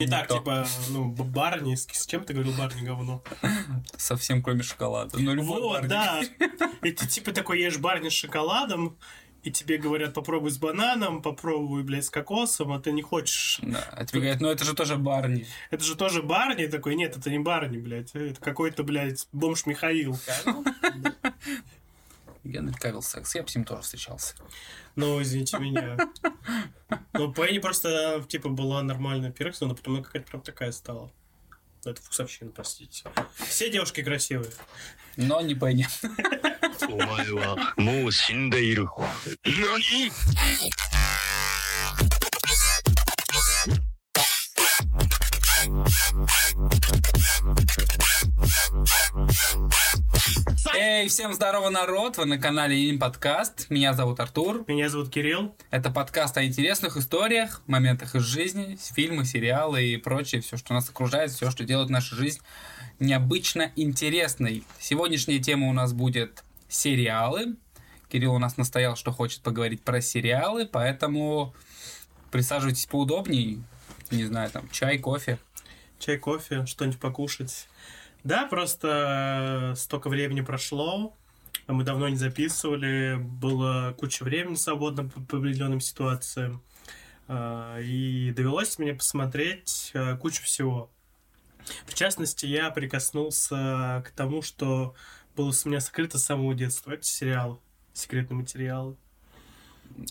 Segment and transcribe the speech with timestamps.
[0.00, 0.38] Не так, Никто.
[0.38, 3.22] типа, ну, Барни, с, с чем ты говорил Барни говно?
[3.98, 5.18] Совсем кроме шоколада.
[5.18, 5.88] Ну, любой Вот, Барни.
[5.88, 6.20] да.
[6.82, 8.96] И ты типа такой ешь Барни с шоколадом,
[9.42, 13.58] и тебе говорят, попробуй с бананом, попробуй, блядь, с кокосом, а ты не хочешь.
[13.62, 15.46] Да, а тебе говорят, ну это же тоже Барни.
[15.70, 20.18] Это же тоже Барни, такой, нет, это не Барни, блядь, это какой-то, блядь, бомж Михаил.
[22.44, 23.34] Генри Кавилл секс.
[23.34, 24.34] Я бы с ним тоже встречался.
[24.96, 25.96] Ну, извините меня.
[27.12, 31.12] Ну, Пенни просто, типа, была нормальная перекс, но потом она какая-то прям такая стала.
[31.84, 33.04] Это вкусовщина, простите.
[33.34, 34.52] Все девушки красивые.
[35.16, 35.86] Но не Пенни.
[36.88, 37.24] お前
[50.74, 52.16] Эй, всем здорово, народ!
[52.16, 53.70] Вы на канале Им Подкаст.
[53.70, 54.64] Меня зовут Артур.
[54.66, 55.54] Меня зовут Кирилл.
[55.70, 60.88] Это подкаст о интересных историях, моментах из жизни, фильмы, сериалы и прочее, все, что нас
[60.88, 62.40] окружает, все, что делает нашу жизнь
[62.98, 64.64] необычно интересной.
[64.78, 67.56] Сегодняшняя тема у нас будет сериалы.
[68.08, 71.54] Кирилл у нас настоял, что хочет поговорить про сериалы, поэтому
[72.30, 73.62] присаживайтесь поудобнее.
[74.10, 75.38] Не знаю, там чай, кофе.
[75.98, 77.68] Чай, кофе, что-нибудь покушать.
[78.24, 81.16] Да, просто столько времени прошло,
[81.66, 86.62] а мы давно не записывали, было куча времени свободно по, определенным ситуациям,
[87.28, 90.90] А, и довелось мне посмотреть а, кучу всего.
[91.86, 94.94] В частности, я прикоснулся к тому, что
[95.36, 96.92] было с меня скрыто с самого детства.
[96.92, 97.58] Это сериалы,
[97.92, 98.96] секретные материалы.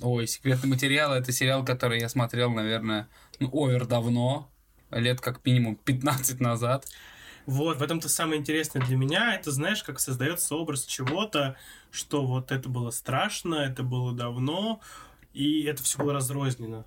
[0.02, 4.50] Ой, секретный материал это сериал, который я смотрел, наверное, ну, овер давно,
[4.92, 6.86] лет как минимум 15 назад.
[7.50, 11.56] Вот, в этом-то самое интересное для меня, это, знаешь, как создается образ чего-то,
[11.90, 14.82] что вот это было страшно, это было давно,
[15.34, 16.86] и это все было разрознено.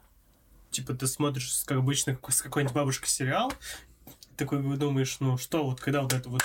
[0.70, 3.52] Типа ты смотришь, как обычно, с какой-нибудь бабушкой сериал,
[4.36, 6.44] такой думаешь, ну что, вот когда вот это вот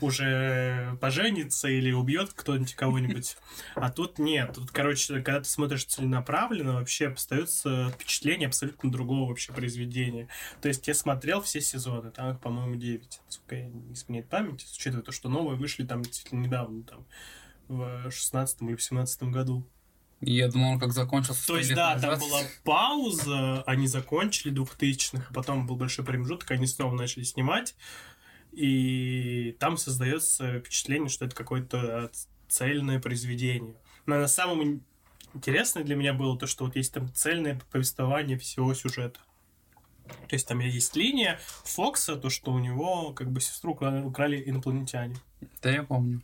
[0.00, 3.36] уже поженится или убьет кто-нибудь кого-нибудь.
[3.74, 4.52] А тут нет.
[4.54, 10.28] Тут, короче, когда ты смотришь целенаправленно, вообще остается впечатление абсолютно другого вообще произведения.
[10.60, 14.66] То есть я смотрел все сезоны, там их, по-моему, 9, насколько я не изменяет память,
[14.76, 17.06] учитывая то, что новые вышли там действительно недавно, там,
[17.68, 19.66] в 16 или в 17 году.
[20.20, 21.46] Я думал, он как закончился.
[21.46, 22.18] То есть, да, назад.
[22.18, 27.74] там была пауза, они закончили 2000-х, а потом был большой промежуток, они снова начали снимать,
[28.54, 32.10] и там создается впечатление, что это какое-то
[32.48, 33.74] цельное произведение.
[34.06, 34.84] Но на самом ин-
[35.34, 39.20] интересное для меня было то, что вот есть там цельное повествование всего сюжета.
[40.28, 45.16] То есть там есть линия Фокса, то, что у него как бы сестру украли инопланетяне.
[45.62, 46.22] Да, я помню.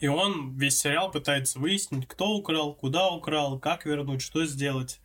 [0.00, 5.00] И он весь сериал пытается выяснить, кто украл, куда украл, как вернуть, что сделать.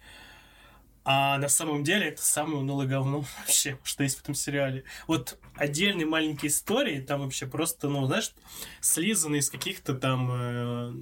[1.05, 4.83] А на самом деле это самое унылое говно вообще, что есть в этом сериале.
[5.07, 8.33] Вот отдельные маленькие истории, там вообще просто, ну, знаешь,
[8.79, 10.93] слизаны из каких-то там, э,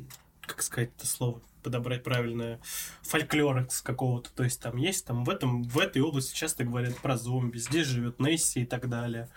[0.41, 2.59] как сказать это слово, подобрать правильное,
[3.03, 4.31] фольклора с какого-то.
[4.33, 7.87] То есть там есть, там в, этом, в этой области часто говорят про зомби, здесь
[7.87, 9.29] живет Несси и так далее.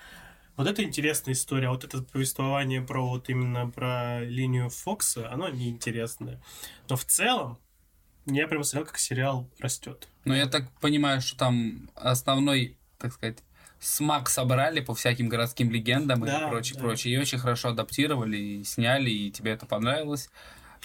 [0.57, 5.49] Вот это интересная история, а вот это повествование про вот именно про линию Фокса, оно
[5.49, 6.41] неинтересное.
[6.89, 7.59] Но в целом,
[8.27, 10.09] я прям смотрел, как сериал растет.
[10.25, 13.39] Но я так понимаю, что там основной, так сказать,
[13.81, 16.81] смак собрали по всяким городским легендам Да, и прочее, да.
[16.81, 17.15] прочее.
[17.15, 20.31] И очень хорошо адаптировали и сняли, и тебе это понравилось.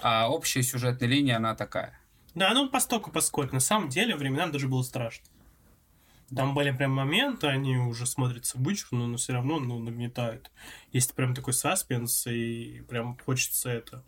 [0.01, 1.97] А общая сюжетная линия, она такая.
[2.35, 3.55] Да, ну постоку поскольку.
[3.55, 5.25] На самом деле, временами даже было страшно.
[6.35, 10.51] Там были прям моменты, они уже смотрятся вычурно, но все равно ну, нагнетают.
[10.91, 14.03] Есть прям такой саспенс, и прям хочется это,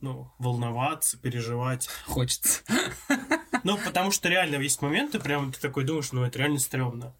[0.00, 1.88] ну, волноваться, переживать.
[2.06, 2.62] Хочется.
[3.64, 7.14] Ну, потому что реально есть моменты, прям ты такой думаешь, ну, это реально стрёмно.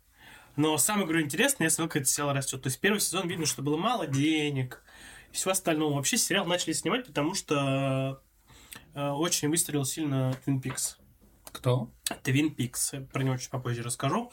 [0.57, 2.63] Но самое, говорю, интересное, смотрел, как этот сериал растет.
[2.63, 4.83] То есть первый сезон видно, что было мало денег,
[5.31, 5.95] и всего остального.
[5.95, 8.23] Вообще сериал начали снимать, потому что
[8.95, 10.97] э, очень выстрелил сильно Twin Peaks.
[11.53, 11.91] Кто?
[12.23, 14.33] Twin Peaks, про него чуть попозже расскажу.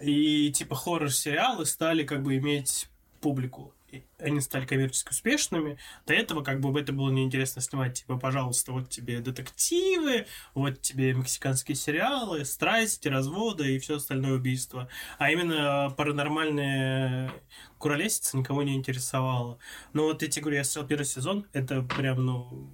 [0.00, 2.88] И типа хоррор-сериалы стали как бы иметь
[3.20, 3.74] публику.
[4.18, 5.78] Они стали коммерчески успешными.
[6.06, 8.00] До этого как бы это было неинтересно снимать.
[8.00, 14.88] Типа, пожалуйста, вот тебе детективы, вот тебе мексиканские сериалы, страсти, разводы и все остальное убийство.
[15.18, 17.32] А именно паранормальная
[17.78, 19.58] куролесица никого не интересовала.
[19.92, 22.70] Но вот тебе говорю, я смотрел первый сезон, это прям, ну,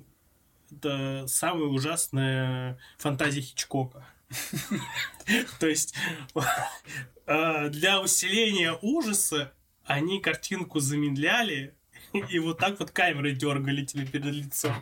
[0.70, 4.06] это самая ужасная фантазия Хичкока.
[5.60, 5.94] То есть
[7.26, 9.52] э, для усиления ужаса
[9.88, 11.74] они картинку замедляли
[12.12, 14.74] и вот так вот камерой дергали тебе перед лицом.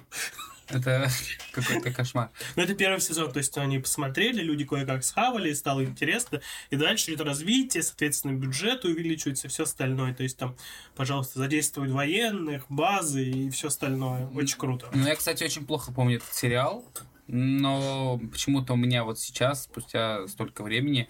[0.69, 1.09] Это
[1.53, 2.31] какой-то кошмар.
[2.57, 7.13] Ну, это первый сезон, то есть они посмотрели, люди кое-как схавали, стало интересно, и дальше
[7.13, 10.57] идет развитие, соответственно, бюджет увеличивается, все остальное, то есть там,
[10.97, 14.89] пожалуйста, задействуют военных, базы и все остальное, очень круто.
[14.93, 16.85] Ну, я, кстати, очень плохо помню этот сериал,
[17.29, 21.09] но почему-то у меня вот сейчас, спустя столько времени,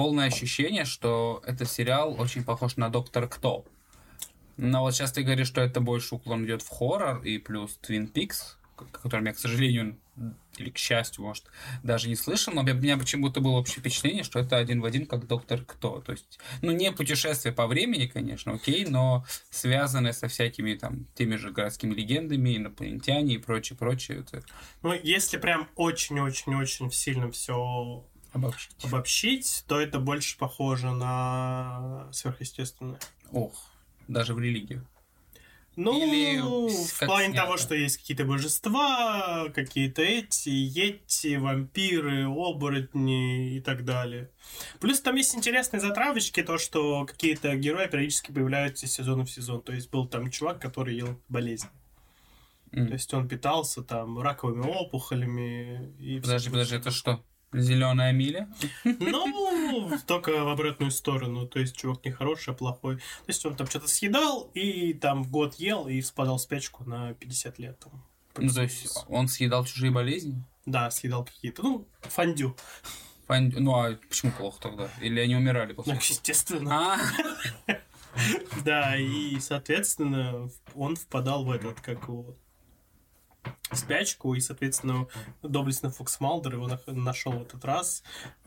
[0.00, 3.66] полное ощущение, что этот сериал очень похож на Доктора Кто.
[4.56, 8.56] Но вот сейчас ты говоришь, что это больше уклон идет в хоррор и плюс Peaks,
[8.78, 9.98] о котором я, к сожалению,
[10.56, 11.44] или к счастью, может,
[11.82, 15.04] даже не слышал, но у меня почему-то было общее впечатление, что это один в один
[15.04, 16.00] как Доктор Кто.
[16.00, 21.36] То есть, ну, не путешествие по времени, конечно, окей, но связанное со всякими там теми
[21.36, 24.20] же городскими легендами, инопланетяне и прочее, прочее.
[24.20, 24.42] Это
[24.80, 28.84] Ну, если прям очень-очень-очень сильно все обобщить.
[28.84, 32.98] обобщить, то это больше похоже на сверхъестественное.
[33.32, 33.54] Ох,
[34.08, 34.86] даже в религию.
[35.76, 37.42] Ну, Или в плане снято.
[37.42, 44.30] того, что есть какие-то божества, какие-то эти, йети, вампиры, оборотни и так далее.
[44.80, 49.62] Плюс там есть интересные затравочки, то, что какие-то герои периодически появляются из сезона в сезон.
[49.62, 51.68] То есть был там чувак, который ел болезнь.
[52.72, 52.88] М.
[52.88, 57.24] То есть он питался там раковыми опухолями и Подожди, подожди, это что?
[57.52, 58.48] Зеленая миля?
[58.84, 61.46] Ну, только в обратную сторону.
[61.46, 62.96] То есть чувак не хороший, а плохой.
[62.96, 67.14] То есть он там что-то съедал, и там год ел, и впадал в спячку на
[67.14, 67.78] 50 лет.
[67.80, 68.04] Там.
[68.38, 70.42] Ну, то есть он съедал чужие болезни?
[70.66, 71.62] Да, съедал какие-то.
[71.62, 72.56] Ну, фондю.
[73.26, 74.88] Фань- Ну, а почему плохо тогда?
[75.00, 76.04] Или они умирали Ну, после этого?
[76.08, 76.94] естественно.
[76.94, 76.98] А,
[78.64, 82.36] Да, и, соответственно, он впадал в этот, как его,
[83.72, 85.06] спячку, и, соответственно,
[85.42, 88.02] доблестный Фокс Малдер его нашел в этот раз,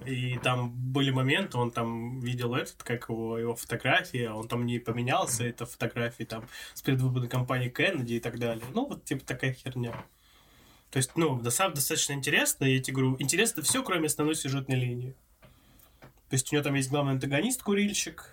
[0.06, 4.66] и там были моменты, он там видел этот, как его, его фотографии, а он там
[4.66, 8.66] не поменялся, это фотографии там с предвыборной кампании Кеннеди и так далее.
[8.74, 9.94] Ну, вот типа такая херня.
[10.92, 15.16] То есть, ну, достаточно интересно, я тебе говорю, интересно все, кроме основной сюжетной линии.
[16.30, 18.30] То есть у него там есть главный антагонист, курильщик,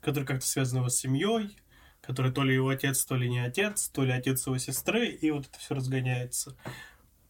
[0.00, 1.56] который как-то связан его с семьей,
[2.02, 5.30] который то ли его отец, то ли не отец, то ли отец его сестры, и
[5.30, 6.56] вот это все разгоняется.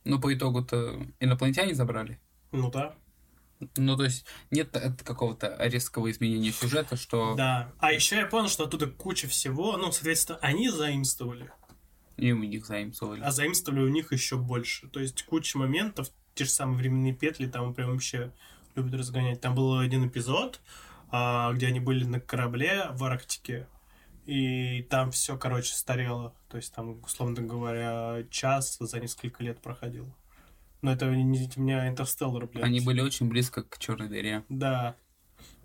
[0.05, 2.19] ну, по итогу-то инопланетяне забрали.
[2.51, 2.95] Ну да.
[3.77, 7.73] Ну, то есть нет какого-то резкого изменения сюжета, что Да.
[7.79, 9.77] А еще я понял, что оттуда куча всего.
[9.77, 11.53] Ну, соответственно, они заимствовали,
[12.17, 13.21] и у них заимствовали.
[13.21, 14.89] а заимствовали у них еще больше.
[14.89, 18.33] То есть куча моментов, те же самые временные петли, там прям вообще
[18.75, 19.41] любят разгонять.
[19.41, 20.61] Там был один эпизод,
[21.11, 23.69] а, где они были на корабле в Арктике,
[24.27, 26.35] и там все, короче, старело.
[26.49, 30.07] То есть там, условно говоря, час за несколько лет проходил.
[30.81, 32.65] Но это не у меня Интерстеллар, блядь.
[32.65, 34.45] Они были очень близко к черной дыре.
[34.49, 34.97] Да.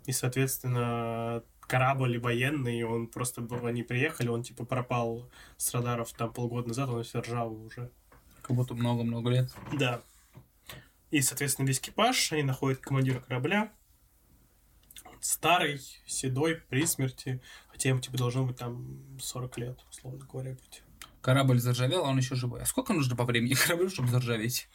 [0.06, 6.68] И, соответственно, корабль военный, он просто они приехали, он типа пропал с радаров там полгода
[6.68, 7.90] назад, он все ржавый уже.
[8.42, 9.50] Как будто много-много лет.
[9.78, 10.02] Да.
[11.10, 13.72] И, соответственно, весь экипаж, они находят командира корабля.
[15.20, 17.40] Старый, седой, при смерти.
[17.68, 20.82] Хотя ему, типа, должно быть там 40 лет, условно говоря, быть.
[21.20, 22.62] Корабль заржавел, а он еще живой.
[22.62, 24.68] А сколько нужно по времени кораблю, чтобы заржаветь?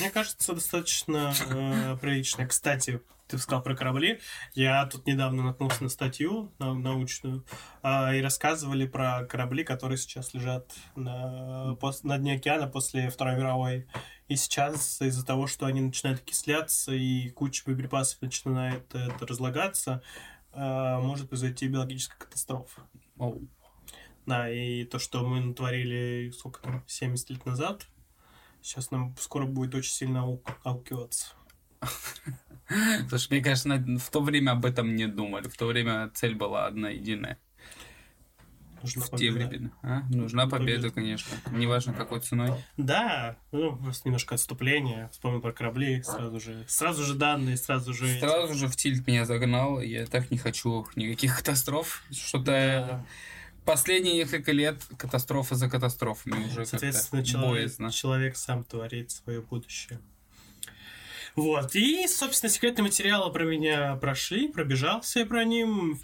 [0.00, 2.46] Мне кажется, достаточно э, прилично.
[2.46, 4.20] Кстати, ты сказал про корабли.
[4.54, 7.44] Я тут недавно наткнулся на статью на- научную,
[7.82, 13.36] а, и рассказывали про корабли, которые сейчас лежат на, пос- на дне океана после Второй
[13.36, 13.88] мировой.
[14.28, 20.02] И сейчас из-за того, что они начинают окисляться и куча боеприпасов начинает э, это разлагаться,
[20.52, 22.82] э, может произойти биологическая катастрофа.
[23.18, 23.48] Оу.
[24.26, 27.86] Да, и то, что мы натворили, сколько там, 70 лет назад,
[28.60, 31.32] сейчас нам скоро будет очень сильно ау- аукиваться.
[33.08, 33.68] Слушай, мне кажется,
[34.00, 35.48] в то время об этом не думали.
[35.48, 37.38] В то время цель была одна единая.
[38.82, 39.48] Нужна В те победа.
[39.48, 39.70] времена.
[39.82, 40.02] А?
[40.10, 40.90] Нужна победа, Победа.
[40.94, 41.36] конечно.
[41.50, 42.52] Неважно, какой ценой.
[42.76, 45.08] Да, ну, просто немножко отступление.
[45.12, 48.18] Вспомнил про корабли, сразу же, сразу же данные, сразу же...
[48.20, 49.80] Сразу же в тильт меня загнал.
[49.80, 52.02] Я так не хочу никаких катастроф.
[52.12, 53.06] Что-то Да.
[53.66, 57.90] Последние несколько лет катастрофа за катастрофами уже Соответственно, человек, боязно.
[57.92, 60.00] человек сам творит свое будущее.
[61.34, 66.00] Вот, и, собственно, секретные материалы про меня прошли, пробежался я про ним.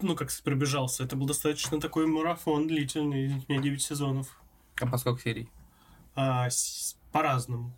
[0.00, 1.04] Ну, как пробежался.
[1.04, 4.40] Это был достаточно такой марафон длительный, у меня 9 сезонов.
[4.80, 5.48] А по сколько серий?
[6.14, 7.74] А, с- по-разному.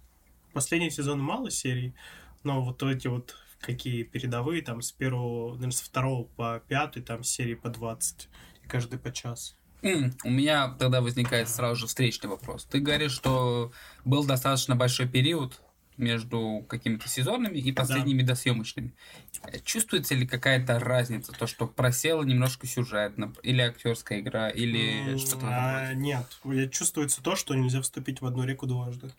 [0.53, 1.95] Последний сезон мало серий,
[2.43, 7.23] но вот эти вот какие передовые, там с первого, наверное, с второго по пятый, там
[7.25, 8.29] серии по 20, и
[8.69, 9.57] каждый по час.
[9.83, 12.65] У меня тогда возникает сразу же встречный вопрос.
[12.65, 13.73] Ты говоришь, что
[14.05, 15.61] был достаточно большой период
[15.97, 18.95] между какими-то сезонами и последними досъемочными.
[19.43, 25.47] Э, Чувствуется ли какая-то разница, то, что просела немножко сюжет, или актерская игра, или что-то
[25.49, 25.95] а?
[25.95, 26.27] Нет,
[26.71, 29.11] чувствуется то, что нельзя вступить в одну реку дважды.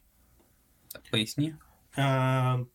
[1.11, 1.55] Поясни.
[1.97, 2.65] А,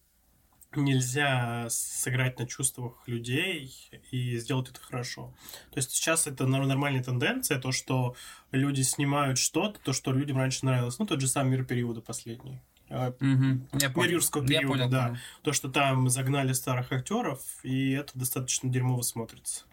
[0.76, 3.72] нельзя сыграть на чувствах людей
[4.10, 5.34] и сделать это хорошо.
[5.72, 8.14] То есть сейчас это нор- нормальная тенденция, то, что
[8.52, 10.98] люди снимают что-то, то, что людям раньше нравилось.
[10.98, 12.60] Ну, тот же самый мир периода последний.
[12.90, 13.66] А, Мгм.
[13.72, 15.06] Я Мир юрского периода, понял, да.
[15.08, 15.20] понял.
[15.42, 19.64] То, что там загнали старых актеров, и это достаточно дерьмово смотрится.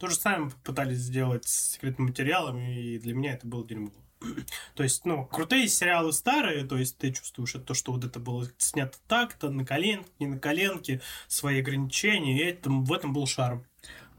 [0.00, 3.90] То же самое пытались сделать с секретным материалом, и для меня это было дерьмо.
[4.74, 8.18] То есть, ну, крутые сериалы старые, то есть ты чувствуешь это, то, что вот это
[8.18, 13.26] было снято так-то, на коленке, не на коленке, свои ограничения, и это, в этом был
[13.26, 13.66] шарм.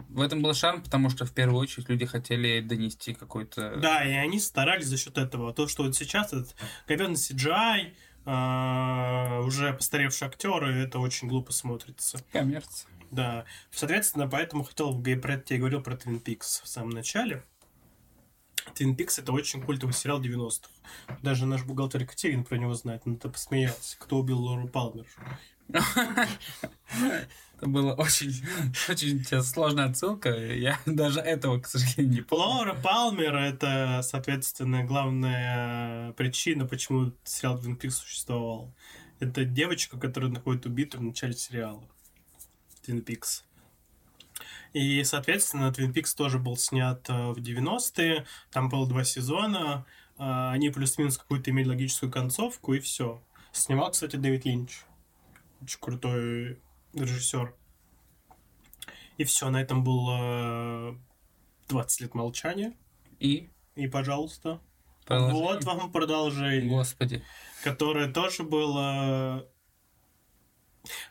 [0.09, 3.77] В этом был шарм, потому что в первую очередь люди хотели донести какой-то...
[3.77, 5.53] Да, и они старались за счет этого.
[5.53, 6.55] То, что вот сейчас этот
[6.87, 7.93] говенный CGI,
[8.25, 12.23] а, уже постаревшие актеры, это очень глупо смотрится.
[12.31, 12.91] Коммерция.
[13.09, 17.43] Да, соответственно, поэтому хотел про это, я говорил про Twin Peaks в самом начале.
[18.75, 20.69] Twin Peaks это очень культовый сериал 90-х.
[21.21, 23.97] Даже наш бухгалтер Екатерин про него знает, он это посмеялся.
[23.99, 25.05] Кто убил Лору Палмер?
[27.57, 28.33] Это была очень,
[28.87, 30.29] очень сложная отсылка.
[30.29, 32.45] Я даже этого, к сожалению, не помню.
[32.45, 38.75] Лора Палмер это, соответственно, главная причина, почему сериал Twin Peaks существовал.
[39.19, 41.83] Это девочка, которая находит убитую в начале сериала.
[42.85, 43.41] Twin Peaks.
[44.73, 48.25] И, соответственно, Twin Peaks тоже был снят э, в 90-е.
[48.51, 49.85] Там было два сезона.
[50.17, 53.21] Э, Они плюс-минус какую-то имели логическую концовку, и все.
[53.51, 54.81] Снимал, кстати, Дэвид Линч.
[55.61, 56.59] Очень крутой
[56.93, 57.53] режиссер.
[59.17, 60.95] И все, на этом было
[61.69, 62.73] 20 лет молчания.
[63.19, 64.61] И И, пожалуйста,
[65.05, 65.41] продолжение.
[65.43, 67.23] вот вам продолжение, Господи.
[67.63, 69.47] которое тоже было...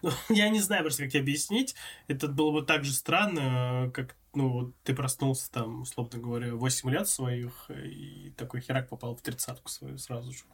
[0.02, 1.74] Ну, я не знаю просто, как тебе объяснить.
[2.08, 7.08] Это было бы так же странно, как, ну, ты проснулся там, условно говоря, 8 лет
[7.08, 10.44] своих, и такой херак попал в тридцатку свою сразу же.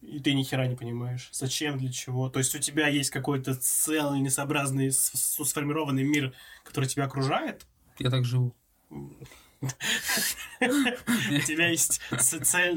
[0.00, 2.30] И ты ни хера не понимаешь, зачем, для чего.
[2.30, 6.32] То есть у тебя есть какой-то целый, несообразный, сформированный мир,
[6.64, 7.66] который тебя окружает,
[7.98, 8.54] Я так живу.
[9.60, 12.00] У тебя есть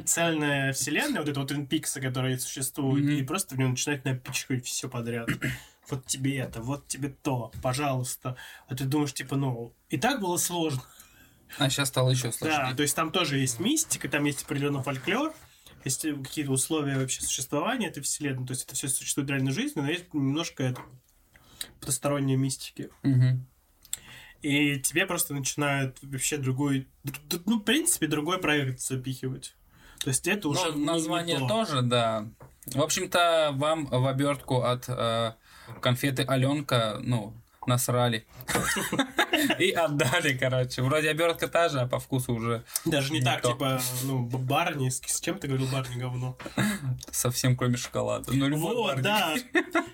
[0.05, 4.89] цельная вселенная, вот эта вот Peaks, которая существует, и просто в нее начинает напичкать все
[4.89, 5.29] подряд.
[5.89, 8.37] Вот тебе это, вот тебе то, пожалуйста.
[8.67, 10.81] А ты думаешь, типа, ну, и так было сложно.
[11.57, 12.75] А сейчас стало еще Да, сложнее.
[12.75, 15.33] то есть там тоже есть мистика, там есть определенный фольклор,
[15.83, 19.81] есть какие-то условия вообще существования этой вселенной, то есть это все существует в реальной жизни,
[19.81, 20.81] но есть немножко это
[21.81, 22.89] потусторонней мистики.
[23.03, 23.45] Мгм.
[24.41, 26.87] И тебе просто начинают вообще другой,
[27.45, 29.55] ну, в принципе, другой проект запихивать.
[30.03, 31.47] То есть это уже Ну, не- не название то.
[31.47, 32.27] тоже, да.
[32.65, 35.33] В общем-то, вам в обертку от э,
[35.79, 37.33] конфеты Аленка, ну,
[37.67, 38.25] насрали.
[39.59, 40.81] И отдали, короче.
[40.81, 44.99] Вроде обертка та же, а по вкусу уже Даже не, так, типа, ну, Барни, с,
[45.21, 46.37] чем ты говорил Барни говно?
[47.11, 48.31] совсем кроме шоколада.
[48.33, 49.35] Ну, Вот, да.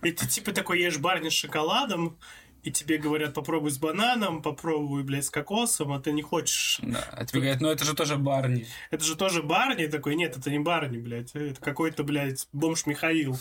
[0.03, 2.17] И ты типа такой ешь Барни с шоколадом,
[2.63, 6.79] и тебе говорят, попробуй с бананом, попробуй, блядь, с кокосом, а ты не хочешь.
[6.81, 8.67] Да, а тебе говорят, ну это же тоже барни.
[8.91, 13.37] Это же тоже Барни такой, нет, это не Барни, блядь, это какой-то, блядь, бомж Михаил.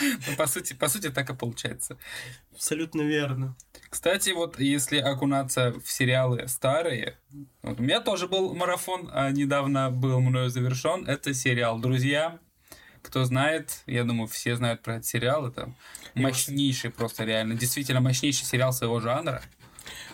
[0.00, 1.96] Ну, по сути, по сути, так и получается.
[2.52, 3.56] Абсолютно верно.
[3.88, 7.18] Кстати, вот если окунаться в сериалы старые,
[7.62, 11.06] вот у меня тоже был марафон, а недавно был мною завершен.
[11.06, 12.38] Это сериал «Друзья».
[13.02, 15.46] Кто знает, я думаю, все знают про этот сериал.
[15.46, 15.74] Это
[16.14, 19.42] мощнейший просто реально, действительно мощнейший сериал своего жанра.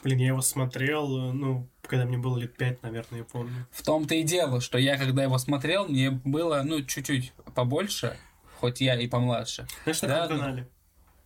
[0.04, 3.66] Блин, я его смотрел, э, ну, когда мне было лет пять, наверное, я помню.
[3.70, 8.16] В том-то и дело, что я, когда его смотрел, мне было, ну, чуть-чуть побольше,
[8.60, 9.66] хоть я и помладше.
[9.84, 10.42] Знаешь, на Да, каком ну.
[10.42, 10.68] канале?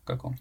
[0.05, 0.39] Каком?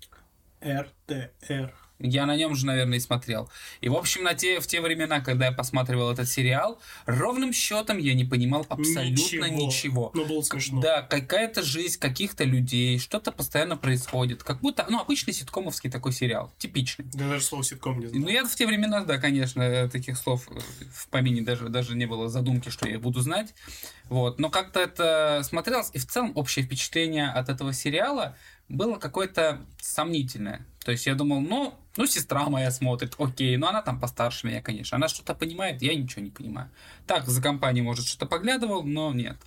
[0.63, 1.73] РТР.
[2.03, 3.50] Я на нем же, наверное, и смотрел.
[3.79, 8.00] И, в общем, на те, в те времена, когда я посматривал этот сериал, ровным счетом
[8.00, 10.12] я не понимал абсолютно ничего.
[10.13, 10.81] Ну, было смешно.
[10.81, 14.43] Да, какая-то жизнь каких-то людей, что-то постоянно происходит.
[14.43, 16.51] Как будто, ну, обычный ситкомовский такой сериал.
[16.58, 17.05] Типичный.
[17.13, 18.24] Я даже слово ситком не знаю.
[18.24, 20.48] Ну, я в те времена, да, конечно, таких слов
[20.93, 23.53] в помине даже, даже не было задумки, что я буду знать.
[24.10, 24.39] Вот.
[24.39, 28.36] Но как-то это смотрелось, и в целом общее впечатление от этого сериала
[28.67, 30.65] было какое-то сомнительное.
[30.84, 34.62] То есть я думал, ну, ну, сестра моя смотрит, окей, но она там постарше меня,
[34.62, 34.95] конечно.
[34.95, 36.69] Она что-то понимает, я ничего не понимаю.
[37.05, 39.38] Так, за компанией, может, что-то поглядывал, но нет.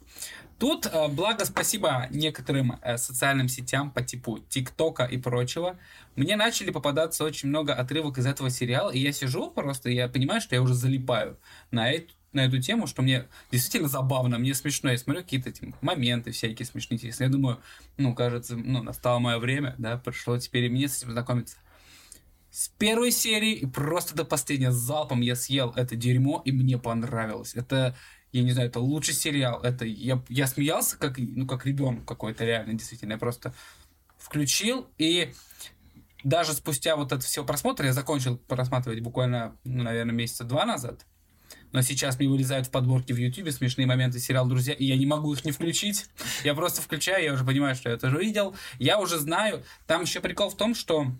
[0.58, 5.78] Тут, э, благо, спасибо некоторым э, социальным сетям по типу ТикТока и прочего,
[6.16, 10.08] мне начали попадаться очень много отрывок из этого сериала, и я сижу просто, и я
[10.08, 11.38] понимаю, что я уже залипаю
[11.72, 14.90] на, эт- на эту тему, что мне действительно забавно, мне смешно.
[14.90, 17.00] Я смотрю какие-то эти моменты всякие смешные.
[17.18, 17.60] Я думаю,
[17.96, 21.56] ну, кажется, ну, настало мое время, да, пришло теперь и мне с этим знакомиться.
[22.54, 27.56] С первой серии и просто до последнего залпом я съел это дерьмо, и мне понравилось.
[27.56, 27.96] Это,
[28.30, 29.61] я не знаю, это лучший сериал.
[29.61, 33.14] Это я, я смеялся, как, ну, как ребенок какой-то, реально, действительно.
[33.14, 33.52] Я просто
[34.18, 35.32] включил, и
[36.23, 41.04] даже спустя вот это все просмотр, я закончил просматривать буквально, ну, наверное, месяца два назад.
[41.73, 45.06] Но сейчас мне вылезают в подборке в Ютубе смешные моменты сериала «Друзья», и я не
[45.06, 46.06] могу их не включить.
[46.44, 48.54] Я просто включаю, я уже понимаю, что я это уже видел.
[48.78, 49.64] Я уже знаю.
[49.88, 51.11] Там еще прикол в том, что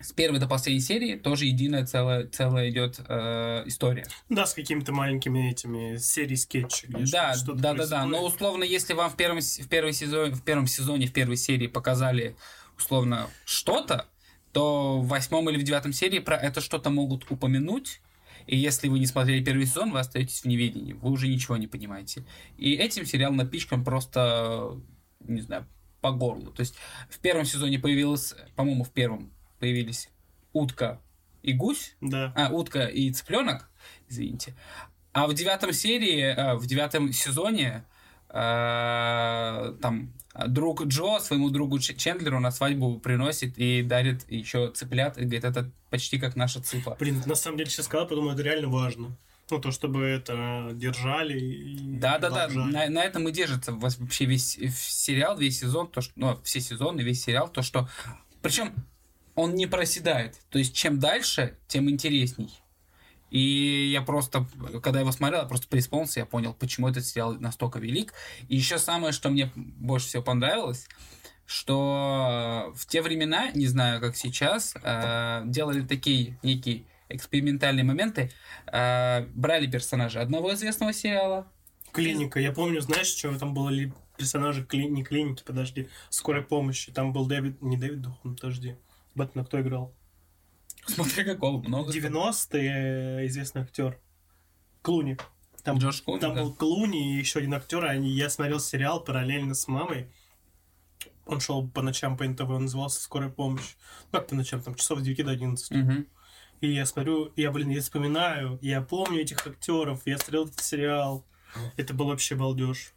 [0.00, 4.06] с первой до последней серии тоже единая целая, целая идет э, история.
[4.28, 6.88] Да, с какими-то маленькими этими серий скетчей.
[7.10, 8.06] Да, что-то да, да, да.
[8.06, 11.66] Но условно, если вам в первом, в, первый сезон, в первом сезоне, в первой серии
[11.66, 12.36] показали
[12.76, 14.06] условно что-то,
[14.52, 18.00] то в восьмом или в девятом серии про это что-то могут упомянуть.
[18.46, 20.92] И если вы не смотрели первый сезон, вы остаетесь в неведении.
[20.92, 22.24] Вы уже ничего не понимаете.
[22.58, 24.78] И этим сериал напичкан просто,
[25.20, 25.66] не знаю,
[26.00, 26.50] по горлу.
[26.52, 26.74] То есть
[27.08, 30.08] в первом сезоне появилась, по-моему, в первом появились
[30.52, 31.00] утка
[31.42, 31.96] и гусь.
[32.00, 32.32] Да.
[32.36, 33.68] А, утка и цыпленок,
[34.08, 34.54] извините.
[35.12, 37.84] А в девятом серии, а, в девятом сезоне
[38.28, 40.12] а, там
[40.48, 45.70] друг Джо своему другу Чендлеру на свадьбу приносит и дарит еще цыплят, и говорит, это
[45.90, 46.96] почти как наша цыпа.
[46.98, 49.16] Блин, на самом деле, сейчас сказал, потому это реально важно.
[49.50, 52.72] Ну, то, чтобы это держали и Да-да-да, продолжали.
[52.72, 56.60] на, на этом и держится вообще весь э, сериал, весь сезон, то, что, ну, все
[56.60, 57.88] сезоны, весь сериал, то, что...
[58.40, 58.72] Причем
[59.34, 60.36] он не проседает.
[60.50, 62.50] То есть, чем дальше, тем интересней.
[63.30, 64.46] И я просто,
[64.82, 68.14] когда его смотрел, я просто преисполнился, я понял, почему этот сериал настолько велик.
[68.48, 70.86] И еще самое, что мне больше всего понравилось,
[71.44, 78.30] что в те времена, не знаю, как сейчас, э, делали такие некие экспериментальные моменты,
[78.72, 81.48] э, брали персонажа одного известного сериала,
[81.94, 82.40] Клиника.
[82.40, 84.88] Я помню, знаешь, что там было ли персонажи кли...
[84.88, 86.90] не клиники, подожди, скорой помощи.
[86.90, 88.76] Там был Дэвид, не Дэвид Духан, подожди.
[89.14, 89.94] Бэтмена кто играл?
[90.86, 91.92] смотри какого, много.
[91.92, 93.98] 90-е известный актер.
[94.82, 95.16] Клуни.
[95.62, 96.42] Там, Джордж Клуни, там да.
[96.42, 100.10] был Клуни и еще один актер, и они, я смотрел сериал параллельно с мамой.
[101.26, 103.76] Он шел по ночам по НТВ, он назывался «Скорая помощь».
[104.12, 105.70] Ну, как по ночам, там часов с 9 до 11.
[105.70, 106.06] Мгм.
[106.60, 111.24] И я смотрю, я, блин, я вспоминаю, я помню этих актеров, я смотрел этот сериал.
[111.76, 112.92] Это был вообще балдеж.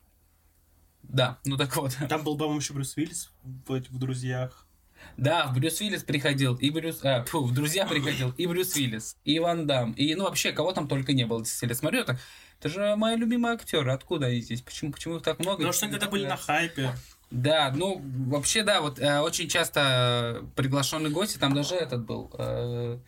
[1.03, 1.95] Да, ну так вот.
[2.09, 4.66] Там был, по-моему, еще Брюс Уиллис в, в «Друзьях».
[5.15, 6.99] Да, Брюс Уиллис приходил, и Брюс...
[7.03, 10.73] А, фу, в «Друзья» приходил, и Брюс Уиллис, и Ван Дам, и, ну, вообще, кого
[10.73, 11.43] там только не было.
[11.61, 12.19] Я смотрю, это,
[12.59, 13.91] это же мои любимые актеры.
[13.91, 14.61] Откуда они здесь?
[14.61, 15.57] Почему, почему их так много?
[15.57, 16.93] Потому что они тогда были на хайпе.
[17.29, 22.99] Да, ну, вообще, да, вот э, очень часто приглашенные гости, там даже этот был, э,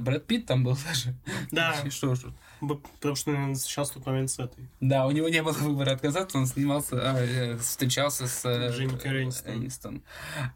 [0.00, 1.14] Брэд Питт там был даже.
[1.50, 1.74] Да.
[1.90, 2.24] Что ж,
[2.60, 4.68] Потому что наверное, сейчас в тот момент с этой.
[4.80, 9.22] Да, у него не было выбора отказаться, он снимался, а, э, встречался с э, Дженникой
[9.22, 10.02] Энистон.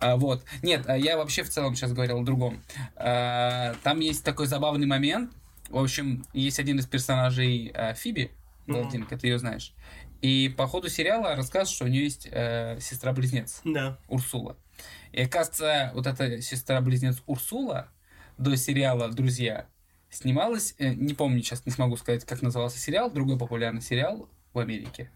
[0.01, 0.45] А, вот.
[0.63, 2.61] Нет, а я вообще в целом сейчас говорил о другом.
[2.97, 5.33] А, там есть такой забавный момент.
[5.71, 8.31] В общем, есть один из персонажей а, Фиби,
[8.67, 8.81] Мгм.
[8.81, 9.75] Блондинка, ты ее знаешь.
[10.23, 13.99] И по ходу сериала рассказывает, что у нее есть э, сестра-близнец Да.
[14.09, 14.57] Урсула.
[15.13, 17.89] И оказывается, вот эта сестра-близнец Урсула
[18.39, 19.67] до сериала «Друзья»
[20.11, 24.59] снималась, э, не помню сейчас, не смогу сказать, как назывался сериал, другой популярный сериал в
[24.59, 25.11] Америке.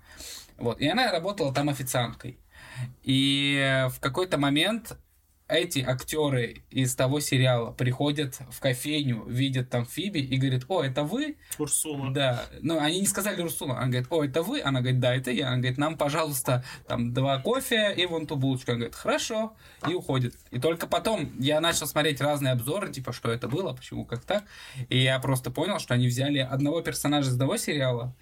[0.57, 0.81] Вот.
[0.81, 2.39] И она работала там официанткой.
[3.03, 4.99] И э, в какой-то момент
[5.49, 11.05] эти актеры из того сериала приходят в кофейню, видят там Фиби и говорят, о, это
[11.05, 11.37] вы?
[11.59, 12.13] Урсула.
[12.13, 14.61] Да, ну они не сказали Урсула, она говорит, о, это вы?
[14.61, 15.49] Она говорит, да, это я.
[15.49, 18.73] Она говорит, нам, пожалуйста, там два кофе и вон ту булочку.
[18.73, 19.55] Она говорит, хорошо,
[19.89, 20.35] и уходит.
[20.51, 24.45] И только потом я начал смотреть разные обзоры, типа, что это было, почему, как так.
[24.91, 28.15] И я просто понял, что они взяли одного персонажа из одного сериала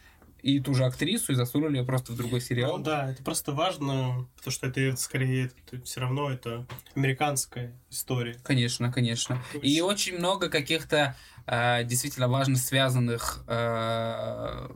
[0.47, 2.79] и ту же актрису и засунули ее просто в другой сериал.
[2.79, 5.51] Ну да, это просто важно, потому что это скорее
[5.83, 8.39] все равно это американская история.
[8.45, 9.43] Конечно, конечно.
[9.61, 14.69] И очень много каких-то э, действительно важно связанных, э,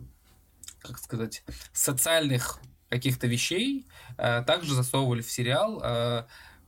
[0.81, 3.87] как сказать, социальных каких-то вещей
[4.19, 5.81] э, также засовывали в сериал.
[5.85, 6.25] Э,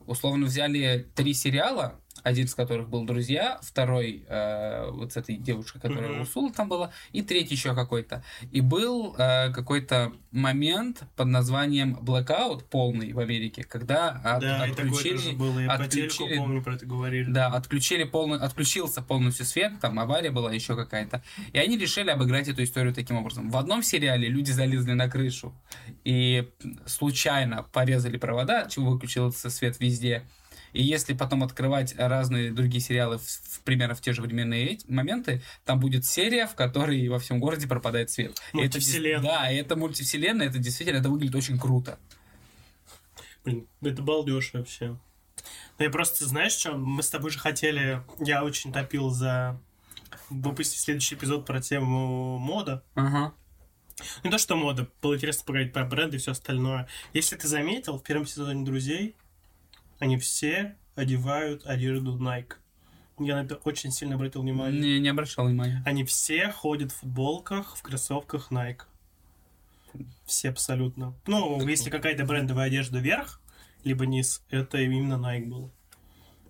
[0.07, 5.81] условно взяли три сериала, один из которых был «Друзья», второй э, вот с этой девушкой,
[5.81, 6.21] которая Мгм.
[6.21, 8.23] Урсула там была, и третий еще какой-то.
[8.51, 15.35] И был э, какой-то момент под названием «Blackout» полный в Америке, когда от- да, отключили...
[15.35, 15.59] было.
[15.61, 17.31] Я отключили- телеку помню про это говорили.
[17.31, 21.23] Да, отключили полный, отключился полностью свет, там авария была еще какая-то.
[21.53, 23.51] И они решили обыграть эту историю таким образом.
[23.51, 25.55] В одном сериале люди залезли на крышу
[26.05, 26.49] и
[26.87, 30.23] случайно порезали провода, чего выключился свет везде.
[30.73, 35.43] И если потом открывать разные другие сериалы, в, в, примерно в те же временные моменты,
[35.65, 38.41] там будет серия, в которой во всем городе пропадает свет.
[38.53, 39.23] И это Мультивселенная.
[39.23, 41.99] да, это мультивселенная, это действительно, это выглядит очень круто.
[43.45, 44.97] Блин, это балдеж вообще.
[45.79, 49.61] Ну, я просто, знаешь, что, мы с тобой же хотели, я очень топил за
[50.31, 52.83] выпустить следующий эпизод про тему мода.
[52.95, 53.35] Ага.
[54.25, 56.89] Не то, что мода, было интересно поговорить про бренды и все остальное.
[57.13, 59.17] Если ты заметил, в первом сезоне «Друзей»
[60.03, 62.55] они все одевают одежду Nike.
[63.21, 64.81] Я на это очень сильно обратил внимание.
[64.81, 65.81] Не, не обращал внимания.
[65.87, 68.81] Они все ходят в футболках, в кроссовках Nike.
[70.25, 71.15] Все абсолютно.
[71.29, 73.41] Ну, если какая-то брендовая одежда вверх,
[73.85, 75.71] либо низ, это именно Nike был.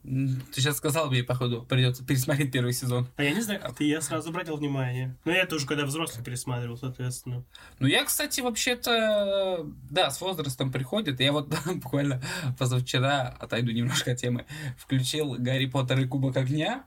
[0.02, 3.06] Ты сейчас сказал мне, походу, придется пересмотреть первый сезон.
[3.16, 5.16] А я не знаю, как ты, я сразу обратил внимание.
[5.24, 7.44] Но я это уже когда взрослый пересматривал, соответственно.
[7.78, 11.20] Ну, я, кстати, вообще-то, да, с возрастом приходит.
[11.20, 12.20] Я вот буквально
[12.58, 14.44] позавчера, отойду немножко от темы,
[14.76, 16.84] включил Гарри Поттер и Кубок Огня.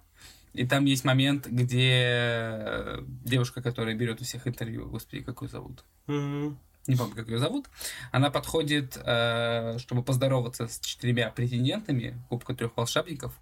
[0.53, 5.83] И там есть момент, где девушка, которая берет у всех интервью, господи, как ее зовут?
[6.07, 6.57] Мгм.
[6.87, 7.65] Не помню, как ее зовут.
[8.11, 13.33] Она подходит, э, чтобы поздороваться с четырьмя претендентами Кубка трех волшебников.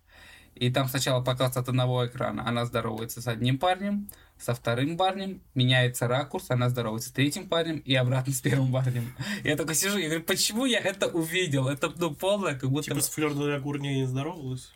[0.56, 2.48] И там сначала показ от одного экрана.
[2.48, 7.80] Она здоровается с одним парнем, со вторым парнем, меняется ракурс, она здоровается с третьим парнем
[7.80, 9.14] и обратно с первым парнем.
[9.44, 11.68] Я только сижу и говорю, почему я это увидел?
[11.68, 12.86] Это, ну, полное, как будто...
[12.86, 14.74] Типа с Флёр де не здоровалась?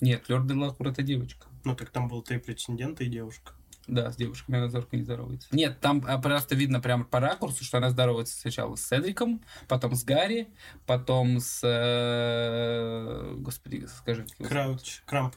[0.00, 0.54] Нет, Лёрд де
[0.88, 1.46] это девочка.
[1.64, 3.52] Ну, так там было три претендента и девушка.
[3.90, 5.48] Да, с девушками она зорко не здоровается.
[5.50, 9.96] Нет, там а, просто видно прямо по ракурсу, что она здоровается сначала с Седриком, потом
[9.96, 10.48] с Гарри,
[10.86, 11.60] потом с...
[11.64, 14.24] э, Господи, скажи.
[14.38, 15.34] Крауч, Крамп.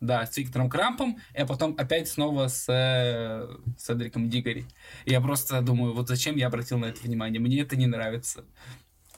[0.00, 3.46] Да, с Виктором Крампом, а потом опять снова с э,
[3.78, 4.64] Седриком Дигори.
[5.04, 7.40] Я просто думаю, вот зачем я обратил на это внимание?
[7.40, 8.44] Мне это не нравится.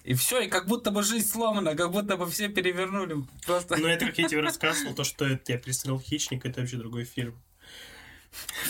[0.03, 3.25] И все, и как будто бы жизнь сломана, как будто бы все перевернули.
[3.47, 6.77] Просто Но это, как я тебе рассказывал, то, что это я пересмотрел «Хищник», это вообще
[6.77, 7.41] другой фильм.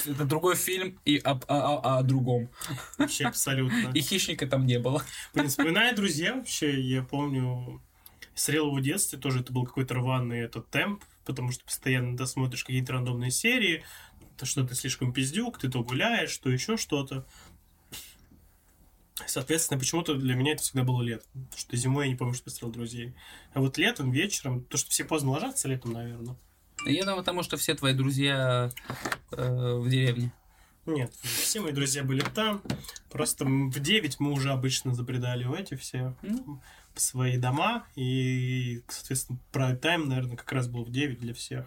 [0.06, 2.50] Это другой фильм и об- о, о- о другом.
[2.98, 3.90] Вообще абсолютно.
[3.94, 5.02] И хищника там не было.
[5.32, 7.82] Блин, вспоминая «Друзья», вообще, я помню,
[8.34, 12.64] смотрел его в детстве, тоже это был какой-то рваный этот темп, потому что постоянно досмотришь
[12.64, 13.84] какие-то рандомные серии,
[14.36, 17.26] то, что ты слишком пиздюк, ты то гуляешь, то еще что-то.
[19.26, 21.28] Соответственно, почему-то для меня это всегда было летом.
[21.32, 23.14] Потому что зимой я не помню, что посмотрел друзей.
[23.52, 26.36] А вот летом, вечером, то, что все поздно ложатся летом, наверное.
[26.86, 28.70] Я думаю, потому что все твои друзья
[29.32, 30.32] э, в деревне.
[30.86, 32.62] Нет, все мои друзья были там.
[33.10, 36.14] Просто в 9 мы уже обычно забредали в эти все
[36.94, 37.86] в свои дома.
[37.96, 41.66] И, соответственно, прайм-тайм, наверное, как раз был в 9 для всех.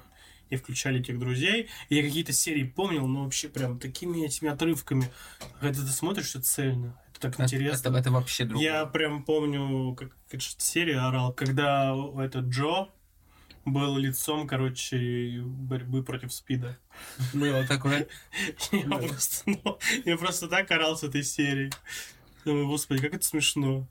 [0.49, 1.67] И включали тех друзей.
[1.89, 5.11] И я какие-то серии помнил, но вообще прям такими этими отрывками.
[5.59, 6.97] Когда ты смотришь все цельно.
[7.11, 7.89] Это так Это, интересно.
[7.89, 8.63] это- это вообще другое.
[8.65, 12.89] Я прям помню, как как серию орал, когда этот Джо
[13.67, 16.77] был лицом, короче, борьбы против СПИДа.
[17.33, 18.07] Было такое.
[18.71, 21.71] Я просто, ну, я просто так орал с этой серии.
[22.45, 23.87] Думаю, господи, как это смешно.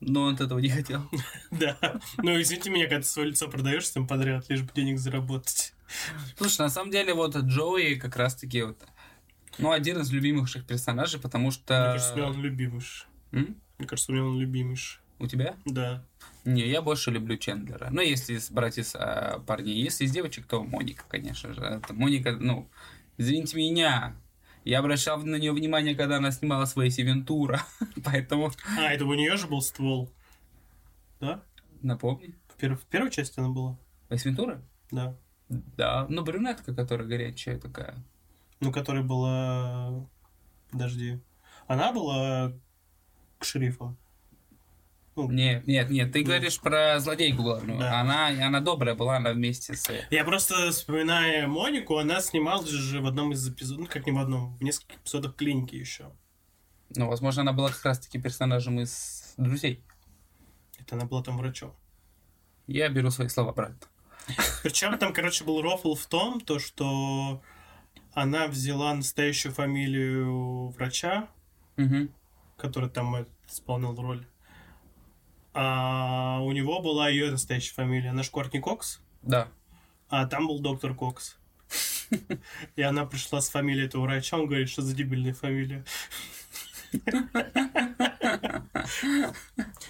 [0.00, 1.08] Но он этого не хотел.
[1.50, 1.76] Да.
[2.18, 5.74] Ну, извините меня, когда ты свое лицо продаешь всем подряд, лишь бы денег заработать.
[6.36, 8.78] Слушай, на самом деле, вот Джоуи как раз-таки вот,
[9.58, 11.74] ну, один из любимых персонажей, потому Мне что...
[11.92, 13.08] кажется, у меня он любимыш.
[13.32, 13.56] М?
[13.78, 15.00] Мне кажется, у меня он любимыш.
[15.18, 15.56] У тебя?
[15.66, 16.04] Да.
[16.44, 17.88] Не, я больше люблю Чендлера.
[17.90, 19.82] Ну, если брать из а, парней.
[19.82, 21.60] Если из девочек, то Моника, конечно же.
[21.60, 22.68] Это Моника, ну,
[23.18, 24.16] извините меня,
[24.64, 27.62] я обращал на нее внимание, когда она снимала свои Вентура.
[28.04, 30.10] Поэтому, А, это у нее же был ствол.
[31.20, 31.42] Да?
[31.82, 32.34] напомни.
[32.48, 33.78] В, пер- в первой части она была?
[34.10, 34.62] Эйс Вентура?
[34.90, 35.16] Да.
[35.48, 36.06] Да.
[36.08, 37.94] Ну, брюнетка, которая горячая такая.
[38.60, 40.06] Ну, которая была...
[40.70, 41.20] Подожди.
[41.66, 42.52] Она была
[43.38, 43.96] к шерифу.
[45.16, 46.26] Нет, нет, нет, ты Ну.
[46.26, 47.78] говоришь про злодейку главную.
[47.78, 48.00] Да.
[48.00, 49.90] Она, она добрая была, она вместе с...
[50.10, 54.18] Я просто вспоминая Монику, она снималась же в одном из эпизодов, ну как не в
[54.18, 56.10] одном, в нескольких эпизодах клиники еще.
[56.96, 59.84] Ну, возможно, она была как раз-таки персонажем из «Друзей».
[60.78, 61.74] Это она была там врачом.
[62.66, 63.78] Я беру свои слова обратно.
[64.62, 67.42] Причем там, короче, был рофл в том, то, что
[68.12, 71.28] она взяла настоящую фамилию врача,
[71.76, 72.10] Мгм.
[72.56, 74.26] который там исполнял роль.
[75.52, 78.14] А у него была ее настоящая фамилия.
[78.22, 79.48] Же Кортни Кокс, Да.
[80.08, 81.36] а там был доктор Кокс.
[82.76, 85.84] И она пришла с фамилией этого врача, он говорит, что за дебильная фамилия.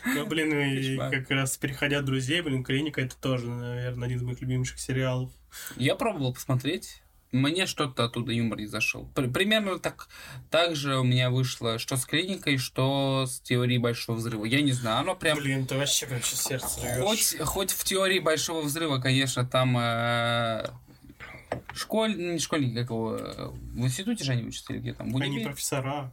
[0.05, 4.41] Ну, блин, и как раз переходя друзей, блин, Клиника это тоже, наверное, один из моих
[4.41, 5.31] любимейших сериалов.
[5.77, 7.03] Я пробовал посмотреть.
[7.33, 9.07] Мне что-то оттуда юмор не зашел.
[9.15, 10.09] При- примерно так,
[10.51, 14.45] так же у меня вышло что с клиникой, что с теорией большого взрыва.
[14.47, 15.39] Я не знаю, оно прям...
[15.39, 17.07] Блин, ты вообще прям сейчас сердце рвёшь.
[17.07, 20.71] Хоть, хоть в теории большого взрыва, конечно, там э,
[21.73, 25.15] школь, ну, не школьники, как его, э, в институте же они учатся или где там?
[25.17, 26.13] Они профессора.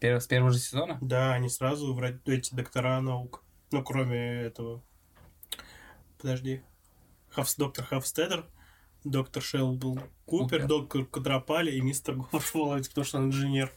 [0.00, 0.98] Пер- с первого же сезона?
[1.00, 3.42] Да, они сразу вра- эти доктора наук.
[3.72, 4.80] Ну, кроме этого.
[6.18, 6.62] Подожди.
[7.30, 8.44] Хавс, доктор Хавстедер,
[9.04, 10.66] доктор Шелдон Купер, Купер.
[10.66, 13.72] доктор Квадропали и мистер Горфоловец, потому что он инженер.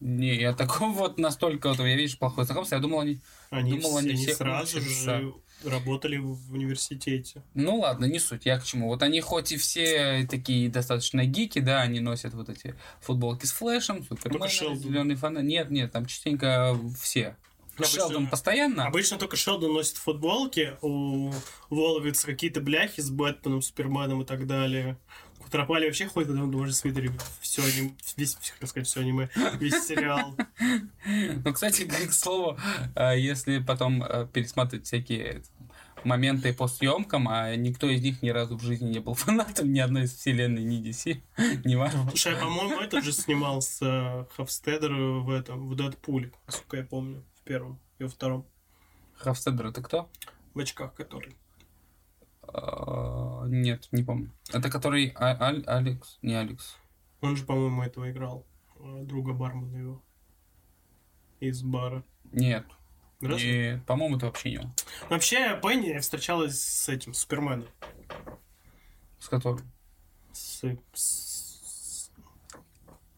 [0.00, 3.20] Не, я такого вот настолько, вот, я видишь, плохое знакомство, я думал, они...
[3.50, 5.20] Они, Думал, они они все сразу учатся.
[5.20, 7.42] же работали в университете.
[7.54, 8.88] Ну ладно, не суть, я к чему.
[8.88, 13.52] Вот они хоть и все такие достаточно гики, да, они носят вот эти футболки с
[13.52, 15.44] флешем, супермен, зеленый фонарь.
[15.44, 17.36] Нет, нет, там частенько все.
[17.76, 18.86] Обычно- Шелдон постоянно.
[18.86, 21.32] Обычно только Шелдон носит футболки, у
[21.70, 24.98] Воловица какие-то бляхи с Бэтменом, Суперменом и так далее.
[25.40, 27.12] Квадропали вообще ходит том же свитере.
[27.40, 29.28] Все аниме, весь, как сказать, все аниме,
[29.60, 30.36] весь сериал.
[31.44, 32.58] Ну, кстати, к слову,
[32.96, 35.42] э, если потом э, пересматривать всякие
[36.04, 39.80] моменты по съемкам, а никто из них ни разу в жизни не был фанатом ни
[39.80, 41.20] одной из вселенной, ни DC,
[41.64, 42.08] ни Marvel.
[42.10, 47.78] Слушай, а, по-моему, этот же снимался Хавстедер в этом, в Дэдпуле, насколько я помню, первом
[47.98, 48.46] и во втором.
[49.14, 50.10] Хавстедер это кто?
[50.54, 51.36] В очках который.
[52.42, 54.30] А, Нет, не помню.
[54.52, 56.18] Это который А- Аль- Алекс?
[56.22, 56.76] Не Алекс.
[57.20, 58.46] Он же, по-моему, этого играл.
[58.80, 60.02] э, Друга бармена его.
[61.40, 62.04] Из бара.
[62.32, 62.66] Нет.
[63.20, 63.74] Разве?
[63.76, 64.72] Нет, по-моему, это вообще не он.
[65.08, 67.66] Вообще, Пенни встречалась с этим, Суперменом.
[69.18, 69.70] С которым?
[70.32, 70.62] С...
[70.92, 72.10] с-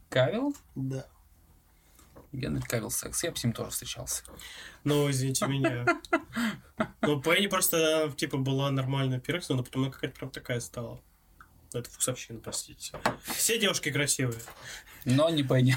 [0.08, 0.54] Кавилл?
[0.76, 1.06] Да.
[2.37, 3.25] Генри Кавилл секс.
[3.25, 4.22] Я бы с ним тоже встречался.
[4.85, 5.87] Ну, извините меня.
[7.01, 11.01] Ну, Пенни просто, типа, была нормальная персона, но потом она какая-то прям такая стала.
[11.72, 12.92] Ну, Это вкусовщина, простите.
[13.35, 14.40] Все девушки красивые.
[15.07, 15.75] Но не Пенни.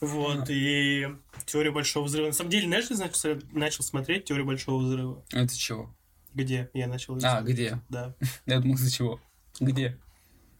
[0.00, 1.08] Вот, и
[1.46, 2.26] теория большого взрыва.
[2.28, 2.86] На самом деле, знаешь,
[3.24, 5.24] я начал, смотреть теорию большого взрыва.
[5.32, 5.94] Это чего?
[6.34, 7.80] Где я начал А, где?
[7.88, 8.14] Да,
[8.46, 9.20] Я думал, за чего?
[9.60, 9.98] Где?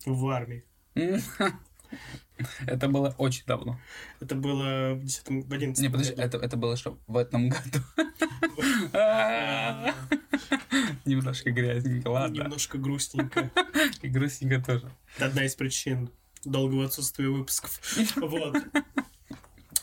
[0.07, 0.64] в армии.
[2.66, 3.79] Это было очень давно.
[4.20, 7.79] Это было в 10 в 11 Не, подожди, это, это было что, в этом году?
[11.05, 12.42] Немножко грязненько, ладно.
[12.42, 13.51] Немножко грустненько.
[14.03, 14.90] И грустненько тоже.
[15.16, 16.11] Это одна из причин
[16.44, 17.81] долгого отсутствия выпусков.
[18.16, 18.57] Вот.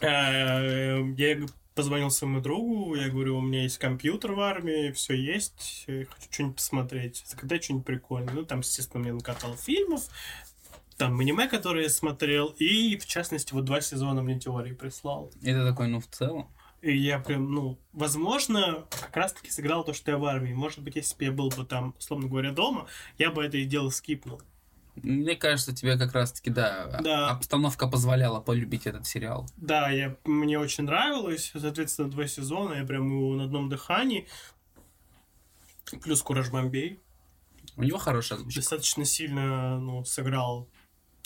[0.01, 5.85] А, Я позвонил своему другу, я говорю, у меня есть компьютер в армии, все есть,
[5.85, 8.33] хочу что-нибудь посмотреть, заказать что-нибудь прикольное.
[8.33, 10.07] Ну, там, естественно, мне накатал фильмов,
[10.97, 15.31] там аниме, которые я смотрел, и, в частности, вот два сезона мне теории прислал.
[15.41, 16.47] И ты такой, ну, в целом.
[16.81, 20.53] И я прям, ну, возможно, как раз-таки сыграл то, что я в армии.
[20.53, 22.85] Может быть, если бы я был бы там, условно говоря, дома,
[23.17, 24.41] я бы это и дело скипнул.
[24.95, 27.29] Мне кажется, тебе как раз-таки, да, Да.
[27.31, 29.49] обстановка позволяла полюбить этот сериал.
[29.57, 31.51] Да, я, мне очень нравилось.
[31.53, 34.27] Соответственно, два сезона, я прям его на одном дыхании.
[36.03, 37.01] Плюс Кураж Бомбей.
[37.77, 38.61] У него хорошая озвучка.
[38.61, 40.69] Достаточно сильно, ну, сыграл.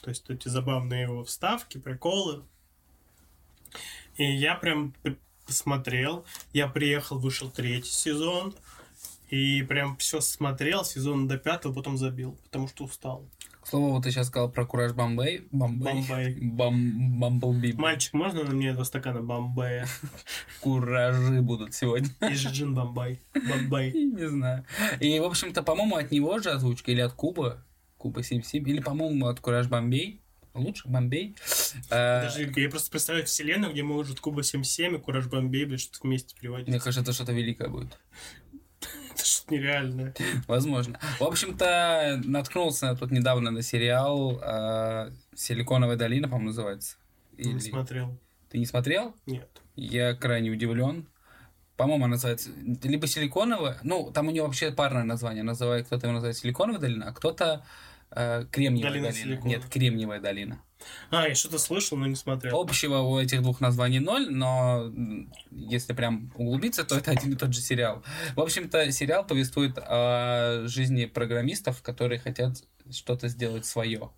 [0.01, 2.43] То есть эти забавные его вставки, приколы.
[4.17, 4.93] И я прям
[5.45, 6.25] посмотрел.
[6.53, 8.53] Я приехал, вышел третий сезон.
[9.29, 13.23] И прям все смотрел, сезон до пятого, потом забил, потому что устал.
[13.61, 15.47] К слову, вот ты сейчас сказал про Кураж Бомбей.
[15.51, 15.93] Бомбей.
[15.93, 16.35] Бомбей.
[16.41, 17.19] Бом...
[17.19, 17.73] Бамблби.
[17.73, 19.85] Мальчик, можно на мне два стакана Бомбея?
[20.61, 22.09] Куражи будут сегодня.
[22.21, 23.19] И же джин Бомбей.
[23.33, 23.91] Бомбей.
[24.13, 24.65] Не знаю.
[24.99, 27.63] И, в общем-то, по-моему, от него же озвучка, или от Куба,
[27.99, 30.21] Куба 77, или, по-моему, от Кураж Бомбей.
[30.53, 31.35] Лучше Бомбей.
[31.91, 36.07] Э, Даже я просто представляю вселенную, где может Куба 77 и Кураж Бомбей, блядь, что-то
[36.07, 36.69] вместе переводить.
[36.69, 37.99] Мне кажется, это что-то великое будет.
[39.13, 40.13] Это что-то нереальное.
[40.47, 40.97] Возможно.
[41.19, 46.95] В общем-то, наткнулся тут недавно на сериал э, «Силиконовая долина», по-моему, называется.
[47.37, 48.17] Не Или- смотрел.
[48.49, 49.13] Ты не смотрел?
[49.25, 49.49] Нет.
[49.75, 51.05] Я крайне удивлен.
[51.75, 52.49] По-моему, она называется
[52.83, 55.43] либо силиконовая, ну, там у нее вообще парное название.
[55.43, 57.65] Называет, кто-то его называет силиконовая долина, а кто-то
[58.11, 59.23] э, кремниевая Долина долина.
[59.25, 59.49] силикона.
[59.49, 60.61] Нет, кремниевая долина.
[61.11, 62.57] А, я что-то слышал, но не смотрел.
[62.57, 64.89] Общего у этих двух названий ноль, но
[65.51, 68.01] если прям углубиться, то это один и тот же сериал.
[68.35, 74.09] В общем-то, сериал повествует о жизни программистов, которые хотят что-то сделать свое.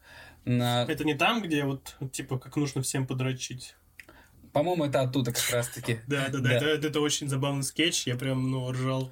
[0.46, 3.76] На- Это не там, где вот, типа, как нужно всем подрочить.
[4.54, 6.00] По-моему, это оттуда как раз-таки.
[6.08, 6.40] Да, да.
[6.40, 6.52] Да.
[6.54, 9.12] Это, это очень забавный скетч, я прям, ну, ржал.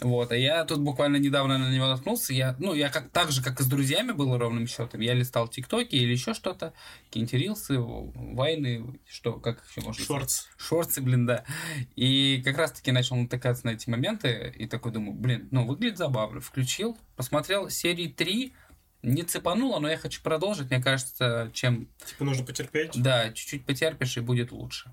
[0.00, 2.34] Вот, а я тут буквально недавно на него наткнулся.
[2.34, 5.00] Я, ну, я как так же, как и с друзьями было ровным счетом.
[5.00, 6.74] Я листал ТикТоки или еще что-то,
[7.06, 10.20] какие-нибудь рилсы, вайны, что, как еще можно сказать?
[10.20, 10.46] Шортс.
[10.58, 11.44] Шорты, блин, да.
[11.94, 16.40] И как раз-таки начал натыкаться на эти моменты, и такой думаю, блин, ну, выглядит забавно.
[16.40, 18.52] Включил, посмотрел серии 3,
[19.02, 20.68] не цепануло, но я хочу продолжить.
[20.70, 22.90] Мне кажется, чем, Типа нужно потерпеть.
[22.96, 24.90] да, чуть-чуть потерпишь, и будет лучше.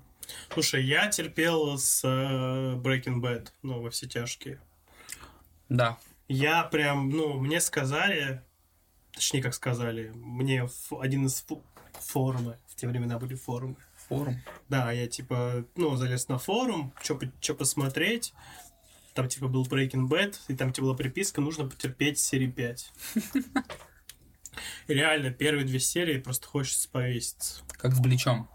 [0.52, 4.58] Слушай, я терпел с э, Breaking Bad, ну, во все тяжкие.
[5.68, 5.98] Да.
[6.28, 8.42] Я прям, ну, мне сказали,
[9.12, 11.44] точнее, как сказали, мне один из
[12.00, 13.76] форумы, в те времена были форумы.
[14.08, 14.40] Форум.
[14.68, 18.34] Да, я типа, ну, залез на форум, что посмотреть.
[19.14, 22.92] Там типа был Breaking Bad, и там типа была приписка, нужно потерпеть серии 5.
[24.88, 27.62] И Реально, первые две серии просто хочется повеситься.
[27.68, 28.48] Как с Бличом.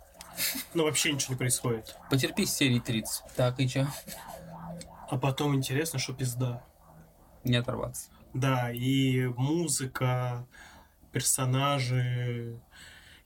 [0.73, 1.95] Ну, вообще ничего не происходит.
[2.09, 3.35] Потерпи серии 30.
[3.35, 3.87] Так, и чё?
[5.09, 6.63] А потом интересно, что пизда.
[7.43, 8.09] Не оторваться.
[8.33, 10.47] Да, и музыка,
[11.11, 12.59] персонажи.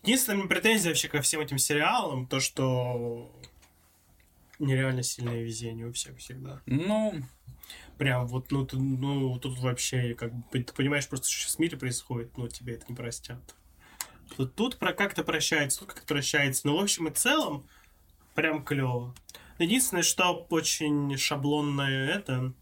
[0.04, 3.32] Единственная претензия вообще ко всем этим сериалам, то, что
[4.60, 6.62] нереально сильное везение у всех всегда.
[6.66, 7.22] Ну,
[7.98, 11.60] Прям вот, ну, тут, ну, тут вообще, как бы, ты понимаешь просто, что сейчас в
[11.60, 13.56] мире происходит, но тебе это не простят.
[14.36, 16.66] Тут, тут про как-то прощается, тут как-то прощается.
[16.66, 17.68] Но в общем и целом,
[18.34, 19.14] прям клево.
[19.60, 22.54] Единственное, что очень шаблонное это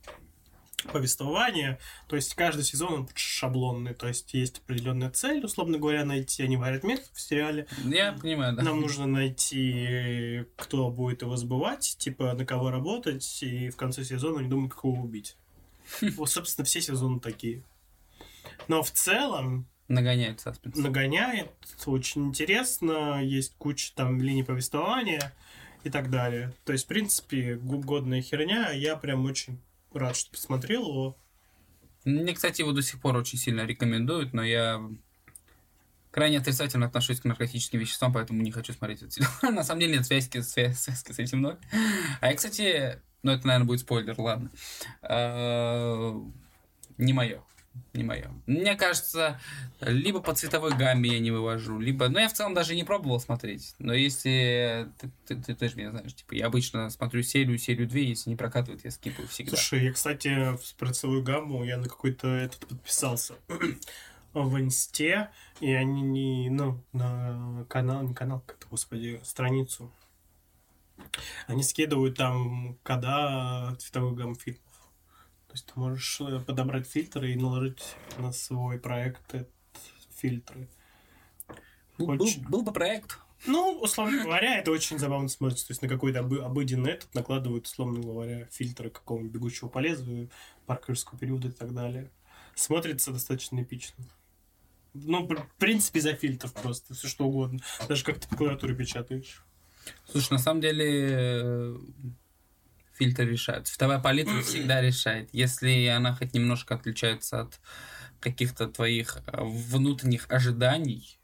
[0.91, 6.43] повествование, то есть каждый сезон он шаблонный, то есть есть определенная цель, условно говоря, найти,
[6.43, 8.63] они говорят метод в сериале, я понимаю, да.
[8.63, 14.39] нам нужно найти, кто будет его сбывать, типа на кого работать, и в конце сезона
[14.39, 15.37] они думают, как его убить.
[16.15, 17.63] Вот, собственно, все сезоны такие.
[18.67, 20.77] Но в целом Нагоняет саспенс.
[20.77, 21.51] нагоняет,
[21.85, 25.33] очень интересно, есть куча там линий повествования
[25.83, 26.53] и так далее.
[26.63, 29.59] То есть, в принципе, годная херня, я прям очень
[29.93, 31.17] рад, что посмотрел его.
[32.05, 34.81] Мне, кстати, его до сих пор очень сильно рекомендуют, но я
[36.09, 39.31] крайне отрицательно отношусь к наркотическим веществам, поэтому не хочу смотреть этот сериал.
[39.53, 41.57] На самом деле нет связки, свя- связки с этим ноль.
[42.19, 44.51] А я, кстати, ну это, наверное, будет спойлер, ладно.
[45.03, 46.13] А,
[46.97, 47.43] Не мое.
[47.93, 48.31] Не мое.
[48.45, 49.39] Мне кажется,
[49.81, 52.07] либо по цветовой гамме я не вывожу, либо...
[52.07, 53.75] Ну, я в целом даже не пробовал смотреть.
[53.79, 54.89] Но если...
[54.99, 58.29] Ты, ты, ты, ты же меня знаешь, типа, я обычно смотрю серию, серию две, если
[58.29, 59.57] не прокатывает, я скипаю всегда.
[59.57, 63.35] Слушай, я, кстати, в працевую гамму я на какой-то этот подписался
[64.33, 65.29] в инсте,
[65.59, 69.91] и они не, ну, на канал, не канал, как-то, господи, страницу.
[71.47, 74.61] Они скидывают там кода цветовых гамм фильмов.
[75.51, 77.83] То есть ты можешь э, подобрать фильтры и наложить
[78.17, 79.51] на свой проект этот
[80.15, 80.69] фильтры.
[81.97, 83.19] Был, был- очень- был бы проект.
[83.45, 85.67] Ну, условно говоря, это очень забавно смотрится.
[85.67, 90.29] То есть на какой-то обы- обыденный этот накладывают, условно говоря, фильтры какого-нибудь бегущего по лезвию,
[90.67, 92.09] паркерского периода и так далее.
[92.55, 94.05] Смотрится достаточно эпично.
[94.93, 97.59] Ну, в принципе, за фильтров просто, все что угодно.
[97.89, 99.43] Даже как ты по клавиатуре печатаешь.
[100.09, 101.77] Слушай, на самом деле э,
[103.01, 103.65] фильтр решает.
[103.65, 105.27] Цветовая палитра всегда решает.
[105.33, 107.59] Если она хоть немножко отличается от
[108.19, 111.17] каких-то твоих э, внутренних ожиданий,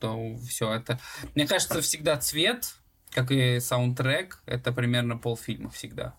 [0.00, 0.98] то все это...
[1.36, 2.74] Мне кажется, всегда цвет,
[3.10, 6.16] как и саундтрек, это примерно полфильма всегда.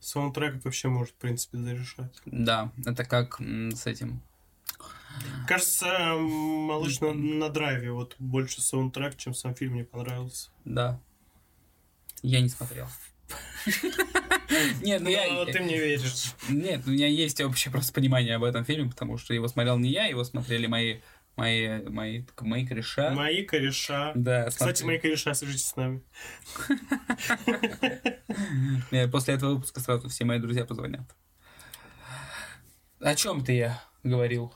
[0.00, 2.20] Саундтрек вообще может, в принципе, зарешать.
[2.26, 4.22] Да, это как с этим.
[5.46, 10.50] Кажется, малыш на, на драйве вот больше саундтрек, чем сам фильм мне понравился.
[10.64, 11.00] Да.
[12.22, 12.88] Я не смотрел.
[14.82, 15.44] Нет, ну я...
[15.46, 16.34] Ты мне веришь.
[16.48, 19.90] Нет, у меня есть общее просто понимание об этом фильме, потому что его смотрел не
[19.90, 21.00] я, его смотрели мои
[21.36, 23.10] мои мои мои кореша.
[23.10, 24.12] Мои кореша.
[24.14, 26.02] Да, Кстати, мои кореша, свяжитесь с нами.
[29.10, 31.14] После этого выпуска сразу все мои друзья позвонят.
[33.00, 34.54] О чем ты я говорил?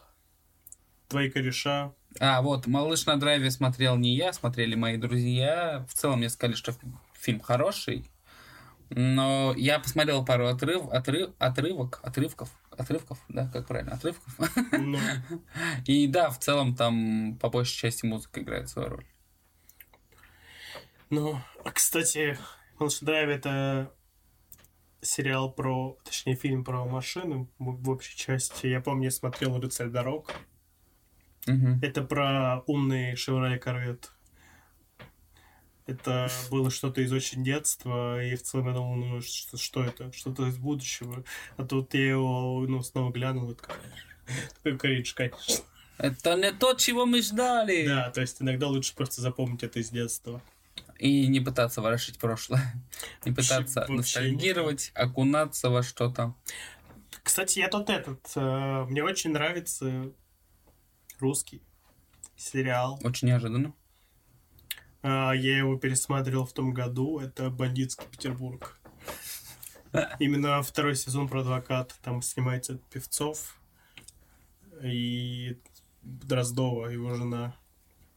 [1.08, 1.94] Твои кореша.
[2.20, 5.86] А, вот, «Малыш на драйве» смотрел не я, смотрели мои друзья.
[5.88, 6.74] В целом мне сказали, что
[7.14, 8.10] фильм хороший.
[8.90, 14.34] Но я посмотрел пару отрыв, отрыв, отрывок, отрывков, отрывков, да, как правильно, отрывков.
[14.72, 14.98] Ну,
[15.86, 19.06] И да, в целом там по большей части музыка играет свою роль.
[21.10, 22.38] ну, а, кстати,
[22.78, 23.92] «Малыш на драйве»— это
[25.00, 28.66] сериал про, точнее, фильм про машины в общей части.
[28.66, 30.32] Я помню, я смотрел «Рыцарь дорог».
[31.82, 34.06] Это про умный Chevrolet Corvette.
[35.88, 40.12] Это было что-то из очень детства, и в целом я думал, ну, что, что это?
[40.12, 41.24] Что-то из будущего.
[41.56, 43.80] А тут я его, ну, снова глянул, как...
[44.62, 45.64] Такой кринж, конечно.
[45.96, 47.86] Это не то, чего мы ждали.
[47.86, 50.42] Да, то есть иногда лучше просто запомнить это из детства.
[50.98, 52.60] И не пытаться ворошить прошлое.
[53.24, 56.34] Не Вообще- пытаться вообще ностальгировать, окунаться во что-то.
[57.22, 60.12] Кстати, я тут этот, э, мне очень нравится
[61.18, 61.62] русский
[62.36, 63.00] сериал.
[63.02, 63.72] Очень неожиданно.
[65.02, 67.18] А, Я его пересматривал в том году.
[67.18, 68.80] Это «Бандитский Петербург».
[70.18, 71.94] Именно второй сезон про адвоката.
[72.02, 73.58] Там снимается Певцов
[74.82, 75.58] и
[76.02, 77.56] Дроздова, его жена.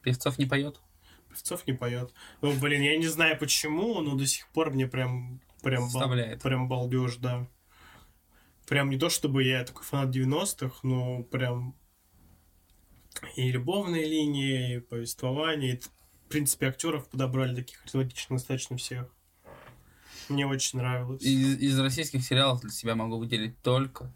[0.01, 0.81] Певцов не поет.
[1.29, 2.13] Певцов не поет.
[2.41, 6.01] Ну, блин, я не знаю почему, но до сих пор мне прям прям, бал-
[6.41, 7.47] прям балдеж, да.
[8.67, 11.75] Прям не то, чтобы я такой фанат 90-х, но прям
[13.35, 15.75] и любовные линии, и повествование.
[15.77, 15.81] и,
[16.31, 19.05] принципе, актеров подобрали таких харизматичных достаточно всех.
[20.29, 21.21] Мне очень нравилось.
[21.21, 24.11] Из, из российских сериалов для себя могу выделить только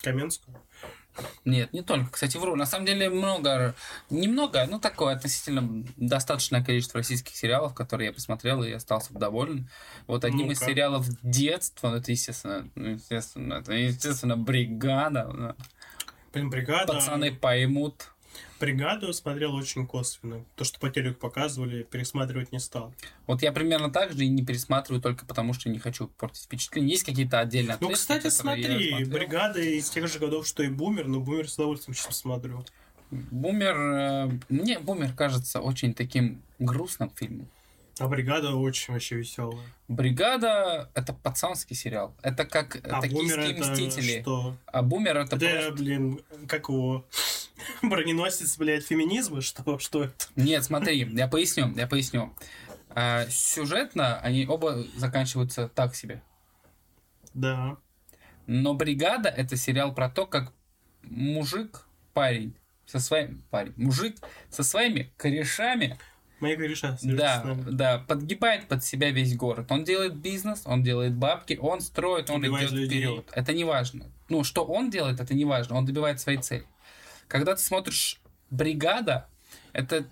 [0.00, 0.56] Каменскую.
[1.44, 2.10] Нет, не только.
[2.12, 2.54] Кстати, вру.
[2.54, 3.74] На самом деле много,
[4.08, 9.68] немного, ну такое относительно достаточное количество российских сериалов, которые я посмотрел и остался доволен.
[10.06, 10.70] Вот одним из Ну-ка.
[10.70, 15.24] сериалов детства, ну, это естественно, ну, естественно, это естественно бригада.
[15.32, 15.54] ну,
[16.32, 16.92] Блин, бригада.
[16.92, 18.12] Пацаны поймут.
[18.60, 20.44] Бригаду смотрел очень косвенно.
[20.56, 22.92] То, что по телеку показывали, пересматривать не стал.
[23.26, 26.90] Вот я примерно так же и не пересматриваю только потому, что не хочу портить впечатление.
[26.90, 31.06] Есть какие-то отдельные Ну, отрезки, кстати, смотри, бригада из тех же годов, что и Бумер,
[31.06, 32.64] но Бумер с удовольствием сейчас смотрю.
[33.10, 37.48] Бумер, э, мне Бумер кажется очень таким грустным фильмом.
[37.98, 39.66] А бригада очень вообще веселая.
[39.88, 42.14] Бригада это пацанский сериал.
[42.22, 44.20] Это как А токийские это мстители.
[44.22, 44.56] что?
[44.66, 45.72] А бумер это, Это, просто...
[45.72, 47.04] блин, как его?
[47.82, 49.40] Броненосец, блядь, феминизма?
[49.40, 50.26] Что, что это?
[50.36, 52.32] Нет, смотри, я поясню, я поясню.
[52.90, 56.22] А, сюжетно они оба заканчиваются так себе.
[57.34, 57.76] Да.
[58.46, 60.52] Но бригада это сериал про то, как
[61.02, 62.54] мужик, парень,
[62.86, 64.16] со своим парень, мужик
[64.50, 65.98] со своими корешами,
[66.40, 66.96] Мои кореша.
[67.02, 69.66] да, да, подгибает под себя весь город.
[69.70, 73.00] Он делает бизнес, он делает бабки, он строит, он Убивает идет людей.
[73.02, 73.30] вперед.
[73.32, 74.06] Это не важно.
[74.28, 75.76] Ну, что он делает, это не важно.
[75.76, 76.64] Он добивает своей цели.
[77.26, 78.20] Когда ты смотришь
[78.50, 79.28] бригада,
[79.72, 80.06] это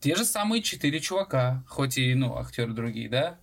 [0.00, 3.38] те же самые четыре чувака, хоть и, ну, актеры другие, да?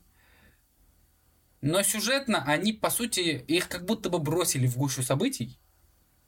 [1.62, 5.58] Но сюжетно они, по сути, их как будто бы бросили в гущу событий,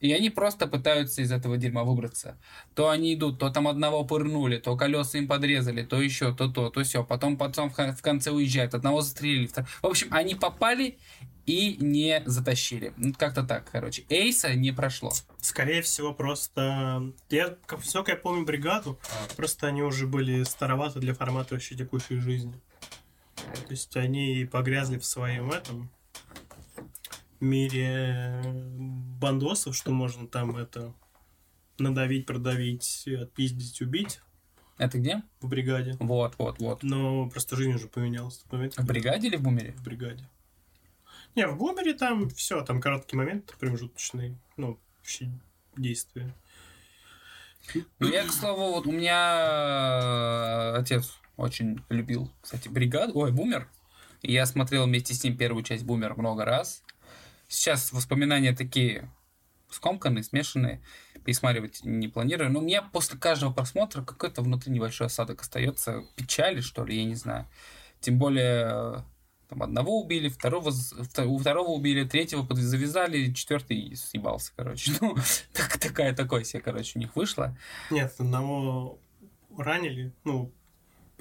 [0.01, 2.37] и они просто пытаются из этого дерьма выбраться.
[2.75, 6.69] То они идут, то там одного пырнули, то колеса им подрезали, то еще, то то,
[6.69, 7.03] то все.
[7.03, 9.47] Потом потом в кон- в конце уезжают, одного застрелили.
[9.47, 10.97] втор- В общем, они попали
[11.45, 12.93] и не затащили.
[12.97, 14.03] Ну, Как-то так, короче.
[14.09, 15.11] Эйса не прошло.
[15.39, 17.13] Скорее всего, просто...
[17.29, 18.99] Я, как, все, я помню бригаду,
[19.35, 22.53] просто они уже были староваты для формата вообще текущей жизни.
[23.35, 25.89] То есть они погрязли в своем этом
[27.41, 28.41] мире
[29.19, 30.93] бандосов, что можно там это
[31.77, 34.21] надавить, продавить, отпиздить, убить
[34.77, 35.23] Это где?
[35.41, 35.95] в бригаде.
[35.99, 36.83] Вот, вот, вот.
[36.83, 38.37] Но просто жизнь уже поменялась.
[38.37, 39.71] в тот момент, В бригаде или в бумере?
[39.73, 40.27] в бригаде.
[41.35, 45.31] Не, в Бумере там все, там короткий момент промежуточный, ну, вообще
[45.77, 46.35] действия.
[47.99, 53.69] Ну, я, к слову, вот у меня э, отец очень любил, кстати, бригаду, ой, бумер.
[54.21, 56.83] И я смотрел вместе с ним первую часть бумер много раз.
[57.51, 59.11] Сейчас воспоминания такие
[59.69, 60.81] скомканные, смешанные.
[61.25, 62.49] Пересматривать не планирую.
[62.49, 66.05] Но у меня после каждого просмотра какой-то внутри небольшой осадок остается.
[66.15, 67.45] Печали, что ли, я не знаю.
[67.99, 68.95] Тем более, э,
[69.49, 70.71] там одного убили, второго,
[71.25, 74.93] у второго убили, третьего завязали, четвертый съебался, короче.
[75.01, 75.17] Ну,
[75.51, 77.57] так, такая, такое себе, короче, у них вышло.
[77.89, 78.97] Нет, одного
[79.57, 80.53] ранили, ну,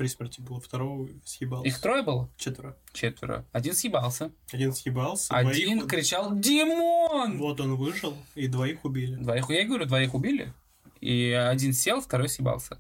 [0.01, 1.69] при смерти было, второго съебался.
[1.69, 2.31] Их трое было?
[2.39, 2.75] Четверо.
[2.95, 3.45] Четверо.
[3.53, 4.33] Один съебался.
[4.51, 5.91] Один съебался, Один двоих...
[5.91, 9.17] кричал «Димон!» Вот он выжил, и двоих убили.
[9.17, 10.55] Двоих, я говорю, двоих убили.
[11.01, 12.79] И один сел, второй съебался.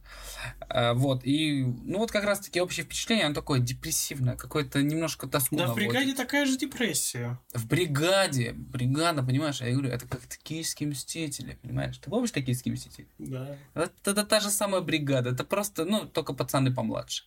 [0.69, 5.57] А, вот, и, ну вот как раз-таки общее впечатление, оно такое депрессивное, какое-то немножко тоску
[5.57, 5.89] Да, в наводит.
[5.89, 7.39] бригаде такая же депрессия.
[7.55, 11.97] В бригаде, бригада, понимаешь, я говорю, это как токийские мстители, понимаешь?
[11.97, 13.09] Ты помнишь токийские мстители?
[13.19, 13.57] Да.
[13.75, 17.25] Это, это та же самая бригада, это просто, ну, только пацаны помладше.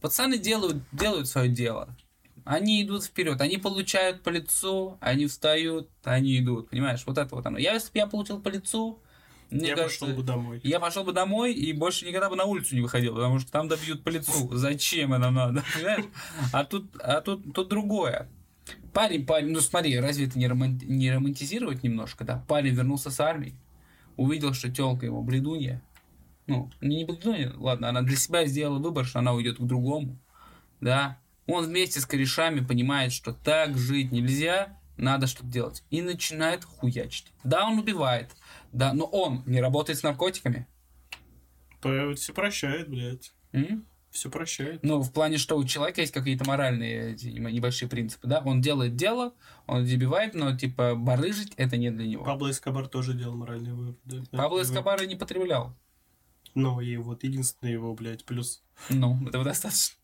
[0.00, 1.96] Пацаны делают, делают свое дело.
[2.44, 7.04] Они идут вперед, они получают по лицу, они встают, они идут, понимаешь?
[7.06, 7.58] Вот это вот оно.
[7.58, 8.98] Я, если бы я получил по лицу,
[9.52, 10.60] мне я кажется, пошел бы домой.
[10.64, 13.68] я пошел бы домой и больше никогда бы на улицу не выходил, потому что там
[13.68, 14.50] добьют по лицу.
[14.54, 15.62] Зачем это надо?
[16.52, 18.28] А тут, а тут, тут другое.
[18.92, 22.44] Парень, парень, ну смотри, разве это не, роман- не романтизировать немножко, да?
[22.48, 23.54] Парень вернулся с армии,
[24.16, 25.82] увидел, что телка его бледунья.
[26.46, 30.18] Ну, не бледунья, ладно, она для себя сделала выбор, что она уйдет к другому.
[30.80, 31.18] Да?
[31.46, 35.82] Он вместе с корешами понимает, что так жить нельзя, надо что-то делать.
[35.90, 37.32] И начинает хуячить.
[37.44, 38.30] Да, он убивает.
[38.72, 40.66] Да, но он не работает с наркотиками.
[42.14, 43.32] Все прощает, блядь.
[43.52, 43.86] М?
[44.10, 44.82] Все прощает.
[44.82, 48.42] Ну, в плане, что у человека есть какие-то моральные небольшие принципы, да?
[48.44, 49.34] Он делает дело,
[49.66, 52.24] он дебивает, но, типа, барыжить это не для него.
[52.24, 54.22] Пабло Эскобар тоже делал моральные выводы.
[54.30, 55.74] Пабло Эскобара не потреблял.
[56.54, 58.62] Ну, и вот единственный его, блядь, плюс.
[58.88, 59.94] Ну, этого достаточно.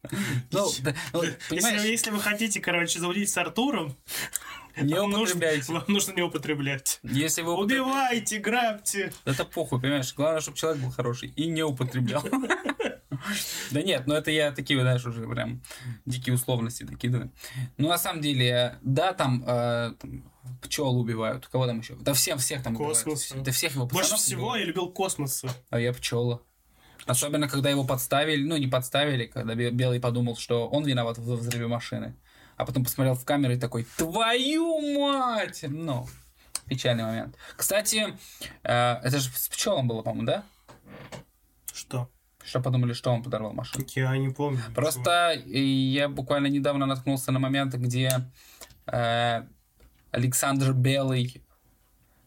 [0.51, 3.97] Ну, да, ну, Если, вы хотите, короче, заводить с Артуром,
[4.81, 5.73] не вам нужно, употребляйте.
[5.73, 7.01] вам нужно не употреблять.
[7.03, 9.13] Если вы употреб- Убивайте, грабьте.
[9.25, 10.15] Это похуй, понимаешь?
[10.15, 12.23] Главное, чтобы человек был хороший и не употреблял.
[13.73, 15.61] Да нет, ну это я такие, знаешь, уже прям
[16.07, 17.33] дикие условности докидываю.
[17.77, 19.93] Ну, на самом деле, да, там, э,
[20.63, 21.47] пчел убивают.
[21.49, 21.95] Кого там еще?
[21.97, 22.99] Да всем, всех там убивают.
[22.99, 23.37] Космоса.
[23.39, 24.61] Да всех его Больше всего убивают.
[24.61, 25.49] я любил космоса.
[25.71, 26.41] А я пчела.
[27.07, 31.37] Особенно, когда его подставили, ну, не подставили, когда Бе- Белый подумал, что он виноват в
[31.37, 32.15] взрыве машины.
[32.57, 35.65] А потом посмотрел в камеру и такой, твою мать!
[35.69, 36.07] Ну,
[36.67, 37.37] печальный момент.
[37.57, 38.17] Кстати,
[38.63, 40.45] э, это же с пчелом было, по-моему, да?
[41.73, 42.11] Что?
[42.45, 43.85] Что подумали, что он подорвал машину?
[43.95, 44.61] Я не помню.
[44.75, 48.11] Просто я буквально недавно наткнулся на момент, где
[48.87, 49.43] э,
[50.11, 51.45] Александр Белый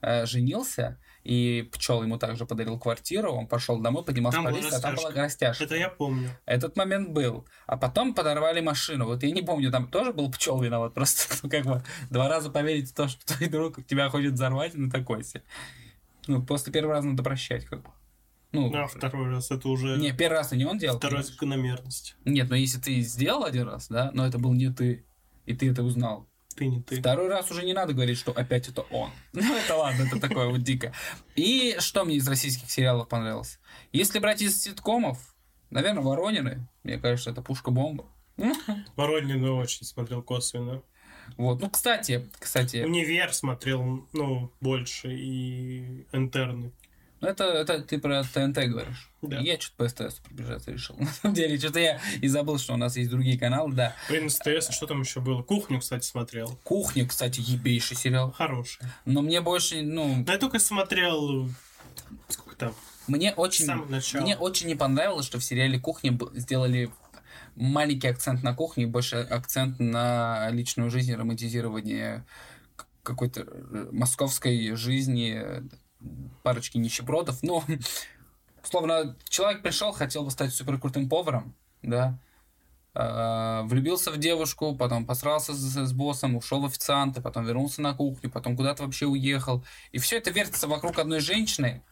[0.02, 4.76] э, женился, и пчел ему также подарил квартиру, он пошел домой, поднимался Там по лестнице,
[4.76, 5.64] а там была растяжка.
[5.64, 6.30] Это я помню.
[6.46, 7.48] Этот момент был.
[7.68, 9.06] А потом подорвали машину.
[9.06, 10.94] Вот я не помню, там тоже был пчел виноват.
[10.96, 14.74] Просто ну, как бы два раза поверить в то, что твой друг тебя хочет взорвать,
[14.74, 15.44] ну такой себе.
[16.28, 17.90] Ну, после первого раза надо прощать, как бы.
[18.52, 20.98] Ну, Ну, а второй раз это уже не, первый раз не он делал.
[20.98, 22.16] вторая закономерность.
[22.26, 25.06] Нет, но если ты сделал один раз, да, но это был не ты,
[25.46, 26.28] и ты это узнал.
[26.62, 27.00] Ты не ты.
[27.00, 29.10] Второй раз уже не надо говорить, что опять это он.
[29.34, 30.94] Ну, это ладно, это такое вот дико.
[31.36, 33.60] И что мне из российских сериалов понравилось?
[33.92, 35.18] Если брать из ситкомов,
[35.72, 36.68] наверное, Воронины.
[36.84, 38.06] Мне кажется, это пушка-бомба.
[38.96, 40.84] Воронина очень смотрел косвенно.
[41.36, 46.74] Вот, ну, кстати, кстати, Универ смотрел, ну, больше, и интерны.
[47.22, 49.10] Ну, это, это ты про ТНТ говоришь.
[49.22, 49.38] Да.
[49.40, 50.96] Я что-то по СТС пробежаться решил.
[51.00, 53.96] На самом деле, что-то я и забыл, что у нас есть другие каналы, да.
[54.10, 55.44] Блин, СТС, а что там еще было?
[55.44, 56.60] Кухню, кстати, смотрел.
[56.64, 58.32] Кухня, кстати, ебейший сериал.
[58.32, 58.82] Хороший.
[59.06, 61.50] Но мне больше, ну, Да я только смотрел...
[62.28, 62.74] Сколько там?
[63.08, 63.72] Мне очень,
[64.22, 66.92] мне очень не понравилось, что в сериале «Кухня» сделали
[67.56, 72.26] маленький акцент на кухне, и больше акцент на личную жизнь, романтизирование
[73.04, 75.62] какой-то э, московской жизни, э,
[76.44, 77.42] парочки нищебродов.
[77.44, 77.64] Ну,
[78.64, 82.20] словно человек пришел, хотел бы стать суперкрутым поваром, да,
[82.94, 87.94] а, влюбился в девушку, потом посрался с, с боссом, ушел в официанты, потом вернулся на
[87.94, 89.64] кухню, потом куда-то вообще уехал.
[89.92, 91.84] И все это вертится вокруг одной женщины,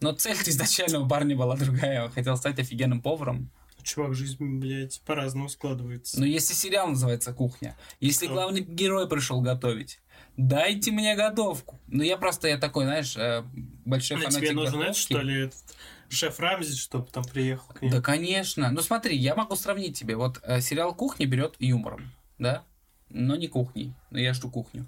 [0.00, 2.04] но цель изначального парня была другая.
[2.04, 3.50] Он хотел стать офигенным поваром.
[3.82, 6.18] Чувак, жизнь, блядь, по-разному складывается.
[6.18, 8.34] Но если сериал называется «Кухня», если Что?
[8.34, 10.00] главный герой пришел готовить,
[10.36, 11.78] дайте мне готовку.
[11.88, 13.42] Ну, я просто, я такой, знаешь, э,
[13.84, 14.90] большой На фанатик тебе нужен, готовки.
[14.90, 15.76] это, что ли, этот
[16.08, 17.90] шеф Рамзи, чтобы там приехал к ним?
[17.90, 18.70] Да, конечно.
[18.70, 20.16] Ну, смотри, я могу сравнить тебе.
[20.16, 22.62] Вот э, сериал «Кухня» берет юмором, да?
[23.08, 23.94] Но не кухней.
[24.10, 24.86] Но я жду кухню.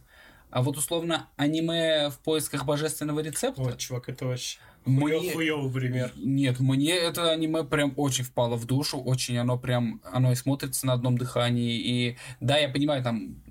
[0.51, 3.61] А вот, условно, аниме в поисках божественного рецепта...
[3.61, 6.12] Вот, чувак, это вообще мне- хуёвый пример.
[6.16, 10.86] Нет, мне это аниме прям очень впало в душу, очень оно прям, оно и смотрится
[10.86, 13.42] на одном дыхании, и да, я понимаю, там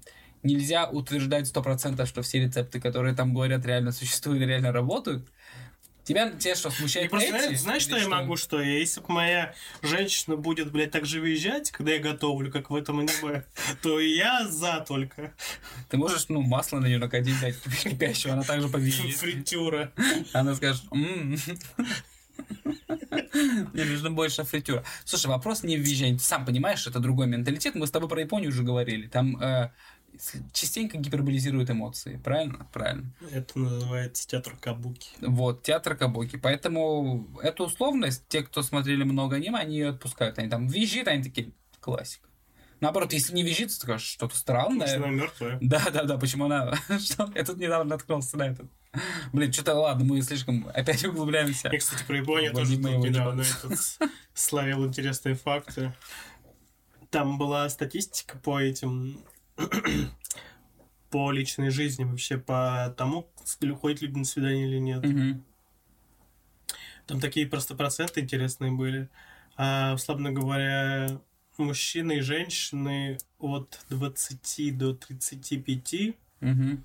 [0.47, 5.27] нельзя утверждать сто процентов, что все рецепты, которые там говорят, реально существуют и реально работают.
[6.03, 7.55] Тебя, тебя что, И смущает просто, эти?
[7.55, 11.19] знаешь, Или что я могу, что я, если бы моя женщина будет, блядь, так же
[11.19, 13.43] выезжать, когда я готовлю, как в этом аниме,
[13.81, 15.33] то я за только.
[15.89, 19.17] Ты можешь, ну, масло на нее накатить, дать кипящего, она также повинит.
[19.17, 19.91] Фритюра.
[20.31, 21.35] Она скажет, «М,
[23.73, 24.83] мне нужно больше фритюра.
[25.05, 26.17] Слушай, вопрос не в визжании.
[26.17, 27.75] Ты сам понимаешь, это другой менталитет.
[27.75, 29.07] Мы с тобой про Японию уже говорили.
[29.07, 29.71] Там э,
[30.53, 32.19] частенько гиперболизируют эмоции.
[32.23, 32.67] Правильно?
[32.73, 33.13] Правильно.
[33.31, 35.09] Это называется театр Кабуки.
[35.21, 36.37] Вот, театр Кабуки.
[36.37, 40.39] Поэтому эту условность, те, кто смотрели много аниме, они ее отпускают.
[40.39, 42.27] Они там визжит, они такие, классика.
[42.79, 44.87] Наоборот, если не визжит, ты скажешь, что-то странное.
[44.87, 45.57] Что она мертвая.
[45.61, 46.73] Да, да, да, почему она...
[47.35, 48.67] Я тут недавно наткнулся на этот.
[49.33, 51.69] Блин, что-то ладно, мы слишком опять углубляемся.
[51.71, 53.79] Я, кстати, про Японию тоже тут недавно этот
[54.33, 55.93] словил интересные факты.
[57.09, 59.19] Там была статистика по этим
[61.09, 63.29] по личной жизни вообще, по тому,
[63.79, 65.03] ходят люди на свидание или нет.
[65.03, 65.43] Мгм.
[67.05, 69.09] Там такие просто проценты интересные были.
[69.55, 71.21] А, условно говоря,
[71.57, 76.83] мужчины и женщины от 20 до 35, Мгм.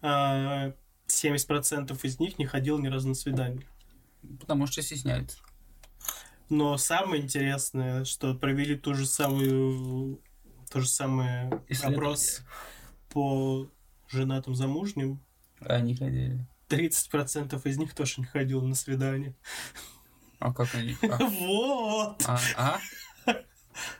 [0.00, 0.72] а,
[1.06, 3.66] 70% из них не ходил ни разу на свидание.
[4.40, 5.38] Потому что стесняется.
[6.48, 10.20] Но самое интересное, что провели ту же самую,
[10.68, 11.96] то же самое Исследование.
[11.98, 12.42] опрос
[13.10, 13.70] по
[14.08, 15.20] женатым замужним.
[15.60, 16.46] Они ходили.
[16.68, 19.34] 30% из них тоже не ходил на свидание.
[20.38, 20.96] А как они?
[21.02, 22.22] А, Вот!
[22.26, 22.80] а, а?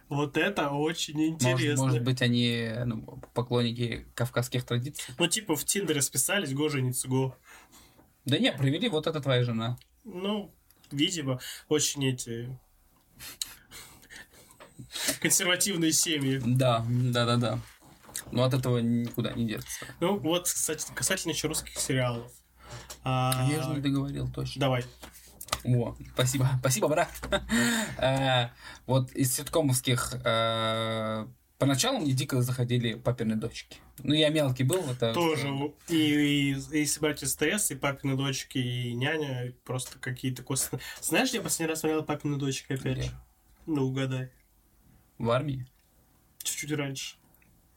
[0.08, 1.84] Вот это очень Может, интересно.
[1.84, 5.14] может быть, они ну, поклонники кавказских традиций?
[5.18, 7.36] Ну, типа в Тиндере списались, го жениться, го.
[8.24, 9.78] Да не, привели, вот это твоя жена.
[10.04, 10.52] Ну,
[10.90, 11.38] видимо,
[11.68, 12.58] очень эти
[15.20, 16.40] консервативные семьи.
[16.44, 17.58] Да, да, да, да.
[18.32, 19.86] Но от этого никуда не деться.
[20.00, 22.30] Ну, вот, кстати, касательно еще русских сериалов.
[23.04, 24.60] А, Я же не договорил точно.
[24.60, 24.84] Давай.
[25.64, 27.10] О, спасибо, спасибо, брат.
[27.98, 28.48] Э,
[28.86, 31.26] Вот из ситкомовских э,
[31.58, 33.78] поначалу мне дико заходили папины дочки.
[34.02, 35.12] Ну, я мелкий был, это...
[35.14, 35.48] Тоже.
[35.88, 40.82] И, и, и брать СТС, и папины дочки, и няня, просто какие-то косвенные.
[41.00, 43.02] Знаешь, я последний раз смотрел папины дочки опять Где?
[43.08, 43.10] же?
[43.66, 44.30] Ну, угадай.
[45.18, 45.66] В армии,
[46.42, 47.16] Чуть-чуть раньше.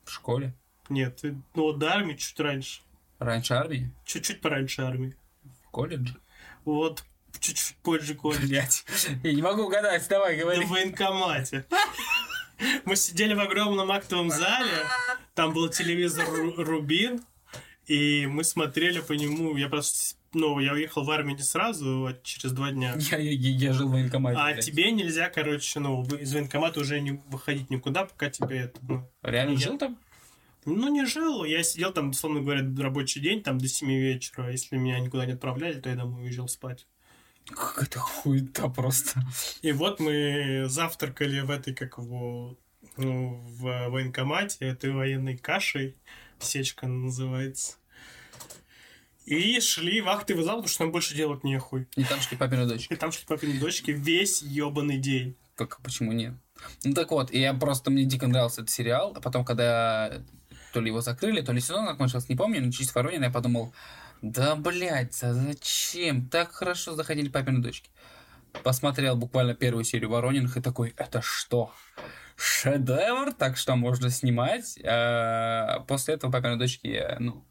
[0.05, 0.53] в школе.
[0.89, 2.81] Нет, ты- ну вот до армии чуть раньше.
[3.19, 5.15] Раньше армии, Чуть-чуть пораньше армии.
[5.65, 6.15] в колледже.
[6.65, 7.03] Вот
[7.39, 8.47] чуть-чуть позже колледж.
[8.47, 8.85] Блять,
[9.23, 10.65] я не могу угадать, давай, говори.
[10.65, 11.65] военкомате.
[12.85, 14.85] Мы сидели в огромном актовом зале,
[15.33, 17.23] там был телевизор Ру- Рубин,
[17.87, 19.57] и мы смотрели по нему.
[19.57, 22.95] Я просто, ну, я уехал в армию не сразу, а через два дня.
[23.11, 24.39] Я, я, я жил в военкомате.
[24.39, 24.65] А блядь.
[24.65, 29.51] тебе нельзя, короче, ну, из военкомата уже не выходить никуда, пока тебе это, ну, Реально
[29.51, 29.61] Нет.
[29.61, 29.97] жил там?
[30.65, 31.43] ну, не жил.
[31.43, 34.51] Я сидел там, условно говоря, рабочий день, там, до 7 вечера.
[34.51, 36.87] Если меня никуда не отправляли, то я домой уезжал спать.
[37.47, 39.21] Какая-то хуета просто.
[39.61, 42.57] И вот мы завтракали в этой, как его,
[42.97, 45.97] ну, в военкомате, этой военной кашей,
[46.39, 47.77] сечка называется.
[49.25, 51.87] И шли в актовый зал, потому что нам больше делать нехуй.
[51.95, 52.91] И там шли папины дочки.
[52.91, 55.35] И там шли папины дочки весь ебаный день.
[55.55, 56.33] Как, почему нет?
[56.83, 60.21] Ну так вот, и я просто, мне дико нравился этот сериал, а потом, когда
[60.73, 63.73] то ли его закрыли, то ли сезон закончился, не помню, но через Воронина я подумал,
[64.21, 66.27] да, блядь, за- зачем?
[66.27, 67.89] Так хорошо заходили папины дочки.
[68.63, 71.73] Посмотрел буквально первую серию Ворониных и такой, это что?
[72.35, 74.79] Шедевр, так что можно снимать.
[74.83, 77.45] А после этого папины дочки я, ну,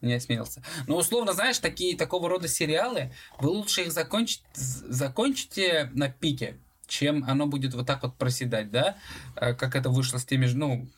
[0.00, 0.62] не осмелился.
[0.86, 7.24] Но условно, знаешь, такие такого рода сериалы, вы лучше их закончить, закончите на пике, чем
[7.28, 8.96] оно будет вот так вот проседать, да?
[9.36, 10.88] А Как это вышло с теми же, ну,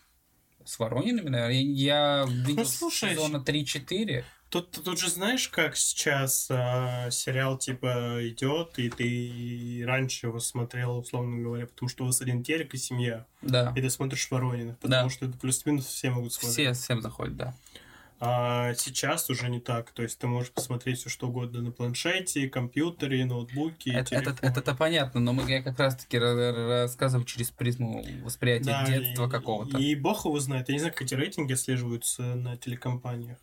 [0.65, 1.61] с Воронинами, наверное.
[1.61, 4.25] Я, я видел Ну, слушай, сезона 3-4.
[4.49, 10.99] Тут, тут же знаешь, как сейчас а, сериал типа идет, и ты раньше его смотрел,
[10.99, 13.73] условно говоря, потому что у вас один телек и семья, Да.
[13.75, 15.15] и ты смотришь Воронина, потому Да.
[15.15, 16.53] что это плюс-минус все могут смотреть.
[16.53, 17.55] Все всем заходят, да.
[18.25, 19.91] А сейчас уже не так.
[19.91, 24.39] То есть ты можешь посмотреть все что угодно на планшете, компьютере, ноутбуке, Это, это, телефоне.
[24.43, 29.77] это-то понятно, но мы, я как раз-таки ра- рассказываю через призму восприятия Да, детства какого-то.
[29.79, 30.69] И бог его знает.
[30.69, 33.39] Я не знаю, как эти рейтинги отслеживаются на телекомпаниях.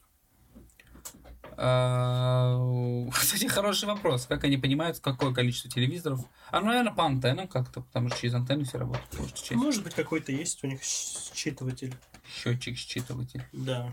[1.58, 2.58] А,
[3.12, 4.28] Кстати, хороший вопрос.
[4.28, 6.22] Как они понимают, какое количество телевизоров?
[6.52, 9.20] А, ну, наверное, по антеннам как-то, потому что через антенну все работает.
[9.20, 11.94] Может, через Может быть, какой-то есть у них считыватель.
[12.34, 13.44] счетчик считыватель.
[13.52, 13.92] Да.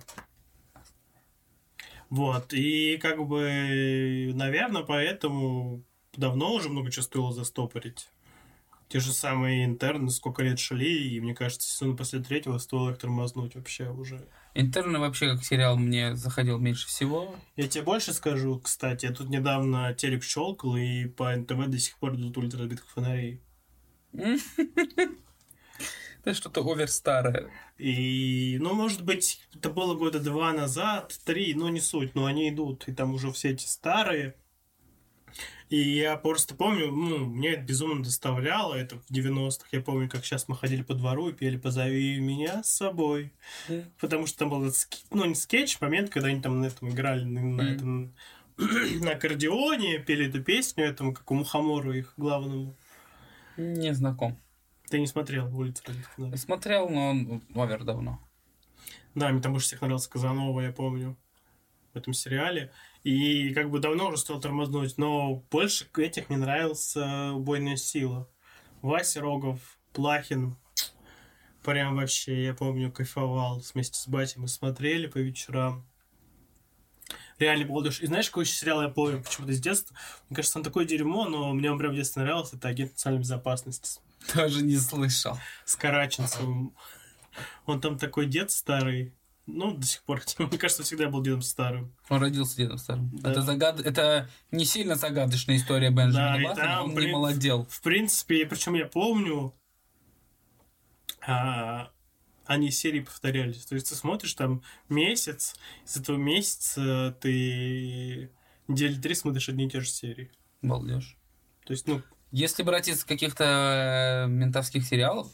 [2.10, 5.82] Вот, и как бы, наверное, поэтому
[6.16, 8.08] давно уже много чего стоило застопорить.
[8.88, 12.98] Те же самые интерны сколько лет шли, и мне кажется, сезон после третьего стоило их
[12.98, 14.24] тормознуть вообще уже.
[14.54, 17.34] Интерны вообще как сериал мне заходил меньше всего.
[17.56, 21.98] Я тебе больше скажу, кстати, я тут недавно телек щелкал, и по НТВ до сих
[21.98, 23.42] пор идут ультра разбитых фонарей.
[26.26, 27.52] Это что-то овер старое.
[27.78, 32.48] И, ну, может быть, это было года два назад, три, но не суть, но они
[32.50, 34.34] идут, и там уже все эти старые.
[35.68, 39.68] И я просто помню, ну, мне это безумно доставляло, это в 90-х.
[39.70, 43.32] Я помню, как сейчас мы ходили по двору и пели «Позови меня с собой».
[44.00, 44.76] Потому что там был этот,
[45.12, 47.72] ну, не скетч, момент, когда они там на этом играли, на, на Мгм.
[47.72, 48.14] этом,
[49.04, 52.76] на аккордеоне, пели эту песню этому, как у Мухомору их главному.
[53.56, 54.36] Не знаком.
[54.88, 56.36] Ты не смотрел «Улицу разбитых фонарей»?
[56.38, 58.20] Смотрел, но он овер давно.
[59.14, 61.16] Да, мне там больше всех нравился Казанова, я помню,
[61.92, 62.70] в этом сериале.
[63.02, 68.28] И как бы давно уже стал тормознуть, но больше этих мне нравился «Убойная сила».
[68.82, 69.58] Вася Рогов,
[69.92, 70.56] Плахин,
[71.64, 74.40] прям вообще, я помню, кайфовал вместе с батей.
[74.40, 75.84] Мы смотрели по вечерам.
[77.38, 78.00] Реально был душ.
[78.00, 79.96] И знаешь, какой еще сериал я помню почему-то с детства?
[80.28, 82.56] Мне кажется, он такое дерьмо, но мне он прям в детстве нравился.
[82.56, 84.00] Это агент национальной безопасности
[84.34, 85.38] Даже не слышал.
[85.64, 86.74] с Караченцевым.
[87.66, 89.14] Он там такой дед старый.
[89.46, 90.22] Ну, до сих пор.
[90.38, 91.94] Мне кажется, всегда был дедом старым.
[92.08, 93.10] Он родился дедом старым.
[93.12, 93.30] Да.
[93.30, 93.80] Это, загад...
[93.80, 97.66] это не сильно загадочная история Бенджамина Да, Баттона, там, он не блин, молодел.
[97.70, 99.54] В принципе, причем я помню,
[101.26, 101.90] а,
[102.44, 103.64] они серии повторялись.
[103.66, 105.54] То есть ты смотришь там месяц,
[105.84, 108.30] из этого месяца ты
[108.68, 110.32] недели три смотришь одни и те же серии.
[110.62, 111.16] Балдеж.
[111.64, 112.02] То есть, ну,
[112.36, 115.26] Если брать из каких-то э, ментовских сериалов,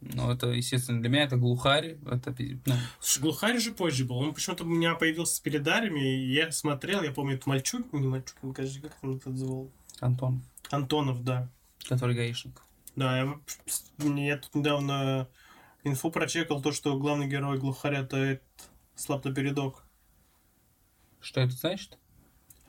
[0.00, 1.98] Ну, это, естественно, для меня это глухарь.
[2.10, 4.16] Это, ну, Слушай, глухарь же позже был.
[4.16, 8.06] Он почему-то у меня появился с передарами, и я смотрел, я помню, это Мальчук, не
[8.06, 9.70] Мальчук, подожди, как он это звал?
[10.00, 11.50] Антон, Антонов, да.
[11.86, 12.62] который гаишник.
[12.96, 13.38] Да, я,
[13.98, 15.28] я тут недавно
[15.84, 19.84] инфу прочекал, то, что главный герой глухаря это этот слаб напередок.
[21.20, 21.98] Что это значит?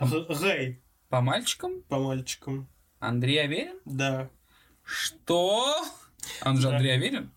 [0.02, 1.82] Гей По мальчикам?
[1.84, 2.68] по мальчикам.
[3.08, 3.80] Андрей Аверин?
[3.86, 4.30] Да,
[4.84, 5.76] Что?
[6.44, 6.76] Он же Да.
[6.78, 7.32] Андрей Аверин?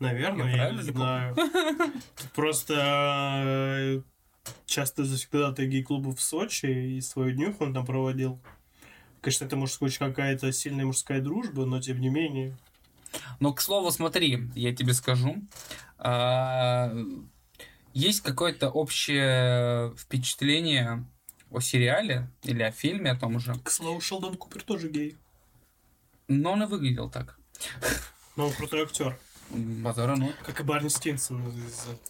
[0.00, 1.36] наверное, Я я, правильно не знаю.
[2.34, 4.02] Просто э,
[4.66, 8.40] часто завсегда гей-клубы в Сочи, и свою днюху он там проводил.
[9.20, 12.56] Конечно, это может быть какая-то сильная мужская дружба, но тем не менее.
[13.40, 15.36] Но, к слову, смотри, я тебе скажу.
[15.96, 16.92] а,
[17.94, 21.06] Есть какое-то общее впечатление
[21.54, 25.16] о сериале или о фильме о том же, К слову, Шелдон Купер тоже гей.
[26.28, 27.38] но он и выглядел так.
[28.36, 29.18] Но он крутой актер.
[29.50, 31.54] Базара, ну, Как и Барни Стинсон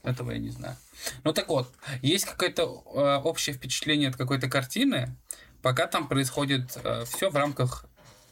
[0.05, 0.77] этого я не знаю.
[1.25, 5.17] Ну так вот, есть какое-то э, общее впечатление от какой-то картины,
[5.61, 7.87] пока там происходит все в рамках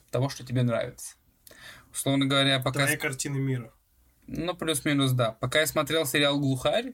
[0.09, 1.15] того, что тебе нравится.
[1.91, 2.81] Условно говоря, пока...
[2.83, 3.71] «Твоя картина мира».
[4.25, 5.33] Ну, плюс-минус, да.
[5.33, 6.93] Пока я смотрел сериал «Глухарь»,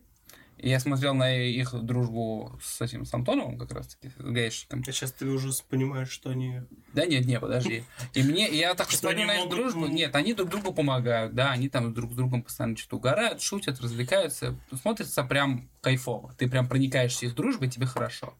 [0.61, 4.83] я смотрел на их дружбу с этим, с Антоновым как раз-таки, с гаишником.
[4.85, 6.61] А сейчас ты уже понимаешь, что они...
[6.93, 7.83] Да нет, не, подожди.
[8.13, 9.87] И мне, я так Что смотрю на их дружбу.
[9.87, 13.79] Нет, они друг другу помогают, да, они там друг с другом постоянно что-то угорают, шутят,
[13.79, 14.55] развлекаются.
[14.81, 16.33] Смотрится прям кайфово.
[16.37, 18.33] Ты прям проникаешься их дружбой, тебе хорошо.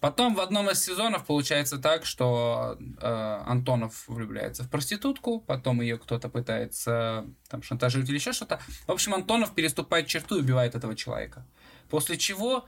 [0.00, 5.98] Потом в одном из сезонов получается так, что э, Антонов влюбляется в проститутку, потом ее
[5.98, 8.60] кто-то пытается там шантажировать или еще что-то.
[8.86, 11.46] В общем, Антонов переступает черту и убивает этого человека.
[11.90, 12.64] После чего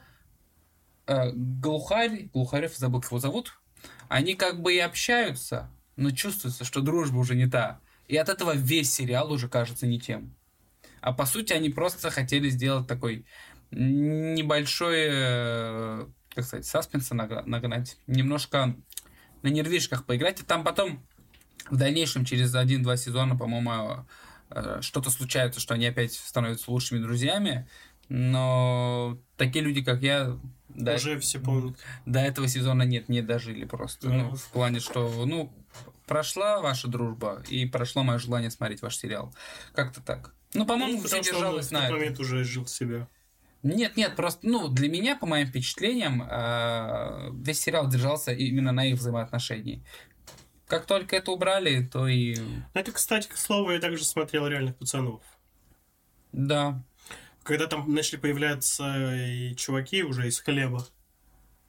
[1.07, 3.59] э, Глухарь, Глухарев, забыл, как его зовут,
[4.09, 7.81] они как бы и общаются, но чувствуется, что дружба уже не та.
[8.09, 10.35] И от этого весь сериал уже кажется не тем.
[11.01, 13.25] А по сути они просто хотели сделать такой
[13.71, 15.09] небольшой,
[16.35, 17.97] как сказать, саспенса нагнать.
[18.07, 18.75] Немножко
[19.43, 20.41] на нервишках поиграть.
[20.41, 21.05] И там потом
[21.71, 24.07] в дальнейшем, через один-два сезона, по-моему,
[24.51, 27.69] э, что-то случается, что они опять становятся лучшими друзьями.
[28.09, 31.79] Но такие люди, как я, до, Уже все помнят.
[32.07, 34.09] до этого сезона нет, не дожили просто.
[34.09, 34.15] Да.
[34.15, 35.53] Ну, в плане, что, ну,
[36.07, 39.35] прошла ваша дружба, и прошло мое желание смотреть ваш сериал.
[39.75, 40.35] Как-то так.
[40.55, 41.97] Ну, по-моему, Ну, все держалось на этом.
[41.99, 43.09] момент уже жил себя.
[43.63, 48.85] Нет, нет, просто, ну, для меня, по моим впечатлениям, э, весь сериал держался именно на
[48.85, 49.85] их взаимоотношении.
[50.67, 52.35] Как только это убрали, то и...
[52.37, 55.23] Ну, Это, кстати, к слову, я также смотрел реальных пацанов.
[56.33, 56.83] Да,
[57.43, 60.87] Когда там начали появляться и чуваки уже из хлеба,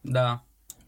[0.03, 0.43] да.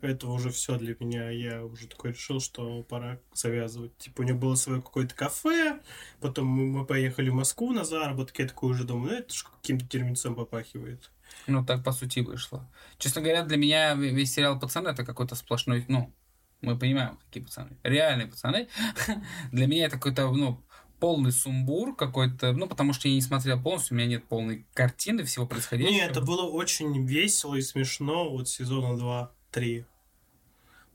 [0.06, 1.30] Это уже все для меня.
[1.30, 3.98] Я уже такой решил, что пора завязывать.
[3.98, 5.82] Типа, у него было свое какое-то кафе,
[6.20, 9.88] потом мы, поехали в Москву на заработки, я такой уже думаю, ну это ж каким-то
[9.88, 11.12] терминцом попахивает.
[11.48, 12.70] Ну, так по сути вышло.
[12.98, 16.14] Честно говоря, для меня ве- весь сериал «Пацаны» это какой-то сплошной, ну,
[16.62, 17.78] мы понимаем, какие пацаны.
[17.84, 18.68] Реальные пацаны.
[19.52, 20.64] Для меня это какой-то, ну,
[21.00, 25.24] полный сумбур какой-то, ну, потому что я не смотрел полностью, у меня нет полной картины
[25.24, 25.94] всего происходящего.
[25.94, 29.86] Не, это было очень весело и смешно вот сезона 2-3.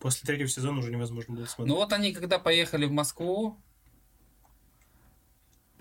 [0.01, 1.69] После третьего сезона уже невозможно было смотреть.
[1.69, 3.59] Ну вот они, когда поехали в Москву,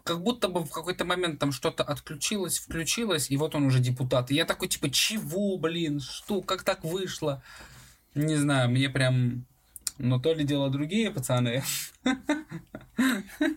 [0.04, 4.30] как будто бы в какой-то момент там что-то отключилось, включилось, и вот он уже депутат.
[4.30, 7.42] И я такой, типа, чего, блин, что, как так вышло?
[8.14, 9.46] Не знаю, мне прям...
[9.98, 11.64] Но то ли дело другие пацаны.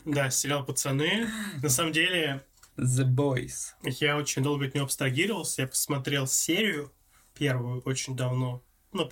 [0.05, 1.29] Да, сериал «Пацаны».
[1.61, 2.45] На самом деле,
[2.77, 3.73] The Boys.
[3.83, 5.63] я очень долго от него абстрагировался.
[5.63, 6.93] Я посмотрел серию
[7.35, 8.63] первую очень давно.
[8.93, 9.11] Ну,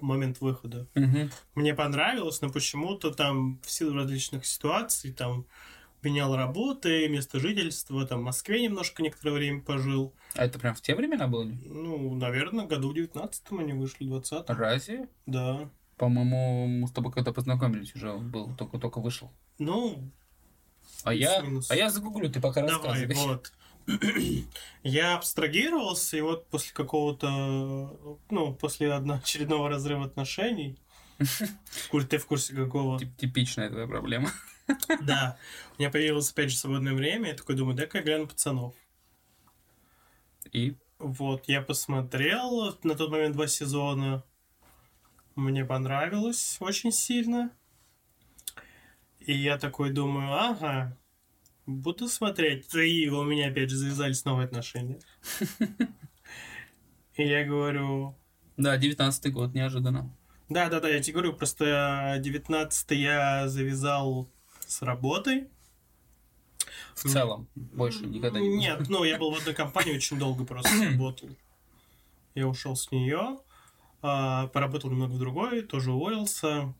[0.00, 0.86] момент выхода.
[0.94, 1.30] Мгм.
[1.54, 5.46] Мне понравилось, но почему-то там в силу различных ситуаций там
[6.02, 10.14] менял работы, место жительства, там в Москве немножко некоторое время пожил.
[10.34, 11.44] А это прям в те времена было?
[11.44, 15.08] Ну, наверное, году в 19-м они вышли, 20 Разве?
[15.26, 15.68] Да.
[15.96, 19.32] По-моему, мы с тобой когда познакомились уже, был, только-только вышел.
[19.58, 20.08] Ну,
[21.02, 23.14] А я, а я загуглю, ты пока давай, рассказывай.
[23.26, 23.52] вот.
[24.82, 30.78] Я абстрагировался, и вот после какого-то, ну, после очередного разрыва отношений,
[32.08, 32.98] ты в курсе какого?
[32.98, 34.30] Тип- Типичная твоя проблема.
[35.00, 35.38] Да.
[35.76, 38.74] У меня появилось, опять же, свободное время, я такой думаю, дай-ка я гляну пацанов.
[40.52, 44.22] И Вот, я посмотрел на тот момент два сезона.
[45.36, 47.50] Мне понравилось очень сильно.
[49.20, 50.96] И я такой думаю, ага,
[51.68, 52.74] буду смотреть.
[52.74, 54.98] И у меня опять же завязались новые отношения.
[57.14, 58.16] И я говорю,
[58.58, 60.10] да, 19 год, неожиданно.
[60.48, 64.28] да-да-да, я тебе говорю, просто 19 я завязал
[64.66, 65.48] с работой.
[66.94, 67.48] В целом.
[67.54, 71.28] Больше никогда не Нет, ну, я был в одной компании очень долго просто работал.
[72.34, 73.38] Я ушел с нее,
[74.00, 76.74] поработал немного в другой, тоже уволился.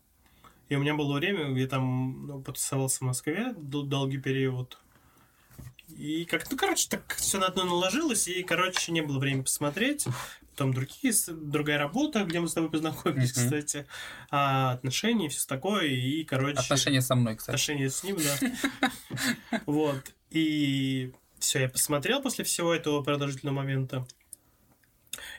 [0.69, 4.77] И у меня было время, я там ну, потусовался в Москве дол- долгий период.
[5.89, 10.05] И как, ну, короче, так все на одно наложилось, и, короче, не было времени посмотреть.
[10.51, 13.45] Потом другие, другая работа, где мы с тобой познакомились, Мгм.
[13.45, 13.87] кстати.
[14.29, 16.59] А, отношения, все такое, и, короче...
[16.59, 17.55] Отношения со мной, кстати.
[17.55, 18.91] отношения с ним, да.
[19.65, 20.11] Вот.
[20.29, 24.05] И все, я посмотрел после всего этого продолжительного момента.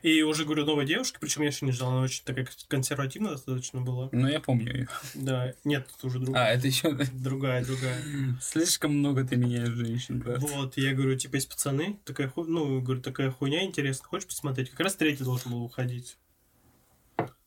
[0.03, 3.80] И уже, говорю, новая девушка, причем я еще не ждал, она очень такая консервативная достаточно
[3.82, 4.09] была.
[4.12, 4.88] Ну, я помню ее.
[5.14, 6.57] Да, нет, это уже А, другая.
[6.57, 6.92] это еще...
[7.12, 8.03] Другая, другая.
[8.40, 10.40] Слишком много ты меняешь женщин, брат.
[10.40, 12.44] Вот, я говорю, типа, есть пацаны, такая ху...
[12.44, 14.70] ну, говорю, такая хуйня интересная, хочешь посмотреть?
[14.70, 16.16] Как раз третий должен был уходить.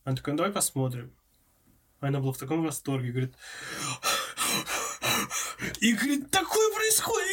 [0.03, 1.11] Она такая, ну, давай посмотрим.
[2.01, 3.33] А Она была в таком восторге, говорит...
[5.79, 7.27] И, говорит, такое происходит,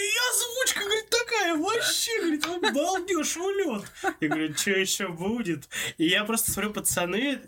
[1.51, 3.85] такая, вообще, говорит, обалдеж, улет.
[4.21, 5.69] Я говорю, что еще будет?
[5.99, 7.41] И я просто смотрю, пацаны,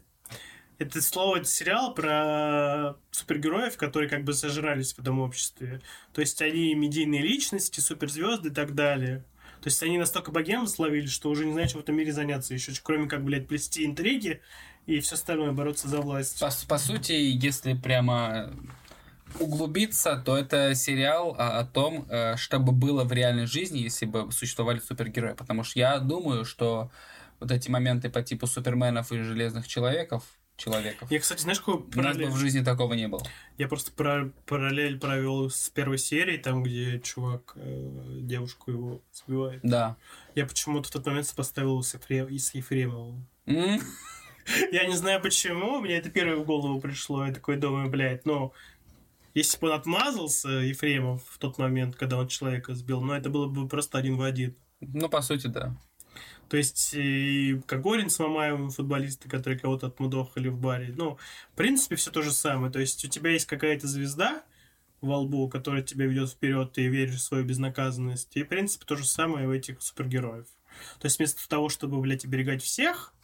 [0.78, 5.80] это слово, это сериал про супергероев, которые как бы зажрались в этом обществе.
[6.12, 9.24] То есть они медийные личности, суперзвезды и так далее.
[9.61, 12.53] То есть они настолько богемы словили, что уже не знают, чем в этом мире заняться
[12.53, 14.40] еще, кроме как, блядь, плести интриги
[14.86, 16.40] и все остальное, бороться за власть.
[16.40, 18.53] По, по сути, если прямо
[19.41, 24.07] углубиться, то это сериал о, о том, э, что бы было в реальной жизни, если
[24.07, 25.35] бы существовали супергерои.
[25.35, 26.91] Потому что я думаю, что
[27.41, 30.24] вот эти моменты по типу суперменов и железных человеков,
[30.57, 32.28] человеков, Я, кстати, знаешь, какой у нас бы параллель?
[32.28, 33.22] в жизни такого не было.
[33.59, 39.61] Я просто пара- параллель провел с первой серией, там, где чувак э, девушку его сбивает.
[39.64, 39.97] Да.
[40.37, 43.26] Я почему-то в тот момент сопоставил с, Ефре- с Ефремовым.
[43.47, 43.80] М?
[44.72, 47.24] Я не знаю почему, мне это первое в голову пришло.
[47.26, 48.53] Я такой думаю, блядь, ну,
[49.35, 53.47] если бы он отмазался, Ефремов, в тот момент, когда он человека сбил, ну, это было
[53.47, 54.57] бы просто один в один.
[54.80, 55.76] Ну, по сути, да.
[56.49, 60.93] То есть и Кокорин с Мамаевым, футболисты, которые кого-то отмудохали в баре.
[60.95, 61.16] Ну,
[61.53, 62.70] в принципе, все то же самое.
[62.70, 64.43] То есть у тебя есть какая-то звезда
[65.01, 68.37] во лбу, которая тебя ведет вперед, ты веришь в свою безнаказанность.
[68.37, 70.47] И, в принципе, то же самое в этих супергероев.
[71.01, 73.14] То есть вместо того, чтобы, блядь, оберегать всех,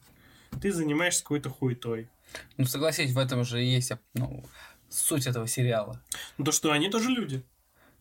[0.63, 2.09] ты занимаешься какой-то хуетой.
[2.57, 4.45] Ну, согласись, в этом же есть ну,
[4.89, 6.03] суть этого сериала.
[6.37, 7.43] Ну, то, что они тоже люди.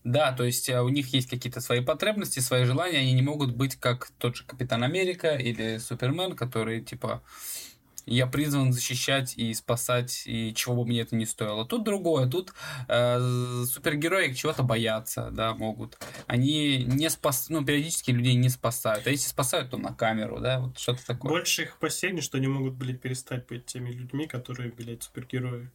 [0.03, 3.55] Да, то есть э, у них есть какие-то свои потребности, свои желания, они не могут
[3.55, 7.21] быть как тот же Капитан Америка или Супермен, который типа
[8.07, 11.65] я призван защищать и спасать, и чего бы мне это ни стоило.
[11.65, 12.53] Тут другое, тут
[12.87, 15.97] э, супергерои чего-то боятся, да, могут.
[16.25, 20.61] Они не спас, ну, периодически людей не спасают, а если спасают, то на камеру, да,
[20.61, 21.31] вот что-то такое.
[21.31, 25.69] Больше их опасений, что они могут, блядь, перестать быть теми людьми, которые, блядь, супергерои.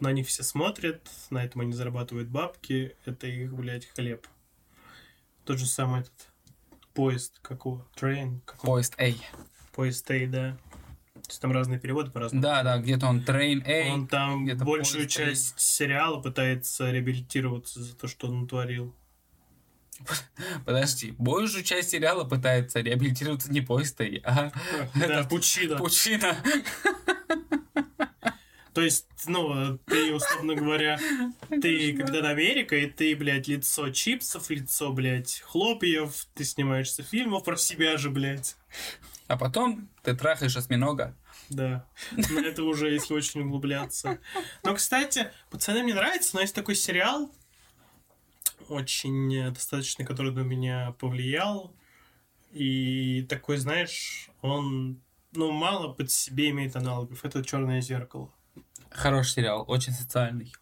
[0.00, 4.26] На них все смотрят, на этом они зарабатывают бабки, это их, блядь, хлеб.
[5.44, 6.28] Тот же самый этот
[6.94, 7.86] поезд, какого?
[7.94, 8.40] Train?
[8.40, 8.72] Какого?
[8.72, 9.12] Поезд A.
[9.72, 10.56] Поезд Эй, да.
[11.14, 12.42] То есть там разные переводы по-разному.
[12.42, 13.92] Да, да, где-то он Train A.
[13.94, 18.94] Он там большую часть сериала пытается реабилитироваться за то, что он натворил.
[20.64, 24.52] Подожди, большую часть сериала пытается реабилитироваться не поезд A, а
[24.94, 25.76] Да, этот пучина.
[25.76, 26.36] Пучина.
[28.74, 30.98] То есть, ну, ты, условно говоря,
[31.48, 37.56] ты когда Америка, и ты, блядь, лицо чипсов, лицо, блядь, хлопьев, ты снимаешься фильмов про
[37.56, 38.56] себя же, блядь.
[39.28, 41.16] А потом ты трахаешь осьминога.
[41.50, 41.86] Да.
[42.16, 44.18] Но это уже, если очень углубляться.
[44.64, 47.30] Но, кстати, пацаны, мне нравится, но есть такой сериал,
[48.68, 51.72] очень достаточно, который на меня повлиял.
[52.50, 55.00] И такой, знаешь, он,
[55.32, 57.24] ну, мало под себе имеет аналогов.
[57.24, 58.32] Это «Черное зеркало».
[58.94, 60.52] Хороший сериал, очень социальный.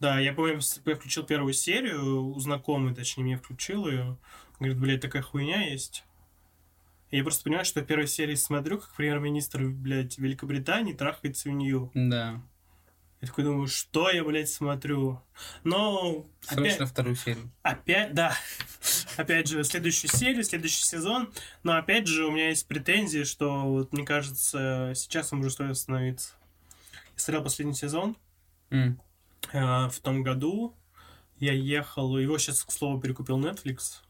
[0.00, 4.16] Да, я помню, я включил первую серию, у знакомый, точнее, мне включил ее.
[4.58, 6.04] Говорит, блядь, такая хуйня есть.
[7.10, 11.90] И я просто понимаю, что я первой серии смотрю, как премьер-министр, блядь, Великобритании трахает свинью.
[11.94, 12.40] Да.
[13.20, 15.20] Я такой думаю, что я, блядь, смотрю?
[15.64, 17.50] Но опять, Срочно вторую серию.
[17.62, 18.32] опять, да,
[19.16, 21.32] опять же, следующую серию, следующий сезон,
[21.64, 25.72] но опять же у меня есть претензии, что, вот, мне кажется, сейчас им уже стоит
[25.72, 26.34] остановиться.
[27.18, 28.16] Я смотрел последний сезон.
[29.52, 30.76] А, в том году
[31.38, 34.02] я ехал, его сейчас, к слову, перекупил Netflix.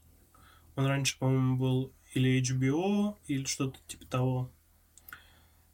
[0.75, 4.51] Он раньше, по-моему, был или HBO, или что-то типа того.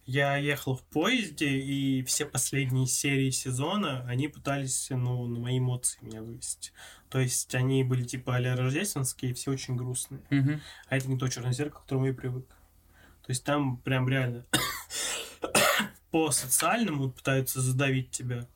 [0.06, 6.00] Я ехал в поезде, и все последние серии сезона, они пытались, ну, на мои эмоции
[6.04, 6.72] меня вывести.
[7.10, 10.22] То есть они были типа а рождественские, все очень грустные.
[10.30, 10.62] Мгм.
[10.88, 12.48] А это не то черное зеркало, к которому я привык.
[12.48, 14.46] То есть там прям реально
[16.16, 18.48] по социальному пытаются задавить тебя.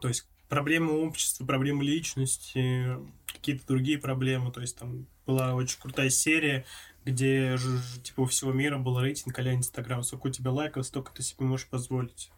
[0.00, 2.96] То есть проблемы общества, проблемы личности,
[3.26, 4.50] какие-то другие проблемы.
[4.50, 6.64] То есть там была очень крутая серия,
[7.04, 7.58] где
[8.02, 10.02] типа всего мира был рейтинг а Инстаграм.
[10.02, 12.30] Сколько у тебя лайков, столько ты себе можешь позволить.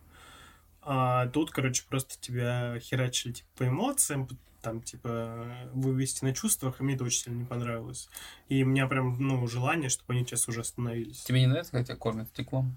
[0.82, 4.28] А тут, короче, просто тебя херачили типа, по эмоциям,
[4.62, 8.09] там, типа, вывести на чувствах, и мне это очень сильно не понравилось.
[8.49, 11.22] И у меня прям, ну, желание, чтобы они сейчас уже остановились.
[11.22, 12.76] Тебе не нравится, когда тебя кормят стеклом?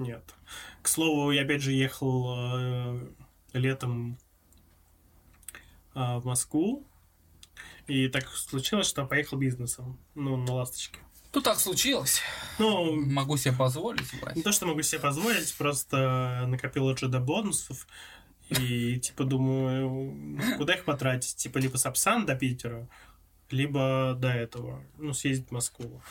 [0.00, 0.34] Нет.
[0.82, 3.08] К слову, я опять же ехал э,
[3.52, 4.18] летом
[5.94, 6.86] э, в Москву,
[7.86, 10.98] и так случилось, что поехал бизнесом, ну, на «Ласточке».
[11.32, 12.20] Ну, так случилось.
[12.58, 14.42] Ну, Могу себе позволить, не Вась.
[14.42, 17.86] то, что могу себе позволить, просто накопил уже до бонусов,
[18.48, 21.36] и, типа, думаю, куда их потратить?
[21.36, 22.88] Типа, либо Сапсан до Питера,
[23.50, 26.02] либо до этого, ну, съездить в Москву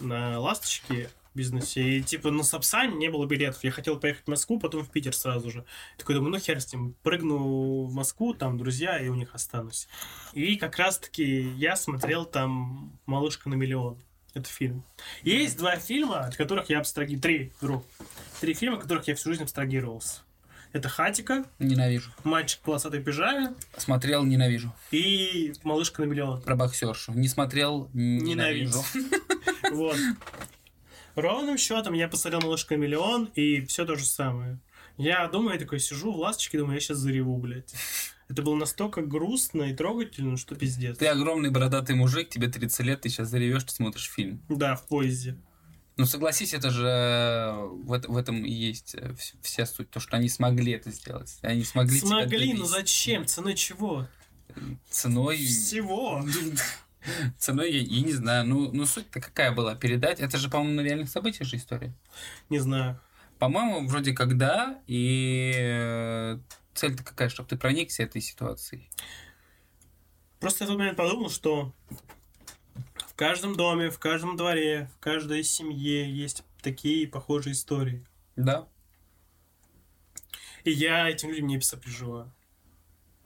[0.00, 1.98] на «Ласточке», бизнесе.
[1.98, 3.62] И, типа, на Сапсане не было билетов.
[3.64, 5.64] Я хотел поехать в Москву, потом в Питер сразу же.
[5.98, 6.94] Такой думаю, ну хер с ним.
[7.02, 9.88] Прыгну в Москву, там друзья, и у них останусь.
[10.32, 11.24] И как раз-таки
[11.56, 13.98] я смотрел там «Малышка на миллион».
[14.34, 14.82] Это фильм.
[15.22, 17.16] Есть два фильма, от которых я абстраги...
[17.16, 17.84] Три, вру.
[18.40, 20.22] Три фильма, от которых я всю жизнь абстрагировался.
[20.72, 22.10] Это «Хатика», Ненавижу.
[22.24, 24.74] «Мальчик в полосатой пижаме» Смотрел, ненавижу.
[24.90, 26.42] и «Малышка на миллион».
[26.42, 27.12] Про боксершу.
[27.12, 28.82] Не смотрел, ненавижу.
[29.70, 29.96] Вот.
[31.14, 34.58] Ровным счетом я посмотрел «Малышка на миллион» и все то же самое.
[34.96, 37.74] Я думаю, я такой сижу в ласточке, думаю, я сейчас зареву, блядь.
[38.28, 40.98] Это было настолько грустно и трогательно, что пиздец.
[40.98, 44.40] Ты огромный бородатый мужик, тебе 30 лет, ты сейчас заревешь, ты смотришь фильм.
[44.48, 45.36] Да, в поезде.
[45.96, 50.00] Ну, согласись, это же э, в, в этом и есть э, вс- вся суть, то,
[50.00, 51.38] что они смогли это сделать.
[51.42, 53.26] Они смогли Смогли, но зачем?
[53.26, 54.08] Ценой чего?
[54.90, 55.36] Ценой...
[55.36, 56.24] Всего.
[57.38, 59.74] Ценой, я, я не знаю, ну, ну суть-то какая была?
[59.74, 60.20] Передать?
[60.20, 61.92] Это же, по-моему, на реальных событиях же история.
[62.50, 63.00] Не знаю.
[63.38, 66.38] По-моему, вроде как да, и э,
[66.74, 68.88] цель-то какая, чтобы ты проникся этой ситуацией.
[70.40, 71.74] Просто я в тот момент подумал, что
[72.96, 78.04] в каждом доме, в каждом дворе, в каждой семье есть такие похожие истории.
[78.36, 78.66] Да.
[80.64, 82.32] И я этим людям не сопереживаю.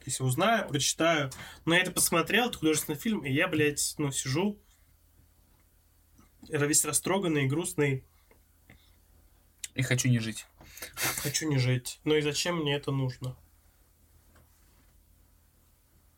[0.09, 1.30] Если узнаю, прочитаю.
[1.66, 4.59] Но я это посмотрел, это художественный фильм, и я, блядь, ну, сижу
[6.48, 8.04] весь растроганный, грустный,
[9.74, 10.46] И хочу не жить.
[11.22, 12.00] хочу не жить.
[12.04, 13.36] Ну и зачем мне это нужно?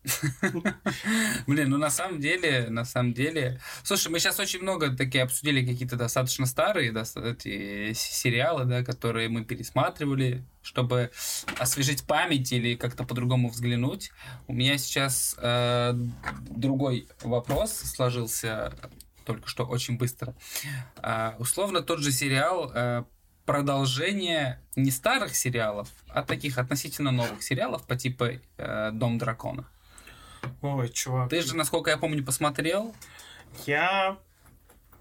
[1.47, 3.59] Блин, ну на самом деле, на самом деле...
[3.83, 7.13] Слушай, мы сейчас очень много такие обсудили какие-то достаточно старые с-
[7.93, 11.11] сериалы, да, которые мы пересматривали, чтобы
[11.59, 14.11] освежить память или как-то по-другому взглянуть.
[14.47, 15.93] У меня сейчас э,
[16.49, 18.73] другой вопрос сложился
[19.25, 20.35] только что очень быстро.
[20.97, 23.03] А, условно тот же сериал э,
[23.45, 28.25] продолжение не старых сериалов, а таких относительно новых сериалов по типу
[28.57, 29.67] э, Дом дракона.
[30.61, 31.29] Ой, чувак.
[31.29, 32.95] Ты же, насколько я помню, посмотрел.
[33.65, 34.17] Я...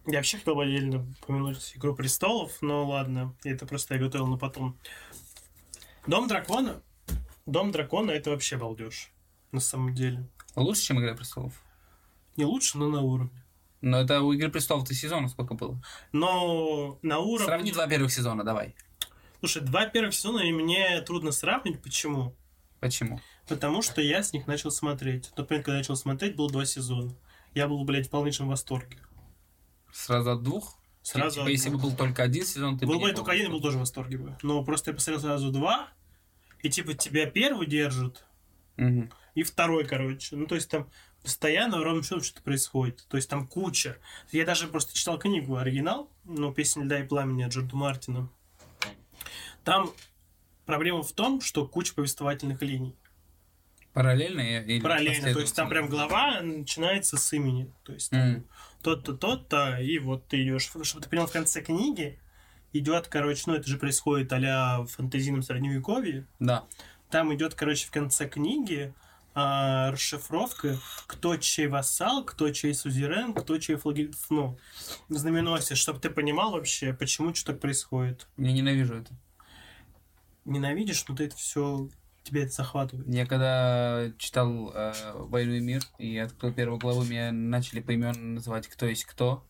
[0.06, 4.38] Я вообще хотел бы отдельно упомянуть «Игру престолов», но ладно, это просто я готовил на
[4.38, 4.76] потом.
[6.06, 6.82] «Дом дракона»?
[7.46, 9.10] «Дом дракона»— это вообще балдеж,
[9.52, 10.26] на самом деле.
[10.56, 11.52] Лучше, чем Игра престолов.
[12.36, 13.44] Не лучше, но на уровне.
[13.82, 15.80] Но это у Игры престолов-то сезона сколько было?
[16.12, 17.46] Но на уровне...
[17.46, 18.74] Сравни два первых сезона, давай.
[19.40, 21.82] Слушай, два первых сезона и мне трудно сравнить.
[21.82, 22.34] Почему?
[22.78, 23.20] Почему?
[23.50, 25.32] Потому что я с них начал смотреть.
[25.36, 27.12] Например, когда я начал смотреть, было два сезона.
[27.52, 28.96] Я был, блядь, в полнейшем восторге.
[29.92, 30.78] Сразу от двух?
[31.02, 33.32] Сразу Типа, от если бы был только один сезон, ты бы Был не бы только
[33.32, 34.38] один, я был тоже в восторге бы.
[34.42, 35.88] Но просто я посмотрел сразу два,
[36.62, 38.24] и типа тебя первый держит,
[38.76, 39.10] Мгм.
[39.34, 40.36] и второй, короче.
[40.36, 40.88] Ну, то есть там
[41.24, 43.04] постоянно ровно счетом что-то происходит.
[43.08, 43.98] То есть там куча.
[44.30, 48.28] Я даже просто читал книгу оригинал, ну, «Песня льда и пламени» от Джорда Мартина.
[49.64, 49.90] Там
[50.66, 52.94] проблема в том, что куча повествовательных линий.
[53.92, 55.32] Параллельно или Параллельно.
[55.32, 57.72] То есть там прям глава начинается с имени.
[57.82, 58.46] То есть Мгм.
[58.82, 60.70] тот-то, тот-то, и вот ты идешь.
[60.82, 62.20] Чтобы ты понял, в конце книги
[62.72, 66.26] идет, короче, ну это же происходит а-ля в фэнтезийном средневековье.
[66.38, 66.66] Да.
[67.10, 68.94] Там идет, короче, в конце книги
[69.34, 74.12] а, расшифровка, кто чей вассал, кто чей сузерен, кто чей флаги...
[74.28, 74.58] ну,
[75.08, 78.28] знаменосец, чтобы ты понимал вообще, почему что так происходит.
[78.36, 79.12] Я ненавижу это.
[80.44, 81.88] Ненавидишь, но ты это все
[82.22, 83.08] тебя это захватывает.
[83.08, 88.68] Я когда читал э, «Войну и мир» и открыл первую главу, меня начали поименно называть
[88.68, 89.44] «Кто есть кто».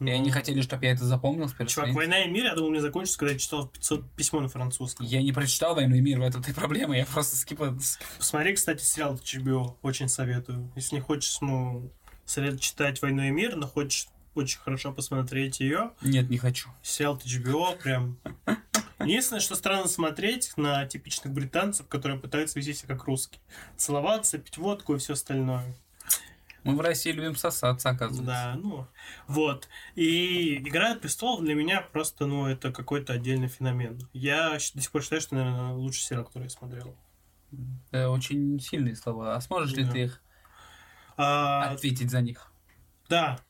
[0.00, 1.92] И Ну, они хотели, чтобы я это запомнил Чувак.
[1.92, 5.06] «Война и мир», я думал, мне закончится, когда я читал 500 письмо на французском.
[5.06, 7.76] Я не прочитал «Войну и мир», в этом и проблема, я просто скипа...
[8.18, 10.72] Посмотри, кстати, сериал HBO, очень советую.
[10.74, 11.92] Если не хочешь, ну,
[12.24, 16.68] совет читать «Войну и мир», но хочешь очень хорошо посмотреть ее, Нет, не хочу.
[16.82, 18.18] сериал HBO прям...
[19.04, 23.40] Единственное, что странно смотреть на типичных британцев, которые пытаются вести себя как русские.
[23.76, 25.76] Целоваться, пить водку и все остальное.
[26.64, 28.24] Мы в России любим сосаться, оказывается.
[28.24, 28.86] Да, ну,
[29.26, 29.68] вот.
[29.96, 33.98] И «Игра престолов» для меня просто, ну, это какой-то отдельный феномен.
[34.12, 36.96] Я до сих пор считаю, что, наверное, лучший сериал, который я смотрел.
[37.90, 39.34] Это очень сильные слова.
[39.34, 39.90] А сможешь ли Да.
[39.90, 40.22] ты их
[41.16, 42.52] А, ответить за них?
[43.08, 43.40] Да.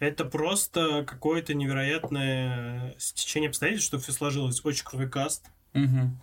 [0.00, 4.64] Это просто какое-то невероятное стечение обстоятельств, что все сложилось.
[4.64, 5.50] Очень крутой каст.
[5.74, 6.20] Мгм.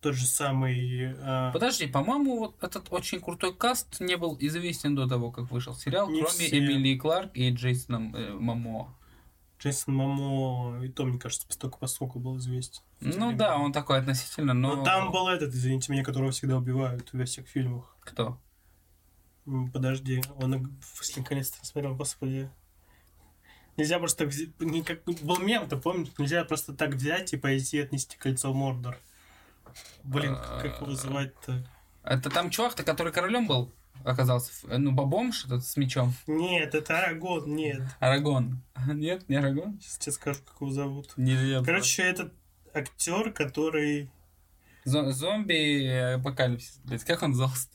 [0.00, 1.14] Тот же самый...
[1.20, 5.74] а, Подожди, по-моему, вот этот очень крутой каст не был известен до того, как вышел
[5.74, 6.58] сериал, Не кроме все.
[6.58, 8.96] Эмилии Кларк и Джейсона э, Мамо.
[9.60, 12.82] Джейсон Мамо, и то, мне кажется, постольку поскольку был известен.
[13.00, 14.76] Ну да, он такой относительно, но...
[14.76, 17.96] Но там был этот, извините меня, которого всегда убивают во всех фильмах.
[18.00, 18.40] Кто?
[19.72, 20.76] Подожди, он
[21.16, 22.50] наконец-то смотрел, господи.
[23.76, 24.50] Нельзя просто так взять,
[24.86, 26.08] как был мем, ты помнишь?
[26.18, 28.98] Нельзя просто так взять и пойти отнести кольцо Мордор.
[30.02, 31.66] Блин, как его звать-то?
[32.02, 33.72] Это там чувак-то, который королем был,
[34.04, 36.14] оказался, ну, бомж этот с мечом.
[36.26, 37.82] Нет, это Арагон, нет.
[37.98, 38.62] Арагон.
[38.86, 39.78] Нет, не Арагон?
[39.80, 41.12] Сейчас тебе скажу, как его зовут.
[41.16, 42.32] Не, Короче, этот
[42.72, 44.08] актер, который...
[44.84, 46.78] Зо- зомби э, апокалипсис.
[46.84, 47.68] Блядь, как он назывался?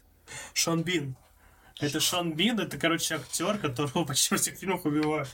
[0.54, 1.18] Шон Бин.
[1.82, 5.30] Это Шон Бин, это, короче, актер, которого почти во всех фильмах убивают.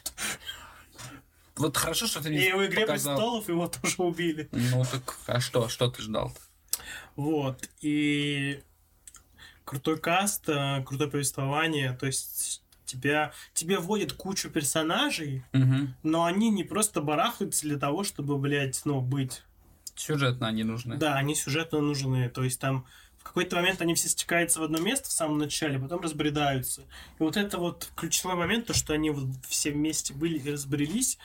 [1.55, 3.15] Вот хорошо, что ты мне И в «Игре показал.
[3.15, 4.47] престолов» его тоже убили.
[4.51, 6.31] Ну так, а что, что ты ждал?
[7.15, 7.67] Вот.
[7.81, 8.61] И
[9.65, 11.93] крутой каст, э, крутое повествование.
[11.99, 15.87] То есть тебя, тебе вводят кучу персонажей, Угу.
[16.03, 19.41] но они не просто барахаются для того, чтобы, блядь, ну, быть.
[19.95, 20.95] Сюжетно они нужны.
[20.97, 22.29] Да, они сюжетно нужны.
[22.29, 22.85] То есть там
[23.27, 26.81] какой-то момент они все стекаются в одно место в самом начале, потом разбредаются.
[26.81, 31.17] И вот это вот ключевой момент, то, что они вот все вместе были и разбрелись,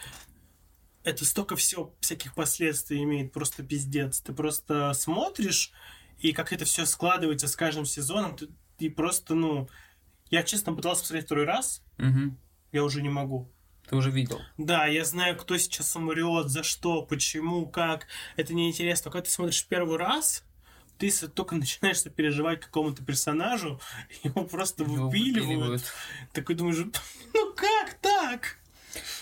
[1.04, 4.20] это столько всего всяких последствий имеет, просто пиздец.
[4.20, 5.72] Ты просто смотришь,
[6.18, 8.48] и как это все складывается с каждым сезоном, ты,
[8.78, 9.68] ты просто, ну...
[10.30, 12.38] Я, честно, пытался посмотреть второй раз, Мгм.
[12.70, 13.50] я уже не могу.
[13.86, 14.40] Ты уже видел.
[14.56, 18.06] Да, я знаю, кто сейчас умрет, за что, почему, как.
[18.36, 19.10] Это неинтересно.
[19.10, 20.44] Когда ты смотришь первый раз,
[21.10, 23.80] ты только начинаешь сопереживать какому-то персонажу,
[24.22, 25.44] его просто Его выпиливают.
[25.46, 25.92] выпиливают.
[26.32, 26.78] Такой думаешь,
[27.34, 28.56] ну как так?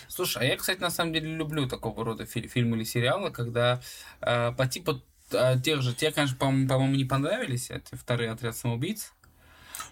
[0.09, 3.81] Слушай, а я, кстати, на самом деле люблю такого рода фи- фильмы или сериалы, когда
[4.21, 5.01] э, по типу
[5.31, 9.13] э, тех же, те, конечно, по- по-моему, не понравились, эти вторые отряд самоубийц.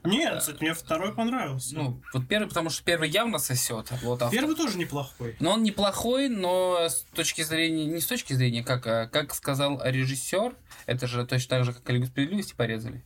[0.05, 1.75] Нет, кстати, мне второй понравился.
[1.75, 3.91] Ну, вот первый, потому что первый явно сосет.
[4.03, 5.37] Вот, а Первый тоже неплохой.
[5.41, 9.81] Но он неплохой, но с точки зрения, не с точки зрения, как, а, как сказал
[9.85, 10.55] режиссер,
[10.87, 13.05] это же точно так же, как и Лигу справедливости порезали.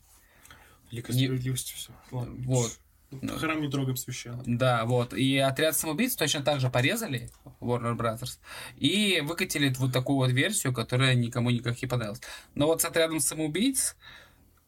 [0.91, 1.91] Лика Не- справедливости все.
[2.11, 2.35] Ладно.
[2.47, 2.79] Вот.
[3.39, 4.43] Храм не трогаем священно.
[4.47, 5.13] Да, вот.
[5.13, 7.31] И отряд самоубийц точно так же порезали,
[7.61, 8.39] Warner Brothers,
[8.77, 12.23] и выкатили вот такую вот версию, которая никому никак не понравилась.
[12.55, 13.95] Но вот с отрядом самоубийц, э,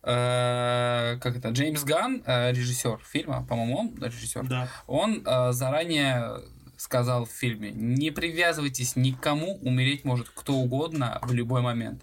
[0.05, 4.69] как это, Джеймс Ганн, э, режиссер фильма, по-моему, он режиссер, Да.
[4.87, 6.43] он э, заранее
[6.77, 12.03] сказал в фильме, не привязывайтесь никому, умереть может кто угодно в любой момент.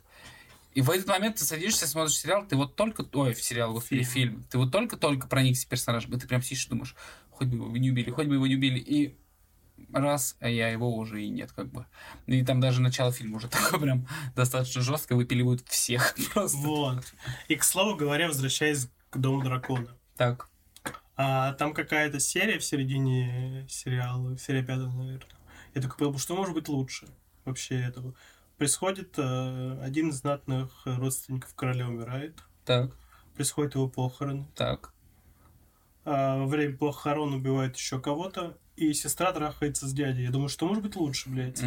[0.74, 3.06] И в этот момент ты садишься, смотришь сериал, ты вот только...
[3.14, 4.12] Ой, в сериал, господи, Фильм.
[4.12, 4.45] фильм.
[4.49, 6.95] Ты вот только-только проникся персонажем, и ты прям сидишь и думаешь,
[7.30, 8.80] хоть бы его не убили, хоть бы его не убили.
[8.80, 9.18] И
[9.91, 11.86] раз, а я его уже и нет, как бы.
[12.27, 16.57] И там даже начало фильма уже такое прям достаточно жестко, выпиливают всех просто.
[16.57, 17.13] Вот.
[17.47, 19.89] И, к слову говоря, возвращаясь к Дому дракона.
[20.15, 20.47] Так.
[21.17, 25.27] А там какая-то серия в середине сериала, серия пятая, наверное.
[25.75, 27.07] Я такой подумал, что может быть лучше
[27.45, 28.13] вообще этого.
[28.57, 32.91] Происходит, э, один из знатных родственников короля умирает, Так,
[33.36, 34.47] происходит его похороны.
[34.55, 34.93] так.
[36.03, 40.24] А во время похорон убивает еще кого-то, и сестра трахается с дядей.
[40.24, 41.61] Я думаю, что может быть лучше, блядь.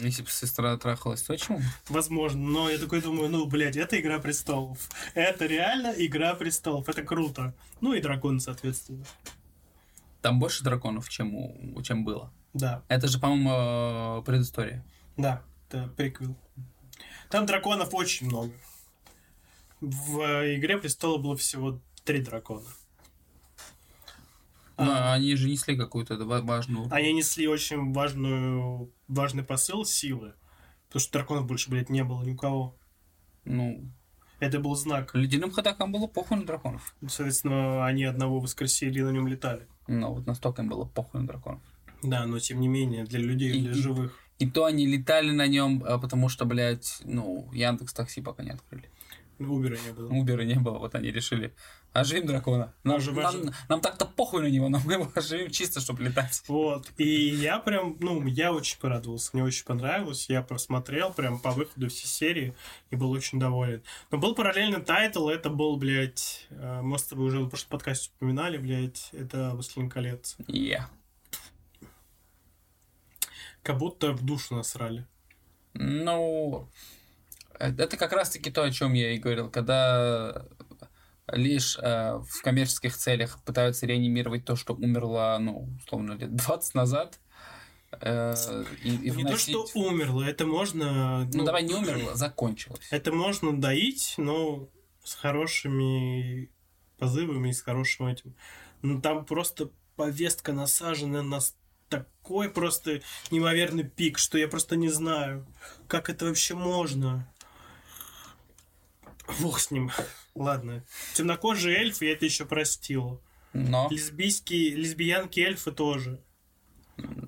[0.00, 1.60] Если бы сестра трахалась, то чему?
[1.88, 4.78] Возможно, но я такой думаю, ну, блядь, это Игра Престолов.
[5.14, 7.54] Это реально Игра Престолов, это круто.
[7.80, 9.04] Ну и дракон, соответственно.
[10.20, 12.32] Там больше драконов, чем, у- чем было.
[12.54, 14.84] Да, Это же, по-моему, э, предыстория.
[15.16, 16.36] да, это приквел.
[17.30, 18.52] Там драконов очень много.
[19.80, 20.18] В
[20.56, 22.66] Игре Престолов было всего три дракона.
[24.84, 25.12] Но А.
[25.14, 26.88] они же несли какую-то ва- важную...
[26.90, 30.34] Они несли очень важную, важный посыл силы.
[30.88, 32.76] Потому что драконов больше, блядь, не было ни у кого.
[33.44, 33.90] Ну,
[34.40, 35.14] Это был знак.
[35.14, 36.94] ледяным ходокам было похуй на драконов.
[37.06, 39.66] Соответственно, они одного воскресили и на нем летали.
[39.88, 41.62] Ну, вот настолько им было похуй на драконов.
[42.02, 44.18] Да, но тем не менее, для людей, И- для и- живых.
[44.38, 48.90] И то они летали на нем, потому что, блядь, ну, Яндекс Такси пока не открыли.
[49.38, 50.08] Убера не было.
[50.08, 51.54] Убера не было, вот они решили.
[51.92, 52.72] Оживим дракона.
[52.84, 56.42] Нам, Оживай, нам, нам так-то похуй на него, но мы его оживим чисто, чтобы летать.
[56.48, 56.90] Вот.
[56.96, 59.30] И я прям, ну, я очень порадовался.
[59.34, 60.30] Мне очень понравилось.
[60.30, 62.54] Я просмотрел прям по выходу все серии
[62.90, 63.82] и был очень доволен.
[64.10, 65.28] Но был параллельно title.
[65.28, 69.90] Это был, блядь, э, мы с тобой уже в прошлом подкасте упоминали, блядь, это «Властелин
[69.90, 70.36] колец».
[70.46, 70.88] Я.
[73.62, 75.06] Как будто в душу насрали.
[75.74, 76.68] Ну,
[77.58, 80.46] э, это как раз-таки то, о чем я и говорил, когда
[81.28, 87.20] лишь э, в коммерческих целях пытаются реанимировать то, что умерло, ну, условно, лет 20 назад.
[88.00, 88.34] э,
[88.82, 91.28] и, и Не то, что умерло, это можно...
[91.32, 92.86] Ну, давай не умерло, закончилось.
[92.90, 94.68] Это можно доить, но
[95.04, 96.50] с хорошими
[96.98, 98.34] позывами и с хорошим этим.
[98.82, 101.40] Ну, там просто повестка насажена на
[101.88, 105.46] такой просто неимоверный пик, что я просто не знаю,
[105.88, 107.30] как это вообще можно.
[109.40, 109.90] Бог с ним.
[110.34, 110.84] Ладно.
[111.14, 113.20] Темнокожие эльфы я это еще простил.
[113.52, 116.20] Но Лесбийские, лесбиянки эльфы тоже.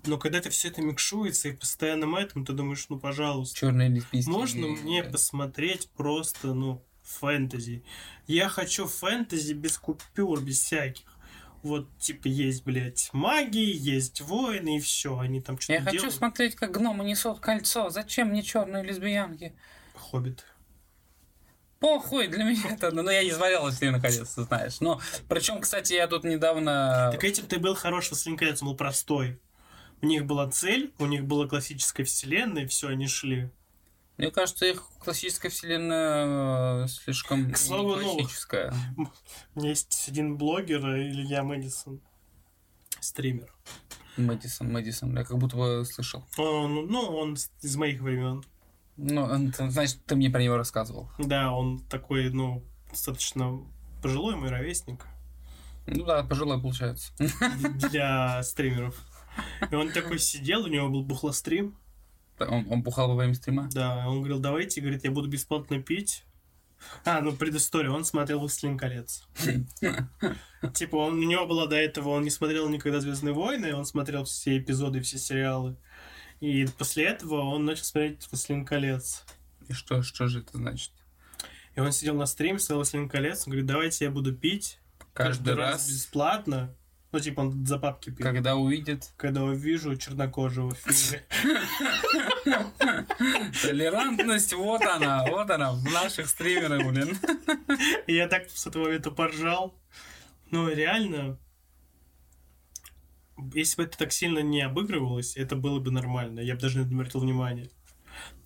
[0.07, 3.59] Но когда это все это микшуется и постоянным этим, ты думаешь, ну пожалуйста.
[3.59, 4.33] черные лесбийские...
[4.33, 7.83] Можно мне посмотреть просто, ну, фэнтези?
[8.27, 11.07] Я хочу фэнтези без купюр, без всяких.
[11.62, 15.19] Вот, типа, есть, блядь, маги, есть воины, и все.
[15.19, 16.15] Они там что-то Я хочу делают.
[16.15, 17.89] смотреть, как гномы несут кольцо.
[17.89, 19.55] Зачем мне черные лесбиянки?
[19.95, 20.45] Хоббит.
[21.85, 22.90] Похуй, для меня это...
[22.93, 24.81] Ну, я не смотрел, если наконец, ты знаешь.
[24.81, 27.11] Но, причем, кстати, я тут недавно...
[27.12, 29.39] Так этим ты был хороший «Властелин колец», был простой.
[30.01, 33.51] У них была цель, у них была классическая вселенная, и все, они шли.
[34.16, 38.73] Мне кажется, их классическая вселенная э, слишком К слову, ну, классическая.
[39.55, 42.01] У меня есть один блогер, э, Илья Мэдисон,
[43.01, 43.52] стример.
[44.16, 45.15] Мэдисон, Мэдисон.
[45.19, 46.24] Я как будто бы слышал.
[46.39, 48.43] Он, ну, он из моих времен.
[48.97, 51.11] Ну, значит, ты мне про него рассказывал.
[51.19, 53.61] Да, он такой, ну, достаточно
[54.03, 55.07] пожилой мой ровесник
[55.87, 57.12] Ну да, пожилой получается.
[57.89, 58.97] для стримеров.
[59.71, 61.77] И он такой сидел, у него был бухлострим.
[62.39, 63.69] Он, он бухал во время стрима.
[63.73, 66.25] Да, он говорил, давайте, говорит, я буду бесплатно пить.
[67.05, 69.27] А, ну, предыстория, он смотрел «Властелин колец».
[70.75, 74.25] Типа, он, у него было до этого, он не смотрел никогда «Звездные войны», он смотрел
[74.25, 75.77] все эпизоды, все сериалы.
[76.45, 79.25] И после этого он начал смотреть «Властелин колец».
[79.66, 80.93] И что, что же это значит?
[81.75, 84.79] И он сидел на стриме, смотрел «Властелин колец», он говорит, давайте я буду пить
[85.15, 86.75] Каждый раз, бесплатно.
[87.12, 88.27] Ну, типа, он за бабки пил.
[88.27, 91.25] когда увидит Когда увижу чернокожего в фильме.
[93.62, 97.19] толерантность, вот она, вот она, в наших стримерах, блин.
[98.07, 99.75] Я так с этого момента поржал.
[100.51, 101.39] Ну, реально,
[103.53, 106.41] если бы это так сильно не обыгрывалось, это было бы нормально.
[106.41, 107.71] Я бы даже не обратил внимания.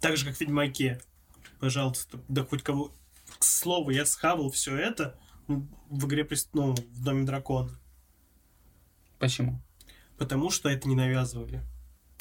[0.00, 1.00] Так же, как в Ведьмаке.
[1.60, 2.92] Пожалуйста, да хоть кого...
[3.38, 7.78] К слову, я схавал все это в игре ну, в Доме Дракона.
[9.18, 9.60] Почему?
[10.16, 11.62] Потому что это не навязывали.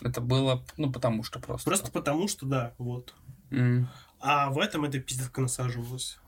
[0.02, 1.70] Это было, ну, потому что просто.
[1.70, 3.16] Просто потому что, да, вот.
[3.50, 3.90] М.
[4.20, 6.20] А в этом это пиздец насаживалось.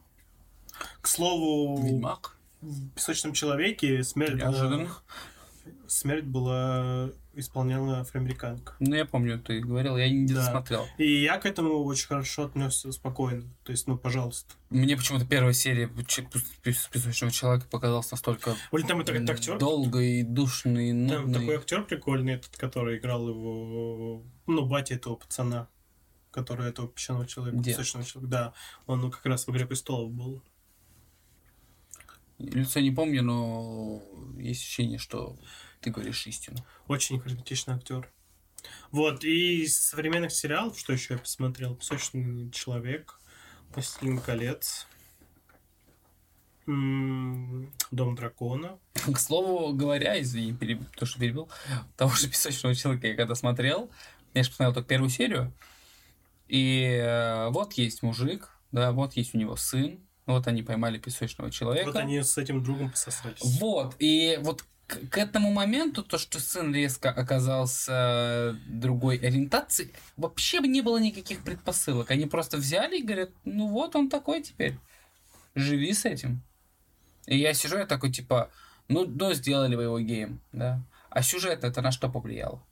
[1.01, 2.39] К слову, Ведьмак?
[2.61, 4.89] в «Песочном человеке» смерть Неожиданно.
[5.87, 8.73] Смерть была исполняла афроамериканка.
[8.79, 10.35] Ну, я помню, ты говорил, я не Да.
[10.45, 10.85] досмотрел.
[10.97, 13.43] И я к этому очень хорошо отнесся спокойно.
[13.63, 14.53] То есть, ну, пожалуйста.
[14.69, 19.57] Мне почему-то первая серия Песочного человека показалась настолько Блин, там это этот актер.
[19.57, 21.39] долгой, душной, Там нудной.
[21.39, 25.67] такой актер прикольный, этот, который играл его, ну, батя этого пацана,
[26.31, 28.31] который этого песчаного человека, песочного человека.
[28.31, 28.53] Да,
[28.85, 30.43] он ну, как раз в «Игре престолов» был.
[32.39, 34.01] Лицо не помню, но
[34.37, 35.37] есть ощущение, что
[35.81, 36.57] ты говоришь истину.
[36.87, 38.09] Очень харизматичный актер.
[38.91, 41.75] Вот, и из современных сериалов, что еще я посмотрел?
[41.75, 43.19] «Песочный человек»,
[43.73, 44.87] «Властелин колец»,
[46.65, 48.79] «Дом дракона».
[48.93, 51.49] К слову говоря, извини, переб- то, что перебил,
[51.97, 53.91] того же песочного человека я когда смотрел,
[54.33, 55.53] я же посмотрел только первую серию,
[56.47, 59.99] и э, вот есть мужик, да, вот есть у него сын,
[60.33, 61.87] вот они поймали песочного человека.
[61.87, 63.39] Вот они с этим другом пососались.
[63.41, 70.61] Вот, и вот к, к этому моменту, то, что сын резко оказался другой ориентации, вообще
[70.61, 72.11] бы не было никаких предпосылок.
[72.11, 74.77] Они просто взяли и говорят, ну вот он такой теперь,
[75.55, 76.41] живи с этим.
[77.27, 78.49] И я сижу, я такой, типа,
[78.87, 80.81] ну, ну сделали вы его геем, да.
[81.11, 82.63] А сюжет это на что повлияло?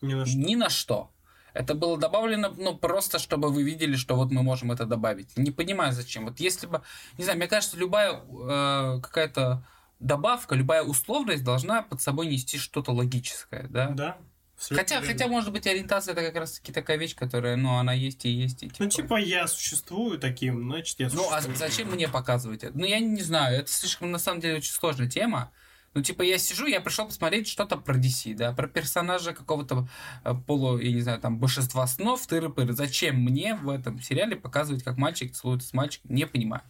[0.00, 0.38] Ни на что.
[0.38, 1.10] Ни на что.
[1.56, 5.36] Это было добавлено, ну, просто чтобы вы видели, что вот мы можем это добавить.
[5.36, 6.26] Не понимаю, зачем.
[6.26, 6.82] Вот если бы,
[7.16, 9.64] не знаю, мне кажется, любая э, какая-то
[9.98, 13.88] добавка, любая условность должна под собой нести что-то логическое, да?
[13.88, 14.18] Да.
[14.58, 15.12] Хотя, время.
[15.12, 18.30] хотя, может быть, ориентация это как раз таки такая вещь, которая, ну, она есть и
[18.30, 18.62] есть.
[18.62, 21.56] И, Ну, типа, я существую таким, значит, я Ну, а существую.
[21.56, 22.76] зачем мне показывать это?
[22.76, 25.52] Ну, я не знаю, это слишком, на самом деле, очень сложная тема.
[25.96, 29.88] Ну, типа, я сижу, я пришел посмотреть что-то про DC, да, про персонажа какого-то
[30.24, 32.74] э, полу, я не знаю, там, большинства снов, тыры-пыры.
[32.74, 36.14] Зачем мне в этом сериале показывать, как мальчик целуется с мальчиком?
[36.14, 36.60] Не понимаю.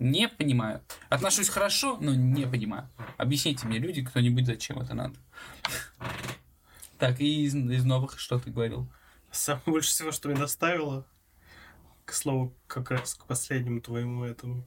[0.00, 0.82] Не понимаю.
[1.10, 2.88] Отношусь хорошо, но не понимаю.
[3.18, 5.14] Объясните мне, люди, кто-нибудь, зачем это надо.
[6.98, 8.88] Так, и из, из новых что ты говорил?
[9.30, 11.06] Самое больше всего, что меня доставило,
[12.04, 14.64] к слову, как раз к последнему твоему этому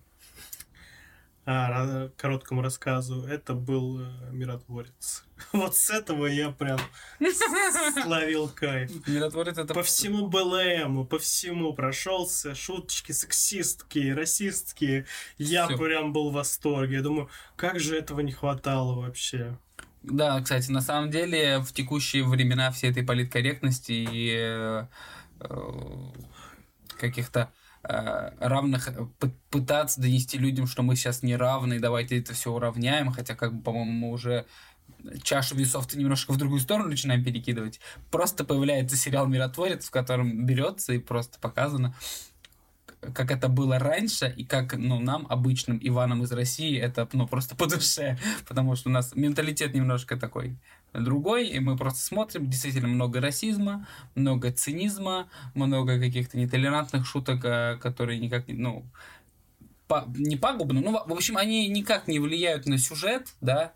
[1.45, 5.25] а, короткому рассказу, это был э, миротворец.
[5.51, 6.79] Вот с этого я прям
[8.03, 8.91] словил кайф.
[9.07, 9.73] Миротворец это...
[9.73, 15.05] По всему БЛМу, по всему прошелся, шуточки сексистские, расистские.
[15.37, 15.77] Я Всё.
[15.77, 16.95] прям был в восторге.
[16.97, 19.57] Я думаю, как же этого не хватало вообще.
[20.01, 24.87] Да, кстати, на самом деле в текущие времена всей этой политкорректности и э,
[25.41, 25.55] э,
[26.97, 27.51] каких-то
[27.83, 33.11] равных э, пы- пытаться донести людям, что мы сейчас не равны, давайте это все уравняем,
[33.11, 34.45] хотя, как бы, по-моему, мы уже
[35.21, 37.79] чашу весов-то немножко в другую сторону начинаем перекидывать.
[38.09, 41.93] Просто появляется сериал «Миротворец», в котором берется и просто показано,
[43.13, 47.55] как это было раньше, и как, ну, нам, обычным Иванам из России, это, ну, просто
[47.55, 50.57] по душе, потому что у нас менталитет немножко такой
[50.93, 57.77] другой, и мы просто смотрим, действительно много расизма, много цинизма, много каких-то нетолерантных шуток, э,
[57.81, 58.85] которые никак не, ну,
[59.87, 63.73] по- не пагубно, ну, в общем, они никак не влияют на сюжет, да,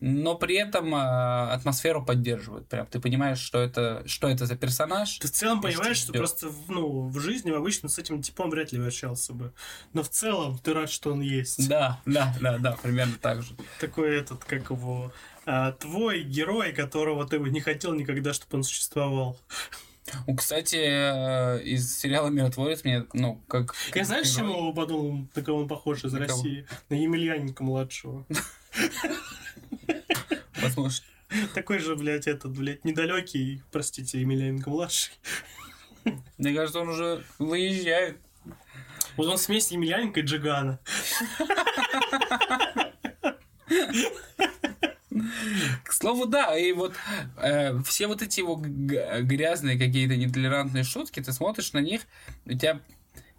[0.00, 2.68] но при этом э, атмосферу поддерживают.
[2.68, 5.18] Прям ты понимаешь, что это, что это за персонаж.
[5.18, 6.18] Ты в целом что понимаешь, что ждёт.
[6.18, 9.52] просто ну, в жизни обычно с этим типом вряд ли общался бы.
[9.92, 11.68] Но в целом ты рад, что он есть.
[11.68, 13.56] Да, да, да, да, примерно так же.
[13.80, 15.12] Такой этот, как его...
[15.50, 19.40] а, твой герой, которого ты бы не хотел никогда, чтобы он существовал.
[20.26, 23.74] Ну, кстати, э, из сериала «Миротворец» мне, ну, как...
[23.94, 26.42] Я знаешь, герой- чего подумал, на кого он похож из На кого?
[26.42, 26.66] России?
[26.90, 28.26] На Емельяненко младшего.
[30.60, 31.04] Возможно.
[31.54, 35.14] Такой же, блядь, этот, блядь, недалекий, простите, Емельяненко младший.
[36.36, 38.18] Мне кажется, он уже выезжает.
[39.16, 40.78] Вот он смесь Емельяненко и Джигана.
[45.84, 46.94] К слову, да, и вот
[47.36, 52.02] э, все вот эти его грязные какие-то нетолерантные шутки, ты смотришь на них,
[52.46, 52.80] у тебя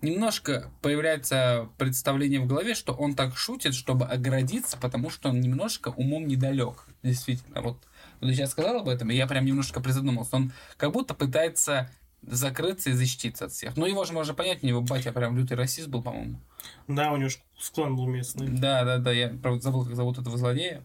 [0.02, 5.90] немножко появляется представление в голове, что он так шутит, чтобы оградиться, потому что он немножко
[5.90, 6.86] умом недалек.
[7.04, 7.78] Действительно, вот
[8.22, 10.36] ты сейчас сказал об этом, и я прям немножко призадумался.
[10.36, 11.90] Он как будто пытается
[12.22, 13.78] закрыться и защититься от всех.
[13.78, 16.40] Ну, его же можно понять, у него батя прям лютый расист был, по-моему.
[16.88, 18.48] Да, у него склон был местный.
[18.48, 20.84] Да, да, да, я правда забыл, как зовут этого злодея.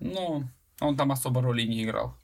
[0.00, 0.44] Но
[0.80, 2.14] он там особо роли не играл.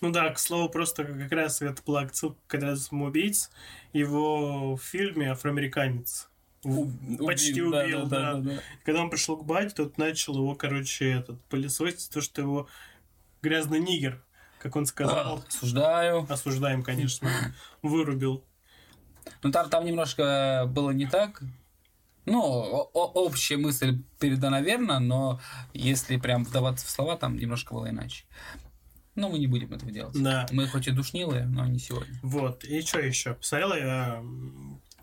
[0.00, 3.50] Ну да, к слову, просто как раз это была отсылка к «Отряду самоубийц».
[3.92, 6.28] Его в фильме «Афроамериканец».
[6.62, 8.34] В- Почти Убил, да, убил, да, да.
[8.34, 8.60] да, да.
[8.84, 12.68] Когда он пришел к бате, тот начал его, короче, этот, пылесосить, то, что его
[13.42, 14.22] грязный нигер,
[14.60, 16.26] как он сказал, Осуждаю.
[16.28, 17.30] осуждаем, конечно,
[17.82, 18.44] вырубил.
[19.42, 21.42] Ну, там, там немножко было не так.
[22.26, 22.42] Ну,
[22.92, 25.40] общая мысль передана верно, но
[25.72, 28.24] если прям вдаваться в слова, там немножко было иначе.
[29.14, 30.14] Но мы не будем этого делать.
[30.20, 30.46] Да.
[30.50, 32.18] Мы хоть и душнилые, но не сегодня.
[32.22, 33.34] Вот, и что еще?
[33.34, 34.22] Посмотрела я,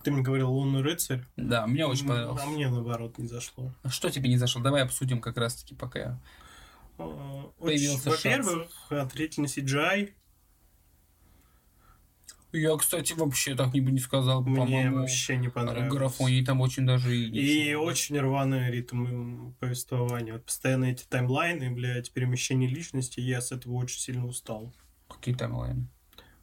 [0.03, 1.23] ты мне говорил «Лунный рыцарь».
[1.37, 2.41] Да, мне очень понравилось.
[2.43, 3.73] А мне, наоборот, не зашло.
[3.89, 4.61] Что тебе не зашло?
[4.61, 6.19] Давай обсудим как раз-таки пока я...
[6.99, 10.13] А, Появился Во-первых, отвратительный CGI.
[12.53, 15.91] Я, кстати, вообще так не бы не сказал, Мне вообще не понравилось.
[15.91, 20.33] Графоний там очень даже и И очень рваный ритм повествования.
[20.33, 24.71] Вот постоянно эти таймлайны, блядь, перемещение личности, я с этого очень сильно устал.
[25.07, 25.87] Какие таймлайны?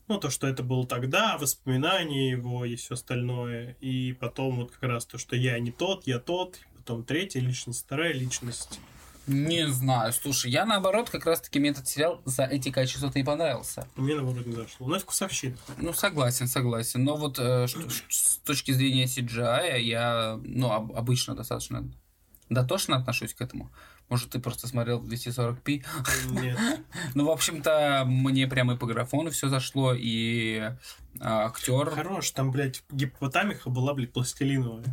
[0.08, 3.76] Ну, то, что это было тогда, воспоминания его и все остальное.
[3.80, 6.58] И потом вот как раз то, что я не тот, я тот.
[6.76, 8.80] Потом третья личность, вторая личность.
[9.26, 13.86] Не знаю, слушай, я наоборот, как раз-таки мне этот сериал за эти качества-то и понравился.
[13.96, 14.88] Мне, наоборот, не зашло.
[14.88, 15.56] Ну, это вкусовщина.
[15.78, 17.04] Ну, согласен, согласен.
[17.04, 21.88] Но вот э, что- с точки зрения CGI я, ну, об- обычно достаточно
[22.48, 23.70] дотошно отношусь к этому.
[24.08, 25.84] Может, ты просто смотрел в 240p.
[26.30, 26.58] Нет.
[27.14, 30.72] Ну, в общем-то, мне прямо и по графону все зашло, и
[31.20, 31.90] актер.
[31.90, 34.84] Хорош, там, блядь, гипопотамиха была, блядь, пластилиновая.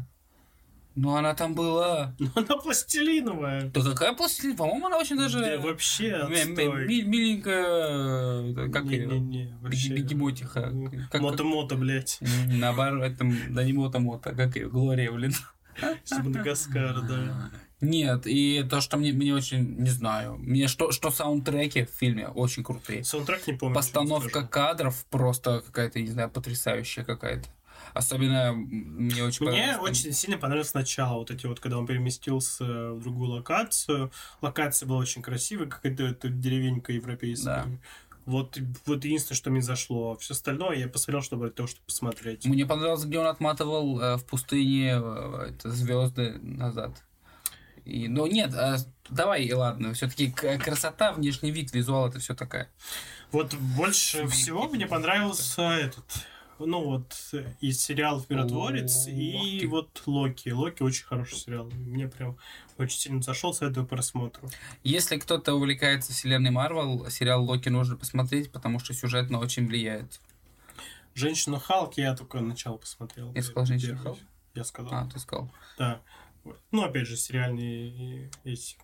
[0.99, 2.15] Ну, она там была.
[2.19, 3.69] Ну, она пластилиновая.
[3.69, 4.55] Да какая пластилин?
[4.57, 5.39] По-моему, она очень даже...
[5.39, 6.87] Да вообще отстой.
[7.05, 8.65] миленькая...
[8.65, 9.05] э, Как ее?
[9.05, 9.93] Не-не-не, вообще.
[9.93, 10.73] Бегемотиха.
[11.11, 12.19] Как- Мото-мото, блядь.
[12.47, 15.33] Наоборот, там, да не мото-мото, как ее, Глория, блин.
[16.05, 17.51] Из Мадагаскара, да.
[17.81, 22.27] Нет, и то, что мне, мне очень, не знаю, мне что, что саундтреки в фильме
[22.27, 23.03] очень крутые.
[23.03, 23.75] Саундтрек не помню.
[23.75, 27.47] Постановка кадров просто какая-то, не знаю, потрясающая какая-то.
[27.97, 31.87] Особенно мне очень Мне понравилось там- очень сильно понравилось начало, вот эти вот, когда он
[31.87, 32.63] переместился
[32.93, 34.11] в другую локацию.
[34.41, 37.65] Локация была очень красивая, какая-то это деревенька европейская.
[37.65, 37.67] Да.
[38.25, 40.17] Вот, вот единственное, что мне зашло.
[40.17, 42.45] Все остальное я посмотрел, чтобы того, чтобы посмотреть.
[42.45, 46.91] Мне понравилось, где он отматывал э, в пустыне э, это, звезды назад.
[47.85, 48.79] И, ну нет, а,
[49.09, 52.69] давай, ладно, все-таки красота, внешний вид, визуал это все такая.
[53.31, 56.03] Вот больше всего мне понравился этот,
[56.59, 57.15] ну вот,
[57.61, 60.49] из сериалов «Миротворец» и вот «Локи».
[60.49, 61.69] «Локи» очень хороший сериал.
[61.71, 62.37] Мне прям
[62.77, 64.49] очень сильно зашел, советую к просмотру.
[64.83, 70.19] Если кто-то увлекается вселенной Марвел, сериал Локи нужно посмотреть, потому что сюжетно очень влияет.
[71.13, 73.33] «Женщину Халк» я только начало посмотрел.
[73.33, 73.97] Я сказал «Женщину.
[73.97, 74.19] Халк»?
[74.53, 74.93] Я сказал.
[74.93, 75.51] А, ты сказал.
[75.77, 76.01] Да.
[76.71, 78.77] Ну, опять же, сериальные эти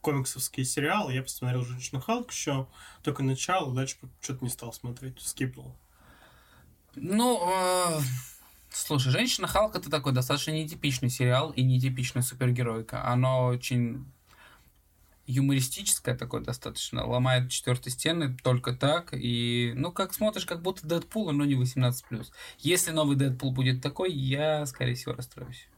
[0.00, 1.12] комиксовские сериалы.
[1.12, 2.66] Я посмотрел «Женщину Халк» еще
[3.02, 5.76] только начало, дальше что-то не стал смотреть, скипнул.
[6.96, 8.00] Ну, э,
[8.70, 13.06] слушай, «Женщина Халк» это такой достаточно нетипичный сериал и нетипичная супергеройка.
[13.06, 14.06] Оно очень
[15.26, 21.30] юмористическое такое достаточно, ломает четвертые стены только так, и, ну, как смотришь, как будто Дэдпул,
[21.32, 22.30] но не 18+.
[22.60, 25.68] Если новый Дэдпул будет такой, я, скорее всего, расстроюсь.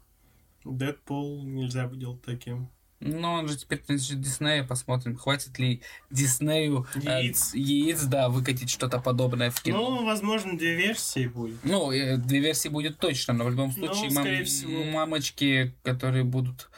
[0.65, 2.71] Дэдпул нельзя делать таким.
[3.01, 7.55] Ну, он же теперь принадлежит Диснею, посмотрим, хватит ли Диснею э, Яиц.
[7.55, 9.79] яиц, да, выкатить что-то подобное в кино.
[9.91, 11.59] Ну, возможно, две версии будет.
[11.63, 14.85] Ну, э, две версии будет точно, но в любом Ну, случае скорее мам- всего.
[14.85, 16.71] мамочки, которые будут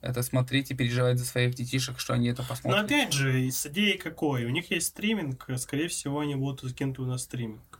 [0.00, 2.84] это смотреть и переживать за своих детишек, что они это Но посмотрят.
[2.84, 4.44] опять же, с идеей какой?
[4.46, 7.78] У них есть стриминг, скорее всего, они будут закинуты на стриминг.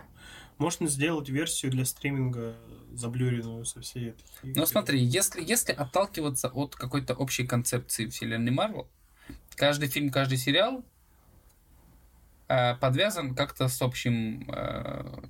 [0.58, 2.56] Можно сделать версию для стриминга
[2.92, 4.54] заблюренную со всей этой.
[4.54, 8.88] Ну, смотри, если, если отталкиваться от какой-то общей концепции вселенной Марвел,
[9.56, 10.84] каждый фильм, каждый сериал
[12.48, 15.22] э, подвязан как-то с общим э,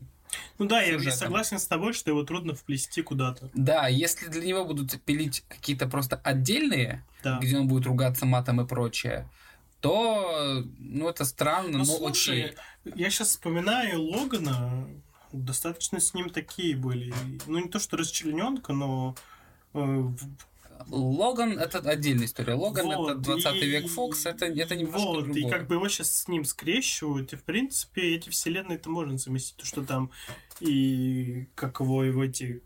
[0.59, 1.19] Ну да, я сюжетом.
[1.19, 3.51] согласен с тобой, что его трудно вплести куда-то.
[3.55, 7.39] Да, если для него будут пилить какие-то просто отдельные, Да.
[7.41, 9.29] где он будет ругаться матом и прочее,
[9.81, 12.57] то, ну, это странно, Ну, но слушай, окей.
[12.97, 14.89] я сейчас вспоминаю Логана,
[15.33, 17.13] достаточно с ним такие были.
[17.47, 19.15] Ну, не то, что расчлененка, но...
[19.75, 20.05] э,
[20.91, 22.55] Логан это отдельная история.
[22.55, 25.51] Логан Вот, это 20 и- век Фокс, это, это немножко Вот, и другое.
[25.51, 29.57] как бы его сейчас с ним скрещивают, и, в принципе, эти вселенные это можно заместить,
[29.57, 30.11] то, что там
[30.61, 32.63] и как его, его эти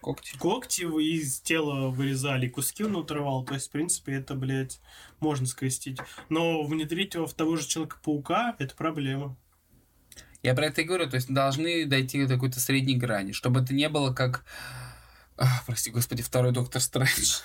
[0.00, 0.36] Когти.
[0.36, 4.80] когти из тела вырезали, куски он отрывал, то есть, в принципе, это, блядь,
[5.20, 5.98] можно скрестить.
[6.28, 9.36] Но внедрить его в того же Человека-паука, это проблема.
[10.42, 13.72] Я про это и говорю, то есть должны дойти до какой-то средней грани, чтобы это
[13.74, 14.44] не было как...
[15.36, 17.40] Ах, прости господи, второй Доктор Стрэндж.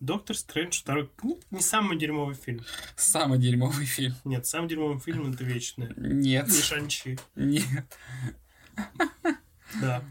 [0.00, 2.64] Доктор Стрэндж второй, ну, не самый дерьмовый фильм.
[2.96, 4.16] Самый дерьмовый фильм.
[4.24, 5.92] Нет, самый дерьмовый фильм это Вечное.
[5.96, 6.48] Нет.
[6.48, 7.18] И Шанчи.
[7.36, 7.98] Нет.
[9.80, 10.02] Да.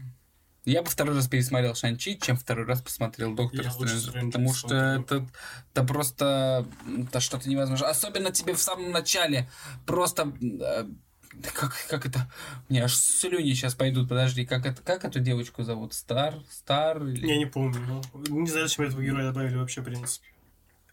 [0.64, 4.10] Я бы второй раз пересмотрел Шанчи, чем второй раз посмотрел Доктора Я лучше Стрэнджа.
[4.10, 5.28] Стрэнджа Потому что это,
[5.72, 7.88] это просто это что-то невозможно.
[7.88, 9.50] Особенно тебе в самом начале
[9.86, 10.32] просто
[11.54, 12.30] как, как это?
[12.68, 14.08] Мне аж слюни сейчас пойдут.
[14.08, 15.94] Подожди, как, это, как эту девочку зовут?
[15.94, 16.34] Стар?
[16.50, 17.04] Стар?
[17.04, 17.26] Или...
[17.26, 18.02] Я не помню.
[18.14, 20.26] ну, не знаю, зачем этого героя добавили вообще, в принципе.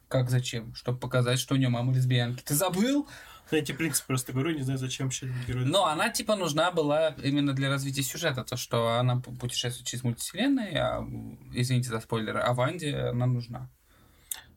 [0.08, 0.74] Как зачем?
[0.74, 2.42] Чтобы показать, что у нее мама лесбиянки.
[2.44, 3.08] Ты забыл?
[3.52, 5.66] Я эти принципы просто говорю, не знаю, зачем вообще этот герой.
[5.66, 8.44] Но она типа нужна была именно для развития сюжета.
[8.44, 11.08] То, что она путешествует через мультивселенной, а,
[11.54, 13.70] извините за спойлеры, а Ванде она нужна.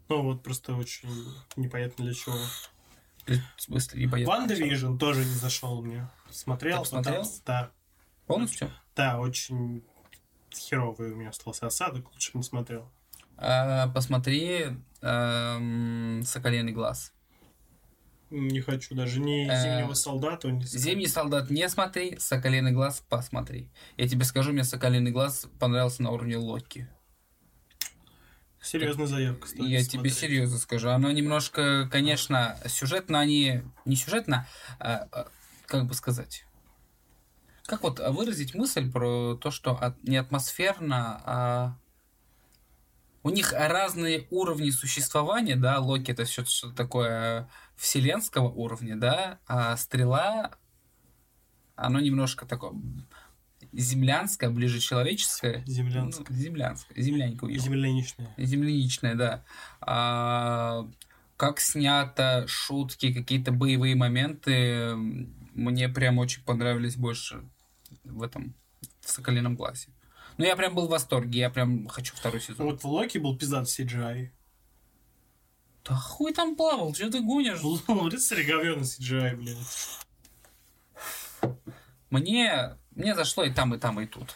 [0.08, 1.08] Ну, вот просто очень
[1.56, 2.36] непонятно для чего.
[3.26, 6.08] В смысле, ибо я- Ванда Вижн тоже не зашел мне.
[6.30, 7.14] Смотрел, Ты посмотрел?
[7.22, 7.70] пытался, Да.
[8.26, 8.70] Полностью?
[8.96, 9.82] Да, очень
[10.54, 12.90] херовый у меня остался осадок, лучше бы не смотрел.
[13.36, 17.12] А, посмотри эм, Соколиный глаз.
[18.30, 23.70] Не хочу даже ни Э, Зимнего солдата, ни Зимний солдат не смотри, Соколиный глаз посмотри.
[23.96, 26.88] Я тебе скажу, мне Соколиный глаз понравился на уровне Локи.
[28.62, 29.62] Серьезная заявка, кстати.
[29.62, 30.18] Я тебе смотреть.
[30.18, 30.90] серьезно скажу.
[30.90, 33.62] Оно немножко, конечно, сюжетно они...
[33.84, 34.46] Не сюжетно,
[34.78, 35.28] а, а,
[35.66, 36.44] как бы сказать...
[37.64, 41.78] Как вот выразить мысль про то, что от- не атмосферно, а...
[43.22, 49.76] У них разные уровни существования, да, Локи это все что-то такое вселенского уровня, да, а
[49.76, 50.52] Стрела,
[51.76, 52.72] оно немножко такое
[53.72, 55.62] землянское, ближе человеческое.
[55.66, 56.26] Землянское.
[56.28, 56.34] Ну,
[57.42, 57.62] у него.
[57.62, 58.34] Земляничная.
[58.36, 59.44] Земляничная, да.
[59.80, 60.88] А,
[61.36, 67.42] как снято, шутки, какие-то боевые моменты, мне прям очень понравились больше
[68.04, 68.54] в этом,
[69.00, 69.88] в «Соколином глазе».
[70.36, 72.66] Ну, я прям был в восторге, я прям хочу второй сезон.
[72.66, 74.30] Вот в Локи был пиздат CGI.
[75.84, 77.60] Да хуй там плавал, что ты гонишь?
[77.88, 79.56] Рыцарь говёный CGI, блядь.
[82.10, 84.34] Мне, мне зашло и там, и там, и тут.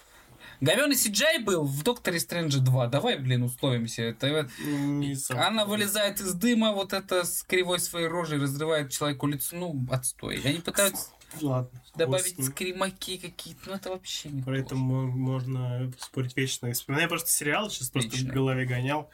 [0.60, 2.86] Говёный CGI был в Докторе Стрэнджа 2.
[2.86, 4.02] Давай, блин, условимся.
[4.02, 5.38] Это Не сам.
[5.38, 9.56] Она вылезает из дыма, вот это с кривой своей рожей разрывает человеку лицо.
[9.56, 10.40] Ну, отстой.
[10.44, 11.08] Они пытаются
[11.42, 11.68] Ладно.
[11.96, 12.46] добавить ним.
[12.46, 13.60] скримаки какие-то.
[13.68, 14.74] Ну, это вообще не Про это то.
[14.76, 16.68] мо- можно спорить вечно.
[16.68, 18.30] Я вспоминаю просто сериал, сейчас просто Вечно.
[18.30, 19.10] в голове гонял.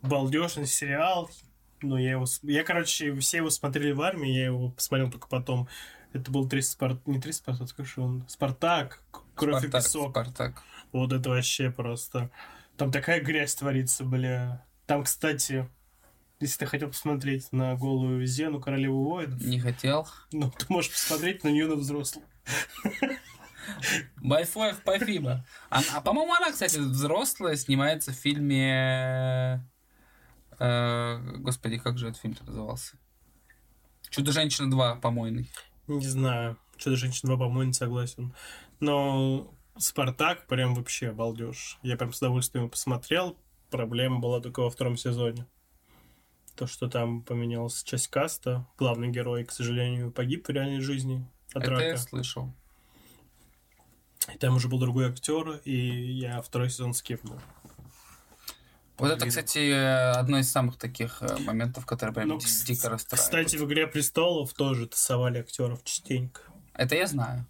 [0.00, 1.30] Балдежный сериал.
[1.82, 2.24] Ну, я его...
[2.42, 5.68] Я, короче, все его смотрели в армии, я его посмотрел только потом.
[6.12, 7.06] Это был три Спарт...
[7.06, 8.24] Не три Спартак, как же он?
[8.28, 9.02] Спартак,
[9.34, 10.10] Кровь Спартак, и песок.
[10.10, 10.62] Спартак.
[10.92, 12.30] Вот это вообще просто...
[12.76, 14.64] Там такая грязь творится, бля.
[14.86, 15.68] Там, кстати,
[16.40, 20.06] если ты хотел посмотреть на голую Зену, королеву воинов, Не хотел.
[20.32, 22.24] ну, ты можешь посмотреть на нее на взрослых.
[24.16, 25.46] Байфоев, спасибо.
[25.70, 29.64] А, а, по-моему, она, кстати, взрослая, снимается в фильме...
[30.58, 32.96] э, господи, как же этот фильм назывался?
[34.10, 35.48] Чудо-женщина 2, помойный.
[35.86, 36.56] Не знаю.
[36.76, 38.34] Что-то женщина 2, по-моему, не согласен.
[38.80, 41.78] Но Спартак прям вообще балдеж.
[41.82, 43.36] Я прям с удовольствием посмотрел.
[43.70, 45.46] Проблема была только во втором сезоне.
[46.56, 48.66] То, что там поменялась часть каста.
[48.78, 51.96] Главный герой, к сожалению, погиб в реальной жизни от Это я рака.
[51.96, 52.52] слышал.
[54.32, 57.38] И там уже был другой актер, и я второй сезон скипнул.
[58.98, 59.70] Вот это, кстати,
[60.16, 63.10] одно из самых таких э, моментов, которые прям Ну, дико расстраивают.
[63.48, 66.42] Кстати, в «Игре престолов» тоже тасовали актеров частенько.
[66.74, 67.46] Это я знаю.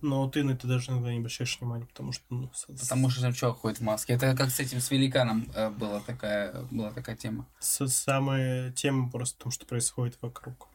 [0.00, 2.22] Но ты на это даже иногда не обращаешь внимания, потому что...
[2.30, 2.48] Ну,
[2.80, 4.12] Потому что там чувак ходит в маске.
[4.12, 7.46] Это как с этим, с великаном э, была такая, была такая тема.
[7.58, 10.68] С- Самая тема просто в том, что происходит вокруг.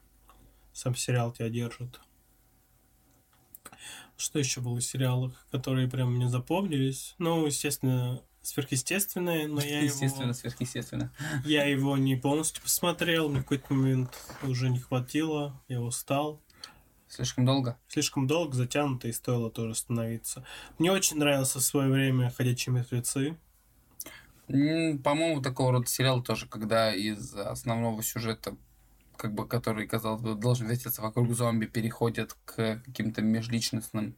[0.74, 2.02] Сам сериал тебя держит.
[4.18, 7.16] Что еще было в сериалах, которые прям мне запомнились?
[7.18, 11.12] Ну, естественно, сверхъестественное, но я Естественно, его, сверхъестественно.
[11.46, 13.30] я его не полностью посмотрел.
[13.30, 15.60] Мне в какой-то момент уже не хватило.
[15.68, 16.42] Я устал.
[17.08, 17.78] Слишком долго.
[17.88, 20.46] Слишком долго, затянуто, и стоило тоже остановиться.
[20.78, 23.38] Мне очень нравился в свое время «Ходячие мертвецы».
[24.48, 28.58] По-моему, такого рода сериал тоже, когда из основного сюжета,
[29.16, 34.18] как бы, который, казалось бы, должен вертеться вокруг зомби, переходят к каким-то межличностным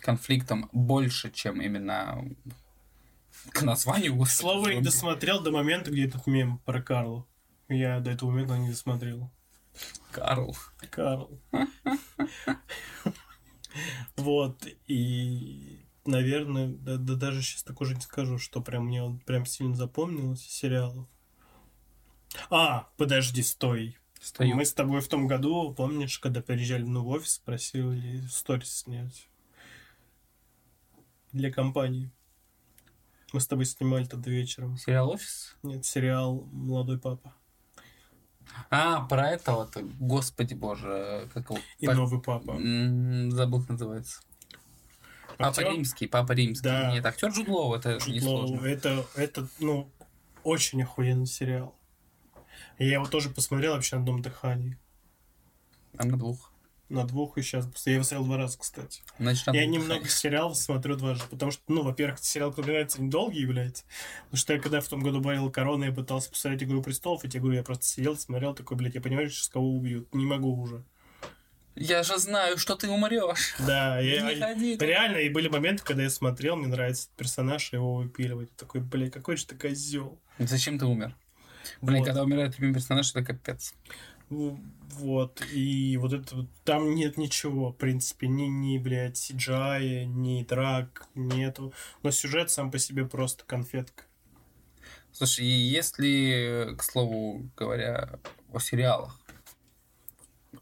[0.00, 2.24] конфликтам больше, чем именно
[3.50, 4.16] к названию.
[4.66, 7.26] Я не досмотрел до момента, где этот мем про Карла.
[7.68, 9.30] Я до этого момента не досмотрел.
[10.10, 10.56] Карл.
[10.90, 11.40] Карл.
[14.16, 19.18] Вот, и, наверное, да, да даже сейчас такое же не скажу, что прям мне он
[19.18, 21.06] прям сильно запомнилось из сериалов.
[22.48, 23.98] А, подожди, стой.
[24.20, 24.56] Стою.
[24.56, 29.28] Мы с тобой в том году, помнишь, когда приезжали ну, в офис, просили сторис снять
[31.32, 32.10] для компании.
[33.32, 34.76] Мы с тобой снимали тогда вечером.
[34.78, 35.56] Сериал «Офис»?
[35.62, 37.34] Нет, сериал «Молодой папа».
[38.70, 41.58] А, про этого то господи боже, как его?
[41.78, 42.52] И Па- «Новый папа».
[42.52, 44.20] М, Забыл, как называется.
[45.36, 45.72] Папа Актер?
[45.72, 46.62] Римский, Папа Римский.
[46.64, 46.92] Да.
[46.92, 48.64] Нет, актер Джуд Лоу, это Джуд несложно.
[48.64, 49.90] Это, это, ну,
[50.44, 51.74] очень охуенный сериал.
[52.78, 54.78] Я его тоже посмотрел вообще на одном дыхании.
[55.98, 56.52] А на двух.
[56.88, 57.66] На двух и сейчас.
[57.84, 59.02] Я его смотрел два раза, кстати.
[59.18, 60.10] Значит, на Я немного дыханиях.
[60.10, 63.84] сериалов смотрю дважды, потому что, ну, во-первых, сериал, который нравится, не долгий является.
[64.26, 67.28] Потому что я когда в том году болел короной, я пытался посмотреть «Игру престолов», и
[67.28, 70.14] тебе говорю, я просто сидел, смотрел, такой, блядь, я понимаю, что кого убьют.
[70.14, 70.84] Не могу уже.
[71.74, 73.54] Я же знаю, что ты умрешь.
[73.58, 77.96] Да, я, Не ходи реально, и были моменты, когда я смотрел, мне нравится персонаж, его
[77.96, 78.54] выпиливать.
[78.56, 80.18] Такой, блядь, какой же ты козел.
[80.38, 81.14] Зачем ты умер?
[81.82, 82.06] Блин, Вот.
[82.06, 83.74] когда умирает любимый персонаж, это капец.
[84.28, 91.06] Вот, и вот это там нет ничего, в принципе, ни, ни, блядь, CGI, ни драк,
[91.14, 91.72] нету.
[92.02, 94.04] Но сюжет сам по себе просто конфетка.
[95.12, 98.18] Слушай, и если, к слову говоря,
[98.52, 99.18] о сериалах,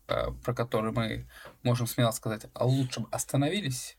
[0.08, 1.26] э, про которые мы
[1.62, 3.96] можем смело сказать, о лучшем остановились,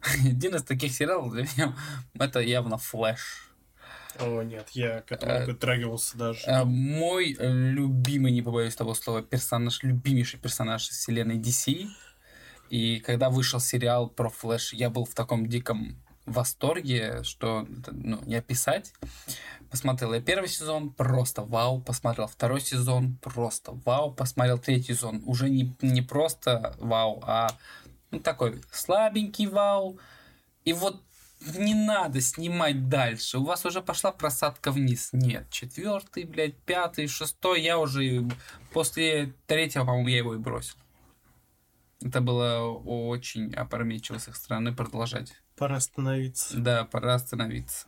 [0.24, 1.76] один из таких сериалов для меня
[2.14, 3.49] это явно Флэш.
[4.18, 6.40] О, нет, я к этому Э, дотрагивался даже.
[6.46, 11.86] Э, Мой любимый, не побоюсь того слова, персонаж, любимейший персонаж из вселенной DC.
[12.70, 15.96] И когда вышел сериал про Флэш, я был в таком диком
[16.26, 18.92] восторге, что ну, не описать.
[19.70, 21.80] Посмотрел я первый сезон, просто вау.
[21.80, 24.12] Посмотрел второй сезон, просто вау.
[24.12, 27.50] Посмотрел третий сезон, уже не, не просто вау, а
[28.10, 29.98] ну, такой слабенький вау.
[30.64, 31.02] И вот
[31.40, 33.38] не надо снимать дальше.
[33.38, 35.10] У вас уже пошла просадка вниз.
[35.12, 37.62] Нет, четвертый, блядь, пятый, шестой.
[37.62, 38.28] Я уже
[38.72, 40.76] после третьего, по-моему, я его и бросил.
[42.02, 45.34] Это было очень опрометчиво с их стороны продолжать.
[45.56, 46.58] Пора остановиться.
[46.58, 47.86] Да, пора остановиться.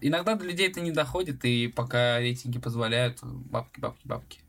[0.00, 4.40] Иногда до людей это не доходит, и пока рейтинги позволяют, бабки, бабки, бабки.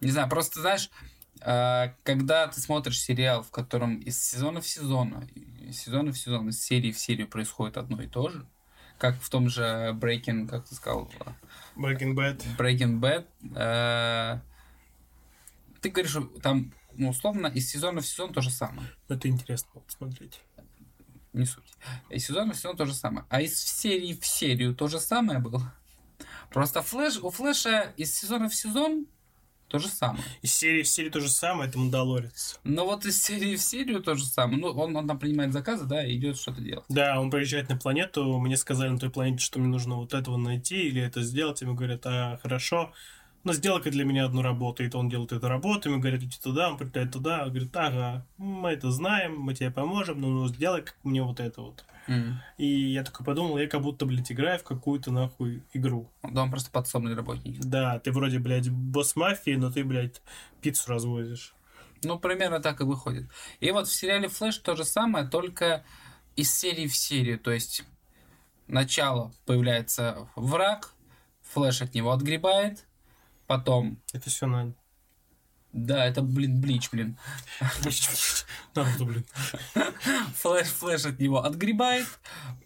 [0.00, 0.90] Не знаю, просто знаешь,
[1.40, 5.28] когда ты смотришь сериал, в котором из сезона в сезон,
[5.60, 8.46] из сезона в сезон, из серии в серию происходит одно и то же,
[8.98, 11.10] как в том же Breaking, как ты сказал,
[11.76, 12.42] Breaking Bad.
[12.58, 14.40] Breaking Bad, э,
[15.80, 18.88] ты говоришь, что там, ну, условно, из сезона в сезон то же самое.
[19.08, 20.40] Это интересно посмотреть.
[21.32, 21.72] Не суть.
[22.10, 23.26] Из сезона в сезон то же самое.
[23.28, 25.72] А из серии в серию то же самое было.
[26.50, 29.06] Просто флэш, у Флэша из сезона в сезон
[29.68, 30.24] то же самое.
[30.42, 32.58] Из серии в серию то же самое, это Мандалорец.
[32.64, 34.58] Но вот из серии в серию то же самое.
[34.58, 36.84] Ну, он, он там принимает заказы, да, и идет что-то делать.
[36.88, 40.36] Да, он приезжает на планету, мне сказали на той планете, что мне нужно вот этого
[40.36, 41.60] найти или это сделать.
[41.60, 42.92] Ему говорят, а, хорошо,
[43.44, 44.84] но сделай-ка для меня одну работу.
[44.84, 47.76] И то он делает эту работу, ему говорят, иди туда, он прилетает туда, он говорит,
[47.76, 51.84] ага, мы это знаем, мы тебе поможем, но ну, сделай как мне вот это вот.
[52.08, 52.40] М.
[52.56, 56.10] И я такой подумал, я как будто, блядь, играю в какую-то нахуй игру.
[56.22, 57.60] Да, он просто подсобный работник.
[57.60, 60.22] Да, ты вроде, блядь, босс мафии, но ты, блядь,
[60.62, 61.54] пиццу развозишь.
[62.02, 63.28] Ну, примерно так и выходит.
[63.60, 65.84] И вот в сериале Флэш то же самое, только
[66.36, 67.38] из серии в серию.
[67.38, 67.84] То есть
[68.68, 70.94] начало появляется враг,
[71.52, 72.86] Флэш от него отгребает,
[73.48, 74.00] потом...
[74.12, 74.74] Это все надо.
[75.72, 77.18] Да, это, блин, Блич, блин.
[78.74, 79.24] Наруто, блин.
[80.36, 82.06] Флэш, Флэш от него отгребает,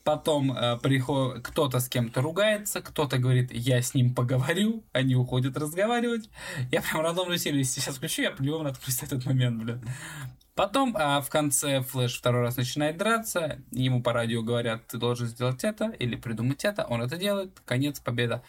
[0.05, 5.57] потом э, приходит, кто-то с кем-то ругается, кто-то говорит, я с ним поговорю, они уходят
[5.57, 6.31] разговаривать.
[6.71, 9.83] Я прям рандомную серию, сейчас включу, я по-любому отключу этот момент, блин.
[10.55, 15.27] Потом а, в конце Флэш второй раз начинает драться, ему по радио говорят, ты должен
[15.27, 18.43] сделать это или придумать это, он это делает, конец, победа.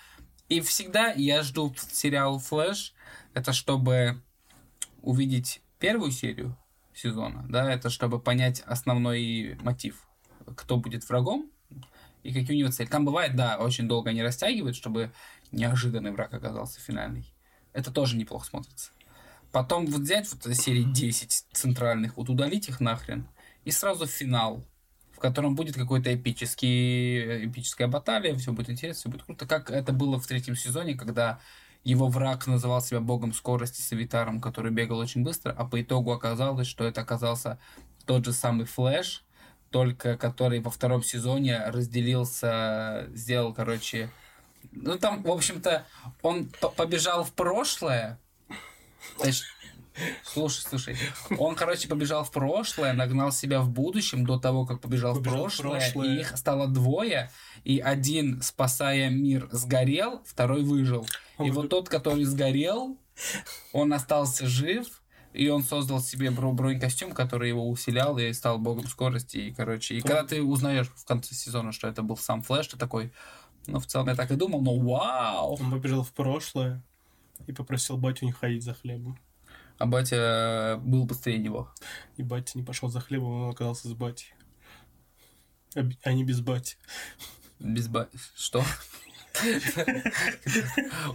[0.49, 2.93] И всегда я жду сериал Флэш,
[3.33, 4.21] это чтобы
[5.01, 6.57] увидеть первую серию
[6.93, 10.07] сезона, да, это чтобы понять основной мотив,
[10.55, 11.49] кто будет врагом
[12.21, 12.87] и какие у него цели.
[12.87, 15.11] Там бывает, да, очень долго они растягивают, чтобы
[15.51, 17.33] неожиданный враг оказался финальный.
[17.73, 18.91] Это тоже неплохо смотрится.
[19.51, 23.27] Потом вот взять вот серии 10 центральных, вот удалить их нахрен,
[23.65, 24.65] и сразу финал,
[25.23, 30.19] котором будет какой-то эпический, эпическая баталия, все будет интересно, все будет круто, как это было
[30.19, 31.39] в третьем сезоне, когда
[31.85, 36.67] его враг называл себя богом скорости Савитаром, который бегал очень быстро, а по итогу оказалось,
[36.67, 37.57] что это оказался
[38.05, 39.23] тот же самый Флэш,
[39.69, 44.09] только который во втором сезоне разделился, сделал, короче...
[44.73, 45.85] Ну, там, в общем-то,
[46.21, 48.19] он по- побежал в прошлое.
[50.23, 50.97] Слушай, слушай.
[51.37, 55.49] Он, короче, побежал в прошлое, нагнал себя в будущем до того, как побежал, Побежал в
[55.49, 56.15] в прошлое, прошлое.
[56.15, 57.31] И их стало двое.
[57.63, 61.07] И один, спасая мир, сгорел, второй выжил.
[61.37, 62.97] Он и вот тот, который сгорел,
[63.71, 65.01] он остался жив,
[65.33, 69.37] и он создал себе бро- бронекостюм, который его усилял и стал богом скорости.
[69.37, 72.77] И, короче, и когда ты узнаешь в конце сезона, что это был сам Флэш, ты
[72.77, 73.11] такой,
[73.65, 75.57] ну, в целом я так и думал, но вау!
[75.59, 76.83] Он побежал в прошлое
[77.47, 79.17] и попросил батю не ходить за хлебом.
[79.79, 81.73] А батя был быстрее него.
[82.17, 84.33] И батя не пошел за хлебом, он оказался с батей.
[86.03, 86.77] А не без бати.
[87.59, 88.07] Без ба...
[88.35, 88.63] Что?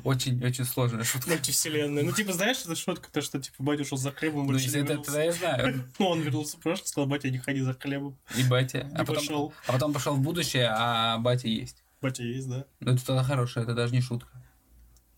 [0.05, 1.31] Очень, очень сложная шутка.
[1.31, 2.03] Мультивселенная.
[2.03, 4.79] Ну, типа, знаешь, это шутка, то, что, типа, батя ушел за хлебом, Ну, больше не
[4.83, 5.21] это, вернулся.
[5.21, 5.85] я знаю.
[5.99, 8.19] Ну, он вернулся в прошлое, сказал, батя, не ходи за хлебом.
[8.37, 8.91] И батя.
[8.97, 11.85] А потом, а потом пошел в будущее, а батя есть.
[12.01, 12.65] Батя есть, да?
[12.81, 14.31] Ну, это тогда хорошее, это даже не шутка.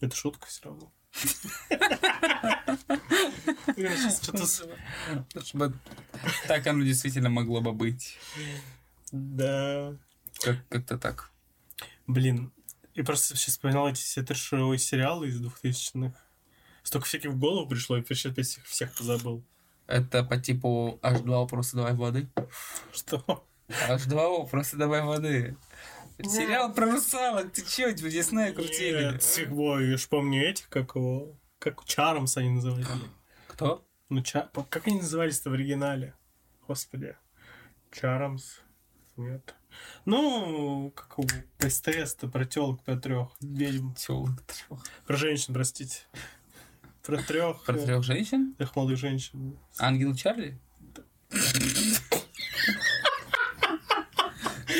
[0.00, 0.92] Это шутка все равно.
[3.76, 4.10] Я
[5.44, 5.74] Чтобы
[6.46, 8.18] так оно действительно могло бы быть.
[9.12, 9.94] Да.
[10.42, 11.30] Как- Как-то так.
[12.06, 12.52] Блин,
[12.94, 16.14] я просто сейчас вспоминал эти все трешовые сериалы из 2000-х.
[16.82, 19.44] Столько всяких в голову пришло, и сейчас опять всех, всех позабыл.
[19.86, 22.28] Это по типу H2O просто давай воды.
[22.92, 23.44] Что?
[23.88, 25.56] H2O просто давай воды.
[26.24, 29.12] Сериал про русалок, ты чё, Диснея крутили?
[29.12, 31.36] Нет, всего, я ж помню этих, как его...
[31.58, 32.86] Как Чармс они назывались.
[33.48, 33.86] Кто?
[34.08, 34.50] Ну, ча...
[34.70, 36.14] как они назывались-то в оригинале?
[36.66, 37.16] Господи.
[37.92, 38.60] Чармс.
[39.16, 39.54] Нет.
[40.04, 41.26] Ну, как у
[41.58, 43.92] СТС-то про телок про трех ведьм.
[43.94, 44.42] Тёлок.
[45.06, 45.98] Про женщин, простите.
[47.02, 47.62] Про трех.
[47.64, 48.54] Про трех женщин?
[48.54, 49.58] трех молодых женщин.
[49.78, 50.58] Ангел Чарли?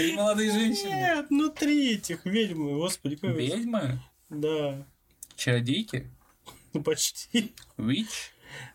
[0.01, 0.89] Три молодые женщины.
[0.89, 3.31] Нет, ну три этих ведьмы, господи, как...
[3.37, 4.01] Ведьмы?
[4.31, 4.87] Да,
[5.37, 6.11] Чародейки?
[6.73, 7.53] ну почти.
[7.77, 8.33] Вич?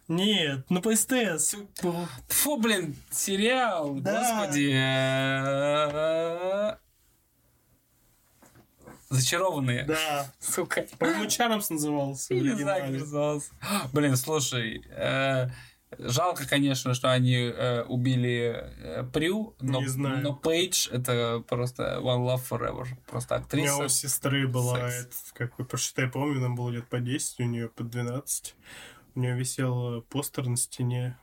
[0.08, 1.56] Нет, ну по СТС.
[2.30, 4.46] Фу, блин, сериал, Да.
[4.46, 4.72] господи.
[9.10, 9.84] Зачарованные.
[9.86, 10.32] Да.
[10.40, 10.86] Сука.
[11.00, 12.34] По-моему, Чармс назывался.
[12.34, 13.52] Я не знаю, как назывался.
[13.94, 15.48] Блин, слушай, э,
[16.00, 20.22] Жалко, конечно, что они э, убили э, Прю, но, Не знаю.
[20.24, 22.88] но Пейдж это просто One Love Forever.
[23.08, 23.84] Просто У меня актриса.
[23.86, 27.40] у сестры была, это, как вы, потому что я помню, нам было лет по 10,
[27.40, 28.56] у нее по 12.
[29.16, 31.18] У нее висел постер на стене.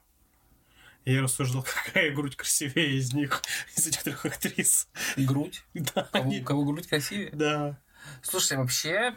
[1.05, 3.43] И я рассуждал, какая грудь красивее из них,
[3.77, 4.89] из этих трех актрис.
[5.16, 5.65] Грудь.
[5.74, 7.31] Да, Кого, они- кого грудь красивее?
[7.32, 7.78] да.
[8.23, 9.15] Слушай, вообще,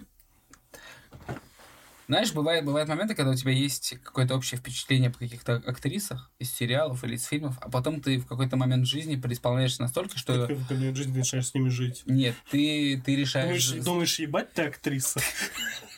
[2.07, 6.52] знаешь, бывает, бывают моменты, когда у тебя есть какое-то общее впечатление по каких-то актрисах из
[6.53, 10.48] сериалов или из фильмов, а потом ты в какой-то момент жизни преисполняешься настолько, что...
[10.48, 12.03] Ты в какой-нибудь жизни начинаешь с ними жить.
[12.06, 13.68] Нет, ты, ты решаешь...
[13.68, 15.19] Думаешь, думаешь, ебать ты актриса?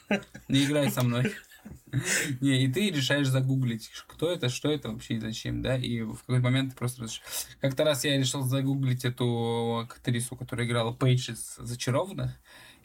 [0.48, 1.34] Не играй со мной.
[2.42, 6.20] Не, и ты решаешь загуглить, кто это, что это вообще и зачем, да, и в
[6.20, 7.08] какой-то момент ты просто...
[7.62, 12.32] Как-то раз я решил загуглить эту актрису, которая играла Пейдж из «Зачарованных»,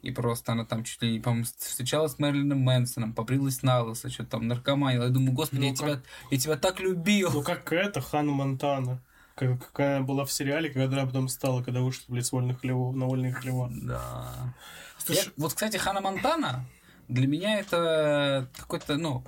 [0.03, 4.11] и просто она там чуть ли не, по-моему, встречалась с Мэрилином Мэнсоном, побрилась на лысо,
[4.11, 5.05] что-то там наркоманила.
[5.05, 6.01] Я думаю, господи, Ну, я, тебя,
[6.31, 7.31] я тебя так любил.
[7.33, 9.01] Ну, как это, Ханна Монтана.
[9.35, 12.61] Как, какая она была в сериале, когда она потом стала, когда вышла, блядь, с вольных
[12.61, 13.71] хлевов, на вольные хлева.
[13.73, 14.55] Да.
[14.99, 16.67] Слушай, Я- вот, кстати, Хана Монтана
[17.09, 19.25] для меня это какой-то, ну,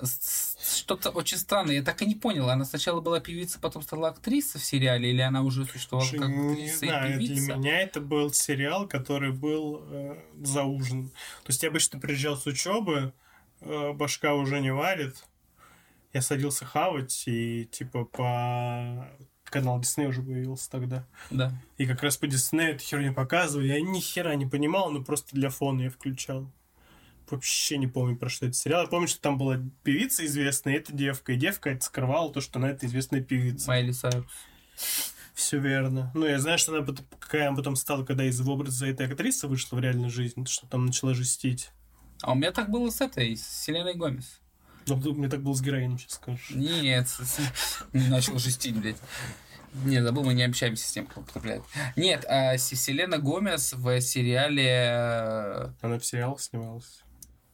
[0.00, 0.51] с-
[0.82, 1.76] что-то очень странное.
[1.76, 5.20] Я так и не понял, она сначала была певица, потом стала актриса в сериале, или
[5.20, 7.54] она уже существовала Слушай, как не актриса знаю, и для певица?
[7.54, 11.08] меня это был сериал, который был э, за ужин.
[11.44, 13.12] То есть я обычно приезжал с учебы,
[13.60, 15.14] э, башка уже не варит.
[16.12, 19.08] Я садился хавать, и типа по...
[19.44, 21.06] Канал Дисней уже появился тогда.
[21.30, 21.52] Да.
[21.76, 23.68] И как раз по Диснею эту херню показывали.
[23.68, 26.50] Я ни хера не понимал, но просто для фона я включал.
[27.30, 28.82] Вообще не помню, про что это сериал.
[28.82, 31.32] Я помню, что там была певица известная, и эта девка.
[31.32, 33.68] И девка это скрывала то, что она это известная певица.
[33.68, 34.26] Майли Сайрус.
[35.34, 36.10] Все верно.
[36.14, 39.48] Ну, я знаю, что она потом, какая она потом стала, когда из образа этой актрисы
[39.48, 41.70] вышла в реальную жизнь, что там начала жестить.
[42.22, 44.40] А у меня так было с этой, с Селеной Гомес.
[44.86, 46.50] Ну, мне так было с героином, сейчас скажешь.
[46.50, 47.08] Нет,
[47.92, 48.98] начал жестить, блядь.
[49.84, 51.62] Не, забыл, мы не общаемся с тем, кто употребляет.
[51.96, 57.01] Нет, а Селена Гомес в сериале э, Она в сериалах снималась.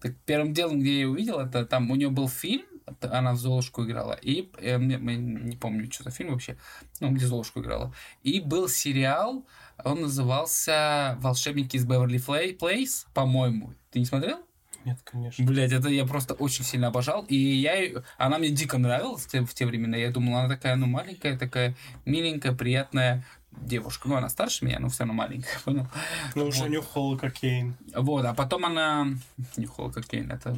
[0.00, 2.64] Так первым делом, где я ее увидел, это там у нее был фильм,
[3.02, 6.56] она в Золушку играла, и э, мне- мы не помню, что за фильм вообще,
[7.00, 7.92] ну, где Золушку играла.
[8.22, 9.44] И был сериал,
[9.84, 12.18] он назывался «Волшебники из Беверли
[12.52, 13.74] Плейс», по-моему.
[13.90, 14.38] Ты не смотрел?
[14.84, 15.44] Нет, конечно.
[15.44, 17.24] Блять, это я просто очень сильно обожал.
[17.28, 19.96] И я, она мне дико нравилась в те, в те времена.
[19.96, 21.76] Я думал, она такая, ну, маленькая, такая
[22.06, 23.24] миленькая, приятная
[23.62, 24.08] девушка.
[24.08, 25.86] Ну, она старше меня, но все равно маленькая, понял?
[26.34, 26.70] Ну, уже Вот.
[26.70, 27.76] нюхала кокаин.
[27.94, 29.08] Вот, а потом она...
[29.56, 30.56] Нюхала кокаин, это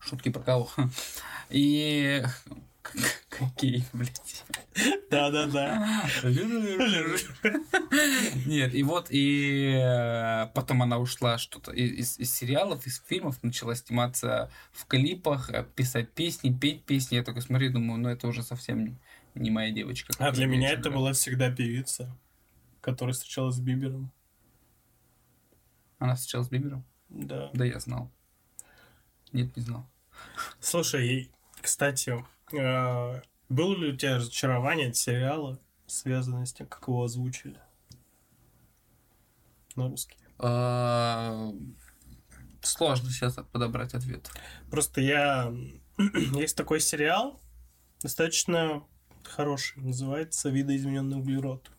[0.00, 0.70] шутки про кого.
[1.50, 2.22] И...
[3.30, 4.44] Кокаин, блядь.
[5.10, 6.04] Да-да-да.
[8.44, 13.74] Нет, и вот, и э, потом она ушла что-то из, из сериалов, из фильмов, начала
[13.74, 17.16] сниматься в клипах, э, писать песни, петь песни.
[17.16, 18.98] Я только смотрю думаю, ну это уже совсем
[19.34, 20.12] не- моя девочка.
[20.18, 22.16] А для меня это была всегда певица,
[22.80, 24.12] которая встречалась с Бибером.
[25.98, 26.84] Она встречалась с Бибером?
[27.08, 27.50] Да.
[27.54, 28.10] Да, я знал.
[29.32, 29.88] Нет, не знал.
[30.60, 31.30] Слушай,
[31.60, 37.58] кстати, э, было ли у тебя разочарование от сериала, связанное с тем, как его озвучили?
[39.76, 40.16] На русский.
[40.38, 41.52] А,
[42.64, 44.30] Сложно сейчас подобрать ответ.
[44.70, 45.52] Просто я...
[46.32, 47.40] Есть такой сериал,
[48.00, 48.82] достаточно
[49.28, 51.70] хороший, называется «Видоизмененный углерод».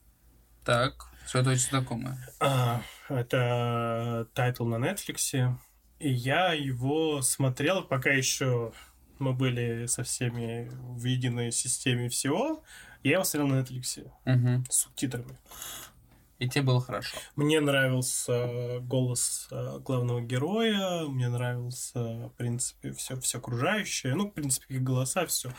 [0.63, 2.17] Так, все это очень знакомое.
[2.39, 5.55] А, это title на Netflix.
[5.99, 8.73] И я его смотрел, пока еще
[9.19, 12.63] мы были со всеми в единой системе всего.
[13.03, 14.65] Я его смотрел на Netflix Мгм.
[14.69, 15.37] с субтитрами.
[16.37, 17.15] И тебе было хорошо.
[17.37, 24.15] Мне нравился голос э, главного героя, мне нравился, в принципе, все, все окружающее.
[24.15, 25.49] Ну, в принципе, голоса, все.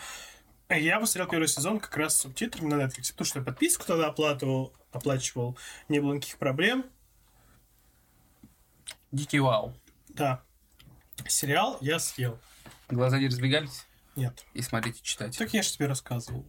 [0.69, 4.07] Я посмотрел первый сезон как раз с субтитрами на Netflix, потому что я подписку тогда
[4.07, 5.57] оплатывал, оплачивал,
[5.87, 6.85] не было никаких проблем.
[9.13, 9.73] Дикий вау.
[10.09, 10.43] Да.
[11.25, 12.37] Сериал я съел.
[12.89, 13.85] Глаза не разбегались?
[14.17, 14.45] Нет.
[14.53, 15.39] И смотрите, читайте.
[15.39, 16.45] Так я же тебе рассказывал.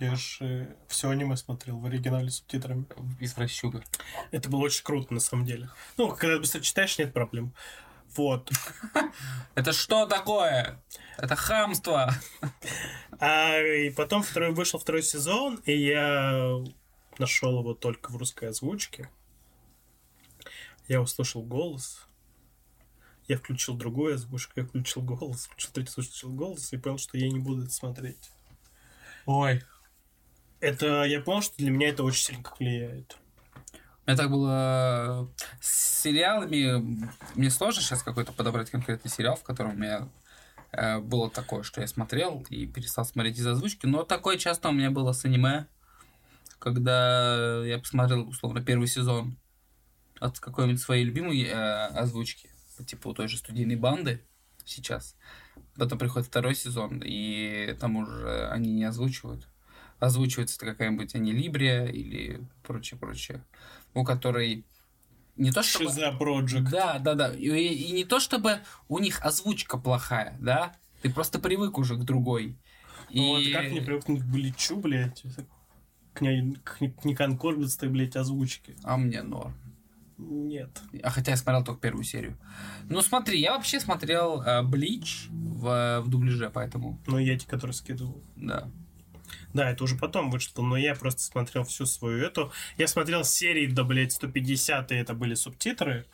[0.00, 2.86] Я же все аниме смотрел в оригинале с субтитрами.
[3.20, 3.84] Извращуга.
[4.32, 5.70] Это было очень круто, на самом деле.
[5.96, 7.54] Ну, когда быстро читаешь, нет проблем.
[8.16, 8.50] Вот.
[9.54, 10.82] Это что такое?
[11.16, 12.12] Это хамство.
[13.18, 16.62] А и потом второй, вышел второй сезон, и я
[17.18, 19.08] нашел его только в русской озвучке.
[20.88, 22.06] Я услышал голос.
[23.26, 27.30] Я включил другую озвучку, я включил голос, включил третий, включил голос, и понял, что я
[27.30, 28.30] не буду это смотреть.
[29.24, 29.62] Ой.
[30.60, 33.16] Это, я понял, что для меня это очень сильно влияет.
[34.06, 37.08] У меня так было с сериалами.
[37.34, 40.08] Мне сложно сейчас какой-то подобрать конкретный сериал, в котором я
[40.76, 44.72] Э, было такое, что я смотрел и перестал смотреть из озвучки, но такое часто у
[44.72, 45.66] меня было с аниме,
[46.58, 49.36] когда я посмотрел, условно, первый сезон
[50.20, 54.24] от какой-нибудь своей любимой э, озвучки, по типу той же студийной банды
[54.64, 55.16] сейчас.
[55.76, 59.48] Потом приходит второй сезон, и там уже они не озвучивают.
[60.00, 63.44] Озвучивается какая-нибудь анилибрия или прочее-прочее,
[63.94, 64.64] у которой
[65.36, 65.86] не то чтобы...
[65.86, 66.70] Шиза Project.
[66.70, 67.32] Да, да, да.
[67.34, 70.76] И, и не то чтобы у них озвучка плохая, да?
[71.02, 72.56] Ты просто привык уже к другой.
[73.10, 73.20] И...
[73.20, 75.22] Ну Вот как мне привыкнуть к Бличу, блядь,
[76.12, 78.76] к, не, к, к неконкордности, блядь, озвучки.
[78.84, 79.54] А мне норм.
[80.16, 80.80] Нет.
[81.02, 82.38] А хотя я смотрел только первую серию.
[82.88, 87.74] Ну смотри, я вообще смотрел э, Блич в, в дубляже, поэтому, Но я те, которые
[87.74, 88.22] скидывал.
[88.36, 88.70] да.
[89.54, 92.52] Да, это уже потом вышло, но я просто смотрел всю свою эту.
[92.76, 96.06] Я смотрел серии до, блядь, 150, и это были субтитры.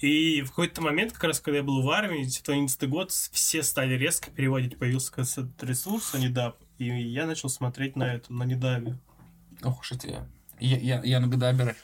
[0.00, 3.94] И в какой-то момент, как раз когда я был в армии, 2011 год, все стали
[3.94, 8.98] резко переводить, появился этот ресурс, Анидаб, и я начал смотреть на это, на Недаве.
[9.62, 10.18] Ох уж эти...
[10.58, 11.76] Я, я, я на Гадаберы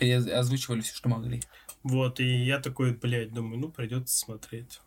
[0.00, 1.40] озвучивали все, что могли.
[1.84, 4.80] Вот, и я такой, блядь, думаю, ну, придется смотреть.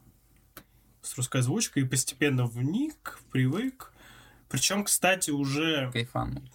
[1.02, 3.94] С русской озвучкой, и постепенно вник, привык.
[4.50, 5.92] Причем, кстати, уже...
[5.92, 6.48] Кайфан.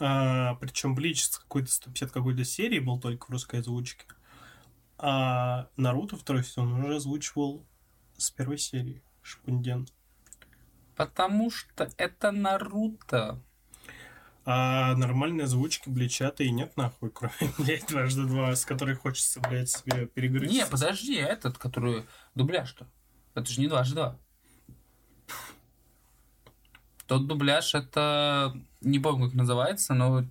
[0.00, 4.06] А, причем Блич с какой-то 150 какой-то серии был только в русской озвучке.
[4.98, 7.66] А Наруто второй сезон уже озвучивал
[8.16, 9.02] с первой серии.
[9.22, 9.88] Шипунден.
[10.96, 13.42] Потому что это Наруто.
[14.44, 19.70] А нормальной озвучки Блича-то и нет нахуй, кроме, блядь, дважды два, с которой хочется, блядь,
[19.70, 20.52] себе перегрызть.
[20.52, 22.88] Не, подожди, а этот, который дубляж-то.
[23.34, 24.18] Это же не дважды два.
[27.08, 28.54] Тот дубляж, это...
[28.82, 30.24] Не помню, как называется, но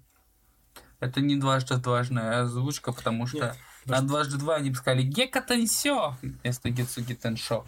[0.99, 5.41] это не дважды дважная озвучка, потому что Нет, на дважды два они бы сказали Гека
[5.41, 7.65] Тенсё вместо Гицуги Теншо.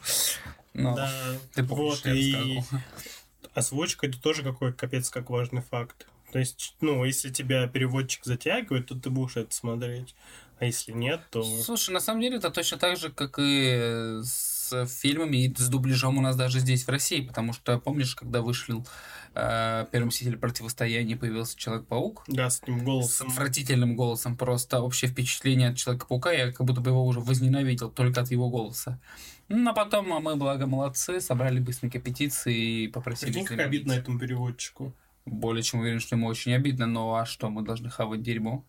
[0.73, 1.11] Но Да,
[1.53, 2.61] ты помнишь, вот, и
[3.53, 6.07] озвучка это тоже какой капец как важный факт.
[6.31, 10.15] То есть, ну, если тебя переводчик затягивает, то ты будешь это смотреть.
[10.59, 11.41] А если нет, то...
[11.43, 14.48] Слушай, на самом деле это точно так же, как и с
[14.87, 18.85] фильмами, и с дубляжом у нас даже здесь, в России, потому что, помнишь, когда вышел
[19.35, 23.27] э, Первый Мститель Противостояние, появился Человек-паук, Да, с этим с голосом.
[23.27, 28.21] отвратительным голосом, просто общее впечатление от Человека-паука, я как будто бы его уже возненавидел только
[28.21, 28.99] от его голоса.
[29.49, 33.31] Ну, а потом а мы, благо, молодцы, собрали быстренько петиции и попросили...
[33.31, 34.93] Прикинь, как обидно этому переводчику.
[35.25, 38.63] Более чем уверен, что ему очень обидно, но а что, мы должны хавать дерьмо?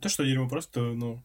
[0.00, 1.22] То, что дерьмо просто, ну...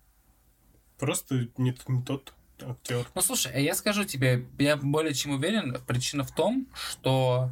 [0.97, 3.07] Просто не, не тот актер.
[3.13, 7.51] Ну, слушай, а я скажу тебе, я более чем уверен, причина в том, что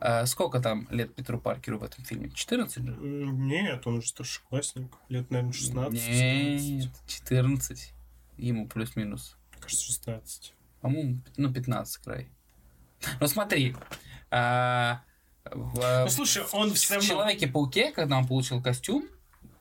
[0.00, 2.30] э, сколько там лет Петру Паркеру в этом фильме?
[2.30, 2.92] 14 же?
[2.92, 4.90] М, Нет, он уже старшеклассник.
[5.08, 7.92] Лет, наверное, 16 Нет, 14.
[8.38, 9.36] Ему плюс-минус.
[9.60, 10.54] Кажется, 16.
[10.80, 12.28] По-моему, ну, 15 край.
[13.20, 13.76] Ну, смотри.
[14.30, 15.02] а,
[15.44, 17.06] в, Ну, слушай, он в равно...
[17.06, 19.08] Человеке-пауке, когда он получил костюм, э,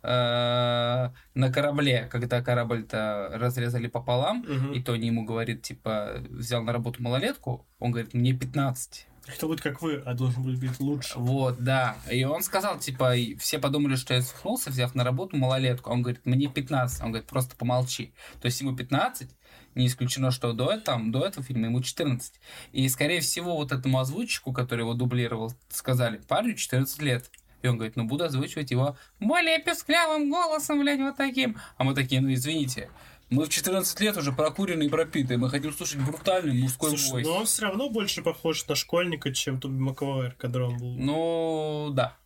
[0.02, 4.74] на корабле, когда корабль-то разрезали пополам, Мгм.
[4.74, 9.08] и Тони ему говорит, типа, взял на работу малолетку, он говорит, мне 15.
[9.36, 11.14] Кто будет как вы, а должен будет быть лучше.
[11.20, 11.98] Вот, да.
[12.10, 15.92] И он сказал, типа, все подумали, что я свихнулся, взяв на работу малолетку.
[15.92, 17.02] Он говорит, мне 15.
[17.04, 18.14] Он говорит, просто помолчи.
[18.42, 19.30] То есть ему 15,
[19.76, 22.40] не исключено, что до этого, там, до этого фильма ему 14.
[22.72, 27.30] И, скорее всего, вот этому озвучику, который его дублировал, сказали, парню 14 лет.
[27.62, 31.58] И он говорит, ну буду озвучивать его более песклявым голосом, блядь, вот таким.
[31.78, 32.90] А мы такие, ну извините,
[33.30, 37.28] мы в 14 лет уже прокуренные и пропитые, мы хотим слушать брутальный мужской Слушай, войс.
[37.28, 40.98] но он все равно больше похож на школьника, чем Тоби Маквайр, когда он был.
[40.98, 42.18] Ну, да.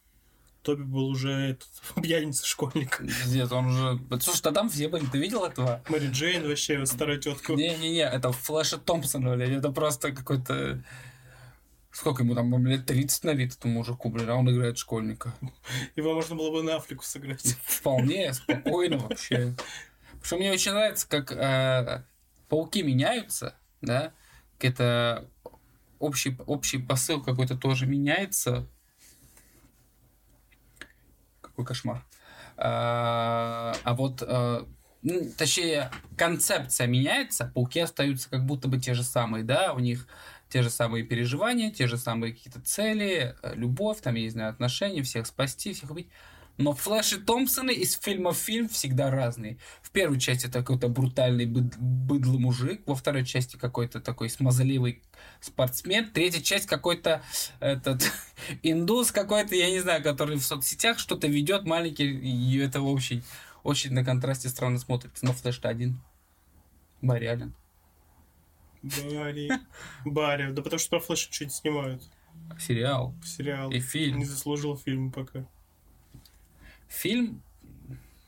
[0.61, 1.67] Тоби был уже этот,
[2.01, 2.99] пьяница школьник.
[2.99, 3.99] Пиздец, он уже...
[4.21, 5.83] Слушай, да там все были, ты видел этого?
[5.89, 7.53] Мэри Джейн вообще, старая тетка.
[7.53, 10.81] Не-не-не, это Флэша Томпсона, блядь, это просто какой-то...
[11.93, 15.31] Сколько ему там, лет 30 на вид этому мужику, блин, а он играет школьника.
[15.95, 17.55] Его можно было бы на Африку сыграть.
[17.63, 19.53] Вполне спокойно вообще.
[20.23, 22.03] Что мне очень нравится, как э,
[22.49, 24.11] пауки меняются, да,
[24.59, 25.29] это
[25.99, 28.67] общий, общий посыл какой-то тоже меняется.
[31.41, 32.03] Какой кошмар.
[32.57, 34.65] А, а вот, э,
[35.03, 40.07] ну, точнее, концепция меняется, пауки остаются как будто бы те же самые, да, у них
[40.53, 44.51] те же самые переживания, те же самые какие-то цели, э, любовь, там, я не знаю,
[44.51, 46.09] отношения, всех спасти, всех убить.
[46.57, 49.57] Но Флэш и Томпсоны из фильма в фильм всегда разные.
[49.81, 55.01] В первой части это какой-то брутальный быд- быдлый мужик, во второй части какой-то такой смазливый
[55.41, 57.23] спортсмен, третья часть какой-то
[57.59, 58.03] этот
[58.61, 63.23] индус какой-то, я не знаю, который в соцсетях что-то ведет маленький, и это очень,
[63.63, 65.25] очень на контрасте странно смотрится.
[65.25, 65.99] Но Флэш-то один.
[67.01, 67.55] Барри Аллен.
[68.83, 69.49] Барри.
[70.05, 70.51] Барри.
[70.51, 72.03] Да потому что про Флэша что-нибудь снимают.
[72.59, 73.71] Сериал Сериал.
[73.71, 74.19] и фильм.
[74.19, 75.45] Не заслужил фильм пока.
[76.87, 77.41] Фильм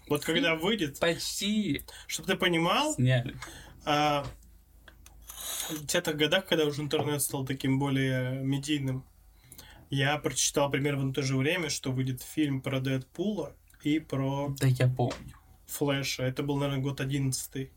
[0.08, 3.36] Вот когда выйдет, почти чтобы ты понимал, сняли.
[3.86, 4.26] а,
[5.70, 9.04] в тех годах, когда уже интернет стал таким более медийным,
[9.90, 13.54] я прочитал примерно в то же время, что выйдет фильм про Дэдпула
[13.84, 15.34] и про Да я помню.
[15.68, 16.24] Флэша.
[16.24, 17.70] Это был, наверное, год 11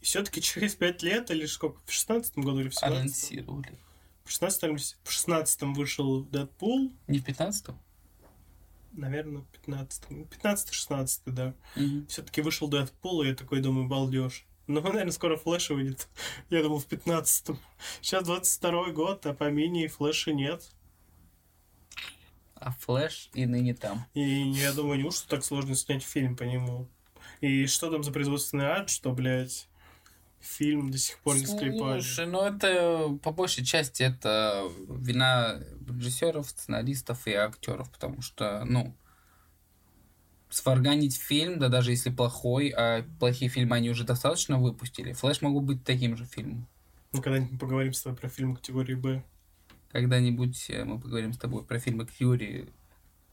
[0.00, 3.78] И все-таки через 5 лет, или сколько, в 16 году или в 17 Анонсировали.
[4.24, 7.74] В 16 или в 16 вышел Дэдпул, Не в 15
[8.92, 11.54] наверное, в 15 15-16, да.
[12.08, 14.44] Все-таки вышел Дэдпул, и я такой думаю, балдеж.
[14.66, 16.08] Ну, наверное, скоро Флэш выйдет.
[16.50, 17.58] Я думал, в 15-м.
[18.02, 20.70] Сейчас 22 год, а по мини Флэша нет.
[22.54, 24.04] А Флэш и ныне там.
[24.14, 26.88] И я думаю, неужто так сложно снять фильм по нему?
[27.40, 29.68] И что там за производственный ад, что, блядь,
[30.40, 32.00] фильм до сих пор не склепали?
[32.00, 38.94] Слушай, ну это по большей части это вина режиссеров, сценаристов и актеров, потому что, ну,
[40.50, 45.60] сварганить фильм, да даже если плохой, а плохие фильмы они уже достаточно выпустили, Флэш могу
[45.60, 46.66] быть таким же фильмом.
[47.12, 49.22] Ну, когда-нибудь мы поговорим с тобой про фильм категории Б.
[49.92, 52.68] Когда-нибудь э, мы поговорим с тобой про фильмы Кьюри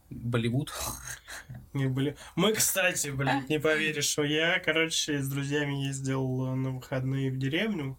[0.09, 0.71] Болливуд.
[1.73, 2.15] Не были.
[2.35, 7.97] Мы, кстати, блядь, не поверишь, что я, короче, с друзьями ездил на выходные в деревню.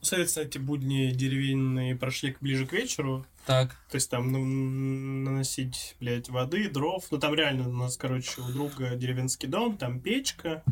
[0.00, 3.26] Ну, Соответственно, эти будни деревенные прошли ближе к вечеру.
[3.46, 7.04] Так, То есть там ну, наносить, блядь, воды, дров.
[7.10, 10.62] Ну, там реально у нас, короче, у друга деревенский дом, там печка.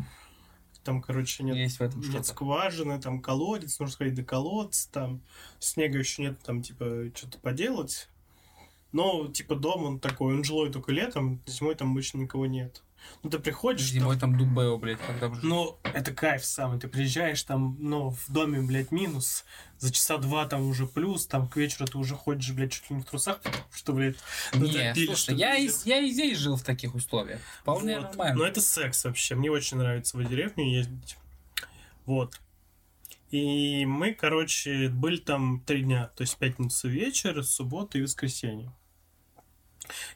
[0.83, 5.21] Там, короче, нет, есть в этом нет скважины, там колодец, нужно сходить до колодца, там
[5.59, 8.07] снега еще нет, там, типа, что-то поделать.
[8.91, 12.81] Но, типа, дом, он такой, он жилой только летом, зимой там обычно никого нет.
[13.23, 15.41] Ну, ты приходишь, там- Зимой там Дубео, блядь, как там же.
[15.45, 16.79] ну, это кайф самый.
[16.79, 19.45] Ты приезжаешь, там, ну, в доме, блядь, минус.
[19.77, 21.25] За часа два там уже плюс.
[21.27, 24.17] Там к вечеру ты уже ходишь, блядь, чуть ли не в трусах, потому что, блядь,
[24.53, 27.39] ну, Не, слушай, я и, я и здесь жил в таких условиях.
[27.61, 28.09] Вполне Вот.
[28.09, 28.35] нормально.
[28.39, 29.35] Но это секс вообще.
[29.35, 31.17] Мне очень нравится в деревню ездить.
[32.05, 32.39] Вот.
[33.31, 36.07] И мы, короче, были там три дня.
[36.15, 38.71] То есть пятница вечер, суббота и воскресенье.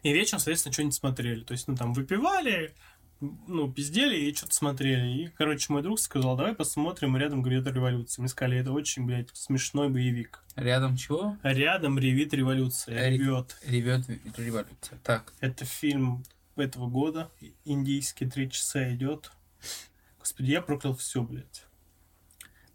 [0.04, 1.44] И вечером, соответственно, что-нибудь смотрели.
[1.44, 2.74] То есть, ну, там выпивали,
[3.20, 5.08] ну, пиздели и что-то смотрели.
[5.24, 8.24] И, короче, мой друг сказал, давай посмотрим «Рядом грядет революция».
[8.24, 10.44] Мы сказали, это очень, блядь, смешной боевик.
[10.56, 11.38] Рядом чего?
[11.44, 12.98] «Рядом ревит революция».
[13.00, 13.58] Ре- Ревет.
[13.66, 14.06] Ревет
[14.38, 15.00] революция.
[15.04, 16.24] Так, Это фильм
[16.56, 17.30] этого года.
[17.66, 19.32] Индийский, три часа идет.
[20.20, 21.66] Господи, я проклял все, блядь.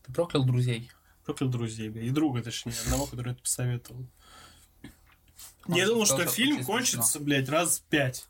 [0.07, 0.91] Ты проклял друзей.
[1.25, 2.07] Проклял друзей, блядь.
[2.07, 4.07] И друга, точнее, одного, который это посоветовал.
[5.69, 8.27] Я Он думал, сказал, что фильм кончится, блядь, раз в пять.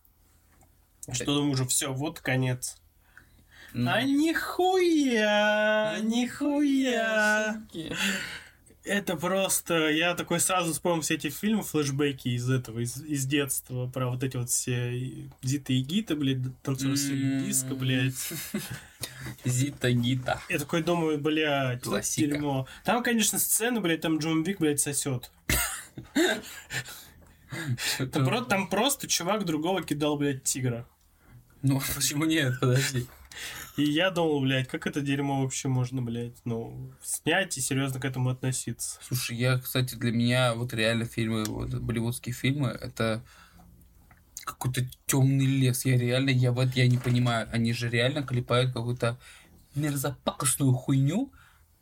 [1.13, 2.79] Что думаю, уже все, вот конец.
[3.75, 7.63] Ну, А нихуя, нихуя.
[8.87, 9.91] Это просто...
[9.91, 14.23] Я такой сразу вспомнил все эти фильмы, флешбеки из этого, из, из детства, про вот
[14.23, 17.45] эти вот все Зита и Гита, блядь, танцорские М.
[17.45, 18.15] диско, блядь.
[19.45, 20.41] Зита Гита.
[20.49, 22.29] Я такой думаю, блядь, Классика.
[22.29, 22.69] дерьмо.
[22.85, 25.33] Там, конечно, сцены, блядь, там Джон Вик, блядь, сосет.
[28.13, 30.87] Там просто чувак другого кидал, блядь, тигра.
[31.63, 32.55] Ну, почему нет?
[32.61, 33.07] Подожди.
[33.77, 38.05] И я думал, блядь, как это дерьмо вообще можно, блядь, ну, снять и серьезно к
[38.05, 38.99] этому относиться.
[39.03, 43.23] Слушай, я, кстати, для меня вот реально фильмы, вот болливудские фильмы, это
[44.45, 45.85] какой-то темный лес.
[45.85, 49.19] Я реально, я вот я не понимаю, они же реально клепают какую-то
[49.75, 51.33] мерзопакостную хуйню,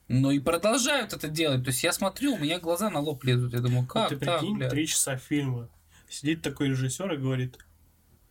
[0.09, 1.62] но и продолжают это делать.
[1.62, 3.52] То есть я смотрю, у меня глаза на лоб лезут.
[3.52, 5.68] Я думаю, Вот как ты так, прикинь, три часа фильма.
[6.09, 7.59] Сидит такой режиссер и говорит,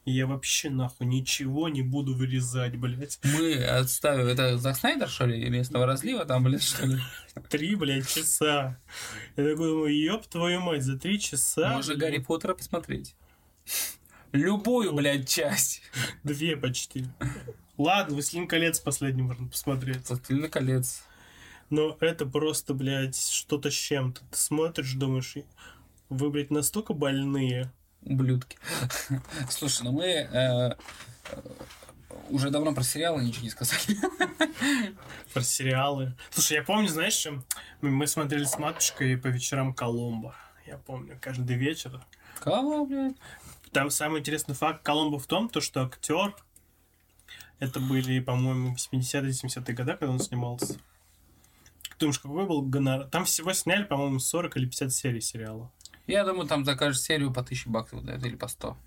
[0.06, 3.20] я вообще нахуй ничего не буду вырезать, блядь.
[3.24, 4.28] Мы отставим.
[4.28, 7.00] Это Зак Снайдер, что ли, местного разлива там, блин, что ли?
[7.50, 8.80] Три, блядь, часа.
[9.38, 11.70] Я такой думаю, ёб твою мать, за три часа...
[11.72, 13.16] Можно блядь, Гарри Поттера посмотреть.
[14.34, 15.82] Любую, блядь, часть.
[16.24, 17.06] Две почти.
[17.78, 20.08] Ладно, «Властелин колец» последний можно посмотреть.
[20.10, 21.04] Властелин колец.
[21.70, 24.22] Но это просто, блядь, что-то с чем-то.
[24.30, 25.36] Ты смотришь, думаешь,
[26.10, 27.72] вы, блядь, настолько больные.
[28.06, 28.58] Ублюдки.
[29.50, 30.76] Слушай, ну мы э,
[32.30, 33.98] уже давно про сериалы ничего не сказали.
[35.34, 36.16] Про сериалы.
[36.30, 37.44] Слушай, я помню, знаешь, чем?
[37.82, 40.36] Мы, мы смотрели с матушкой по вечерам Коломбо.
[40.68, 42.00] Я помню, каждый вечер.
[42.40, 43.16] Кого, блядь?
[43.72, 46.36] Там самый интересный факт Коломбо в том, то, что актер
[47.60, 50.74] это были, по-моему, 80-е, 70-е годы, когда он снимался.
[51.84, 53.08] Ты думаешь, какой был гонорар?
[53.08, 55.72] Там всего сняли, по-моему, 40 или 50 серий сериала.
[56.08, 58.78] Я думаю, там за каждую серию по 1000 баксов дают или по 100.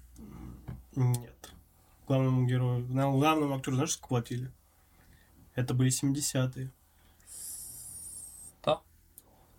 [0.97, 1.51] Нет.
[2.07, 4.53] Главному герою, главному актеру, знаешь, сколько платили?
[5.55, 6.71] Это были 70-е.
[8.63, 8.83] 100?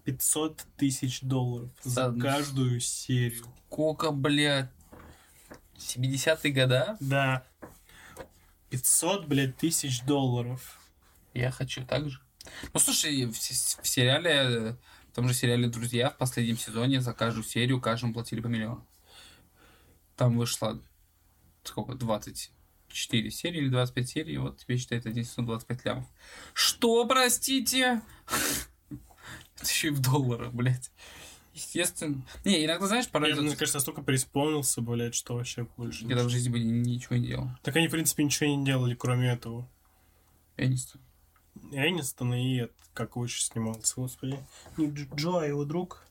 [0.06, 2.22] 500 тысяч долларов за Да.
[2.22, 3.46] каждую серию.
[3.68, 4.70] Сколько, блядь?
[5.78, 6.98] 70-е года?
[7.00, 7.44] Да.
[8.70, 10.80] 500, блядь, тысяч долларов.
[11.34, 12.20] Я хочу так же.
[12.74, 14.76] Ну, слушай, в, в сериале, э,
[15.18, 18.88] том же сериале «Друзья» в последнем сезоне за каждую серию каждому платили по миллиону.
[20.16, 20.80] Там вышло,
[21.64, 26.06] сколько, 24 серии или 25 серий, вот тебе считает один сезон 25 лямов.
[26.54, 28.04] Что, простите?
[29.56, 30.92] Это еще и в долларах, блядь.
[31.56, 32.22] Естественно.
[32.46, 33.30] Не, иногда, знаешь, порой...
[33.32, 36.06] Я, мне кажется, настолько преисполнился, блядь, что вообще больше.
[36.06, 37.50] Я в жизни бы ни- ничего не делал.
[37.64, 39.68] Так они, в принципе, ничего не делали, кроме этого.
[40.58, 41.07] Я не знаю.
[41.72, 44.40] Энистон и как его еще снимался, господи.
[44.78, 46.04] Не Дж- Джо, а его друг.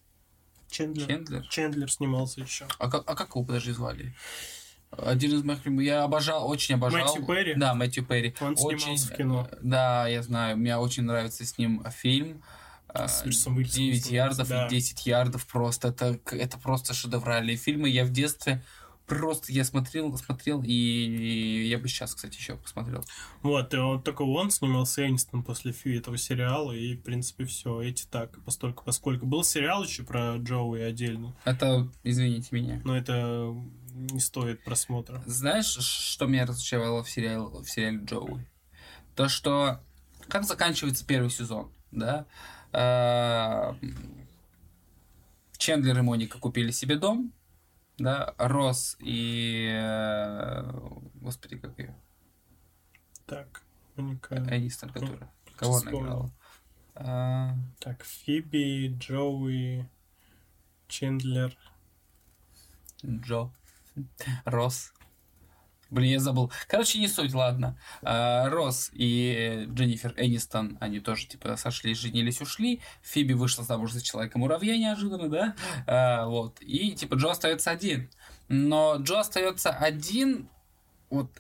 [0.70, 1.06] Чендлер.
[1.06, 1.47] Чендлер?
[1.48, 2.66] Чендлер снимался еще.
[2.78, 4.14] А как, а как его подожди звали?
[4.90, 5.85] Один из моих любимых.
[5.86, 7.01] Я обожал, очень обожал.
[7.06, 7.55] Мэтью Перри?
[7.55, 8.35] Да, Мэтью Перри.
[8.40, 9.48] Он очень, снимался в кино.
[9.51, 10.56] э, Да, я знаю.
[10.56, 12.43] Мне очень нравится с ним фильм.
[12.94, 14.66] э, С Брюсом Уиллисом 9 снимался, ярдов да.
[14.66, 15.89] и 10 ярдов просто.
[15.89, 17.89] Это, это просто шедевральные фильмы.
[17.89, 18.62] Я в детстве
[19.07, 23.05] просто я смотрел, смотрел, и я бы сейчас, кстати, еще посмотрел.
[23.43, 28.07] Вот, и вот только он снимался Энистон после этого сериала, и, в принципе, все, эти
[28.07, 29.27] так, постольку, поскольку.
[29.27, 32.81] Был сериал еще про Джоуи отдельно, Это, извините меня.
[32.85, 33.55] но это
[33.95, 35.23] не стоит просмотра.
[35.27, 38.47] Знаешь, что меня разочаровало в сериале, в сериале Джоуи?
[39.15, 39.81] То, что
[40.28, 42.27] как заканчивается первый сезон, да?
[42.73, 43.77] А,
[45.57, 47.33] Чендлер и Моника купили себе дом,
[47.98, 48.35] да?
[48.39, 49.68] Росс и...
[49.73, 50.62] э,
[51.14, 51.94] Господи, как ее?
[53.27, 53.62] Так,
[53.97, 54.36] Моника.
[54.36, 55.31] Энистон, которая...
[55.56, 56.31] Кого она играла?
[56.94, 59.89] А, Так, Фиби, Джоуи,
[60.89, 61.56] Чендлер.
[63.05, 63.51] Джо.
[64.44, 64.93] Росс.
[65.90, 66.50] Блин, я забыл.
[66.68, 67.78] Короче, не суть, ладно.
[68.02, 72.80] А, Росс и Дженнифер Энистон, они тоже, типа, сошлись, женились, ушли.
[73.02, 75.54] Фиби вышла замуж за Человека-муравья неожиданно, да?
[75.86, 76.60] А, вот.
[76.60, 78.10] И, типа, Джо остается один.
[78.48, 80.48] Но Джо остается один,
[81.10, 81.30] вот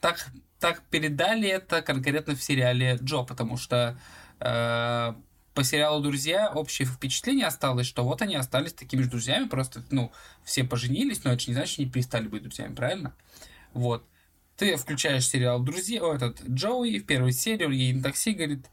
[0.00, 0.26] так,
[0.58, 3.98] так передали это конкретно в сериале Джо, потому что
[4.40, 5.14] э,
[5.54, 10.12] по сериалу «Друзья» общее впечатление осталось, что вот они остались такими же друзьями, просто, ну,
[10.44, 13.14] все поженились, но это же не значит, что они перестали быть друзьями, правильно?
[13.72, 14.06] Вот.
[14.56, 18.66] Ты включаешь сериал «Друзья», этот Джоуи в первой серии, он едет на такси, говорит,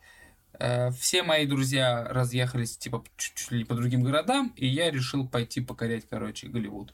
[0.60, 5.62] «Э, все мои друзья разъехались, типа, чуть-чуть ли по другим городам, и я решил пойти
[5.62, 6.92] покорять, короче, Голливуд.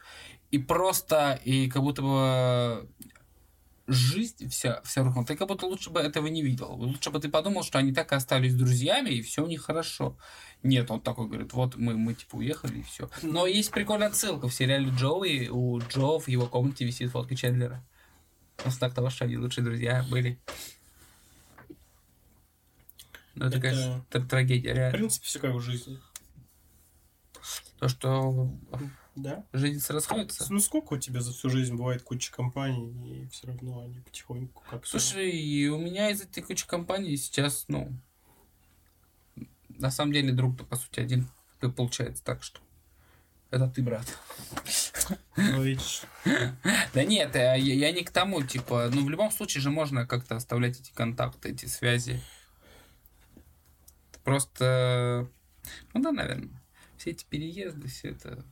[0.52, 2.88] И просто, и как будто бы
[3.86, 5.26] жизнь вся, вся рухнула.
[5.26, 6.72] Ты как будто лучше бы этого не видел.
[6.72, 10.16] Лучше бы ты подумал, что они так и остались друзьями, и все у них хорошо.
[10.62, 13.10] Нет, он такой говорит, вот мы, мы типа уехали, и все.
[13.22, 14.48] Но есть прикольная отсылка.
[14.48, 17.84] В сериале Джоуи у Джо в его комнате висит фотка Чендлера.
[18.58, 20.38] В знак того, что они лучшие друзья были.
[23.34, 24.98] Ну, это, Это- конечно, тр- трагедия, В реально.
[24.98, 25.98] принципе, все как в жизни.
[27.78, 28.48] То, что
[29.16, 29.44] Да?
[29.52, 30.46] жизнь расходится.
[30.52, 34.62] Ну сколько у тебя за всю жизнь бывает куча компаний, и все равно они потихоньку
[34.70, 37.92] как Слушай, у меня из этой кучи компаний сейчас, ну,
[39.68, 41.28] на самом деле друг-то, по сути, один.
[41.60, 42.60] И получается так, что
[43.50, 44.06] это ты, брат.
[45.36, 46.02] Ну, видишь,
[46.94, 50.06] Да нет, э, я, я не к тому, типа, ну, в любом случае же можно
[50.06, 52.20] как-то оставлять эти контакты, эти связи.
[54.22, 55.28] Просто,
[55.92, 56.48] ну да, наверное,
[56.96, 58.44] все эти переезды, все это,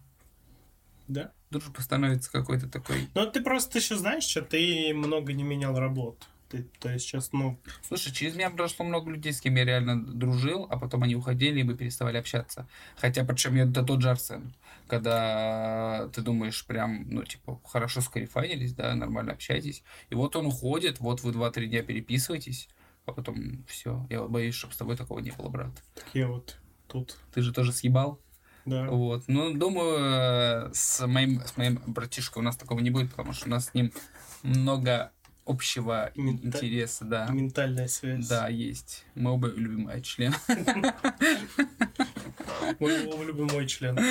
[1.09, 1.33] да?
[1.53, 3.09] дружба становится какой-то такой...
[3.15, 6.27] Ну, ты просто еще знаешь, что ты много не менял работу.
[6.49, 10.05] Ты, то есть сейчас, ну, Слушай, через меня прошло много людей, с кем я реально
[10.05, 12.67] дружил, а потом они уходили, и мы переставали общаться.
[12.97, 14.53] Хотя, причем я это тот же Арсен.
[14.97, 19.83] Когда ты думаешь, прям, ну, типа, хорошо скарифанились, да, нормально общаетесь.
[20.11, 22.69] И вот он уходит, вот вы 2-3 дня переписываетесь,
[23.07, 24.07] а потом все.
[24.11, 25.71] Я боюсь, чтобы с тобой такого не было, брат.
[25.95, 26.59] такие вот
[26.89, 28.21] тут, Ты же тоже съебал.
[28.67, 28.87] да.
[28.91, 29.25] Вот.
[29.29, 33.51] Ну, думаю, с моим, с моим братишкой у нас такого не будет, потому что у
[33.51, 33.93] нас с ним
[34.43, 35.11] много
[35.47, 37.29] общего Мента- интереса, да.
[37.31, 38.29] Ментальная связь.
[38.29, 39.07] Да, есть.
[39.15, 40.35] Мы оба любим мой член.
[42.79, 43.99] Мой оба любим мой член.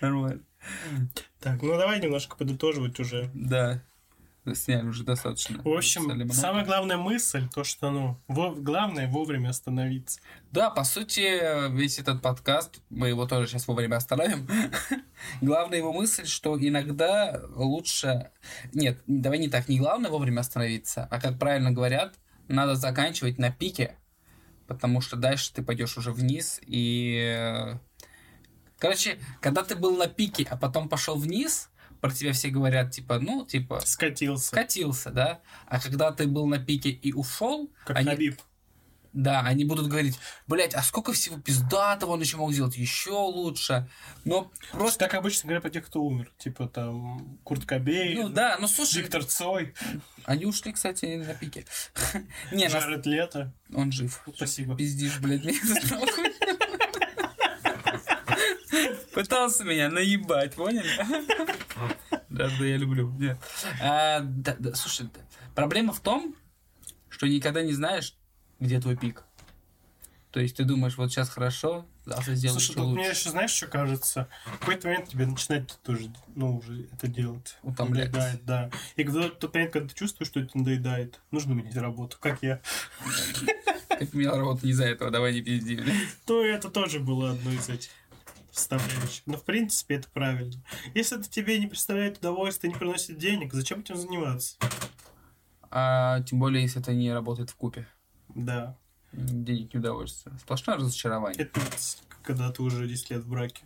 [0.00, 0.40] Нормально.
[1.40, 3.30] Так, ну давай немножко подытоживать уже.
[3.34, 3.82] Да.
[4.54, 5.62] Сняли уже достаточно.
[5.62, 10.18] В общем, самая главная мысль, то, что, ну, во- главное вовремя остановиться.
[10.50, 14.48] Да, по сути, весь этот подкаст, мы его тоже сейчас вовремя остановим.
[15.40, 18.30] Главная его мысль, что иногда лучше...
[18.72, 22.16] Нет, давай не так, не главное вовремя остановиться, а как правильно говорят,
[22.48, 23.96] надо заканчивать на пике,
[24.72, 27.76] потому что дальше ты пойдешь уже вниз и...
[28.78, 31.70] Короче, когда ты был на пике, а потом пошел вниз,
[32.00, 34.48] про тебя все говорят, типа, ну, типа, Скатился.
[34.48, 35.40] скатился, да?
[35.66, 38.40] А когда ты был на пике и ушел, Как они- Хабиб.
[39.12, 43.88] Да, они будут говорить, блять, а сколько всего пиздатого он еще мог сделать еще лучше.
[44.24, 45.00] Но просто...
[45.00, 46.32] Так обычно говорят про тех, кто умер.
[46.38, 49.74] Типа там Курт Кобейн, Ну да, ну слушай, Виктор Цой,
[50.24, 51.66] они ушли, кстати, на пике.
[52.52, 53.52] Не, Джаред Лето.
[53.74, 54.22] он жив.
[54.34, 54.76] Спасибо.
[54.76, 55.54] Пиздишь, блядь, мне.
[59.14, 60.88] Пытался меня наебать, поняли?
[62.28, 63.10] Да, да, я люблю.
[63.18, 63.36] Нет.
[63.82, 65.06] А, да, да, слушай,
[65.54, 66.34] проблема в том,
[67.10, 68.16] что никогда не знаешь,
[68.62, 69.24] где твой пик.
[70.30, 73.20] То есть ты думаешь, вот сейчас хорошо, завтра сделаю Слушай, тут мне лучше.
[73.20, 74.28] еще знаешь, что кажется?
[74.46, 77.58] В какой-то момент тебе начинает тоже, ну, уже это делать.
[77.62, 78.12] Утомлять.
[78.12, 78.70] Надоедает, да.
[78.96, 82.62] И когда тот момент, когда ты чувствуешь, что это надоедает, нужно менять работу, как я.
[83.88, 85.80] Как меня работа не из-за этого, давай не пизди.
[86.26, 87.90] То это тоже было одно из этих
[88.50, 89.22] составляющих.
[89.26, 90.60] Но в принципе это правильно.
[90.94, 94.56] Если это тебе не представляет удовольствия, не приносит денег, зачем этим заниматься?
[95.70, 97.86] А тем более, если это не работает в купе.
[98.34, 98.76] Да.
[99.12, 100.36] Денег не удовольствие.
[100.38, 101.42] Сплошное разочарование.
[101.42, 101.60] Это
[102.22, 103.64] когда ты уже 10 лет в браке.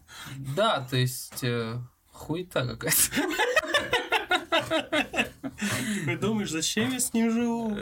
[0.57, 1.79] Да, то есть э,
[2.11, 2.97] хуета какая-то.
[6.05, 7.77] Ты думаешь, зачем я с ним живу?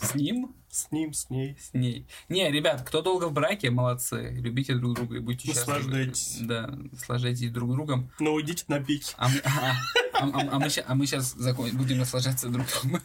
[0.00, 0.55] С ним?
[0.76, 1.56] С ним, с ней.
[1.58, 2.06] С ней.
[2.28, 4.28] Не, ребят, кто долго в браке, молодцы.
[4.38, 5.78] Любите друг друга и будьте счастливы.
[5.78, 6.36] Наслаждайтесь.
[6.42, 8.12] Да, наслаждайтесь друг другом.
[8.20, 9.14] Но уйдите на пике.
[9.16, 9.72] А мы, а,
[10.12, 13.00] а- а- а мы, а мы сейчас будем наслаждаться друг другом.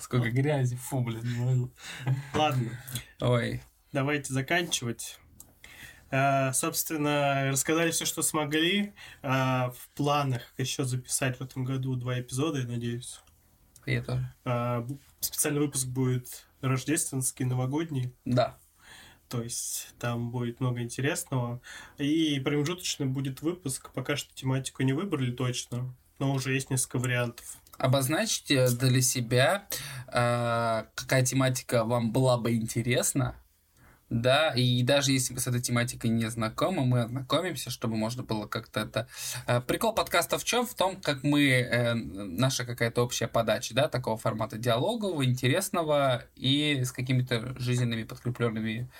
[0.00, 1.70] Сколько грязи, фу, блин, не могу.
[2.34, 2.70] Ладно,
[3.20, 3.62] Ой,
[3.92, 5.18] давайте заканчивать.
[6.10, 8.92] А, собственно, рассказали все, что смогли.
[9.22, 13.18] А, в планах еще записать в этом году два эпизода, я надеюсь.
[13.86, 14.30] я тоже.
[14.44, 18.14] А, бу- специальный выпуск будет рождественский, новогодний.
[18.24, 18.58] Да.
[19.28, 21.60] То есть там будет много интересного.
[21.98, 23.90] И промежуточный будет выпуск.
[23.94, 27.56] Пока что тематику не выбрали точно, но уже есть несколько вариантов.
[27.78, 29.66] Обозначьте для себя,
[30.08, 33.34] э, какая тематика вам была бы интересна.
[34.12, 38.46] Да, и даже если вы с этой тематикой не знакомы, мы ознакомимся, чтобы можно было
[38.46, 39.08] как-то это...
[39.46, 40.66] Э, Прикол подкаста в чем?
[40.66, 41.48] В том, как мы...
[41.48, 48.90] э, Наша какая-то общая подача, да, такого формата диалогового, интересного и с какими-то жизненными подкрепленными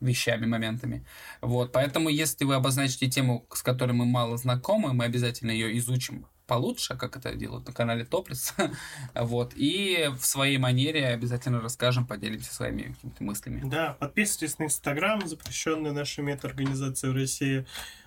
[0.00, 1.04] вещами, моментами.
[1.40, 6.28] Вот, поэтому если вы обозначите тему, с которой мы мало знакомы, мы обязательно ее изучим
[6.48, 8.54] получше, как это делают на канале Топлис.
[9.14, 13.60] вот, и в своей манере обязательно расскажем, поделимся своими какими-то мыслями.
[13.64, 17.66] Да, подписывайтесь на Инстаграм, запрещенный нашей метаорганизацией в России,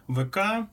[0.09, 0.67] ВК.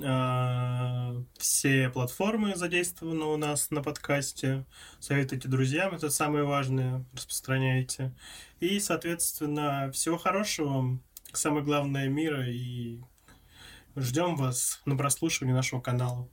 [0.00, 4.64] А, Все платформы задействованы у нас на подкасте.
[5.00, 8.12] Советуйте друзьям, это самое важное, распространяйте.
[8.60, 11.02] И, соответственно, всего хорошего вам,
[11.32, 13.00] самое главное мира, и
[13.96, 16.28] ждем вас на прослушивании нашего канала.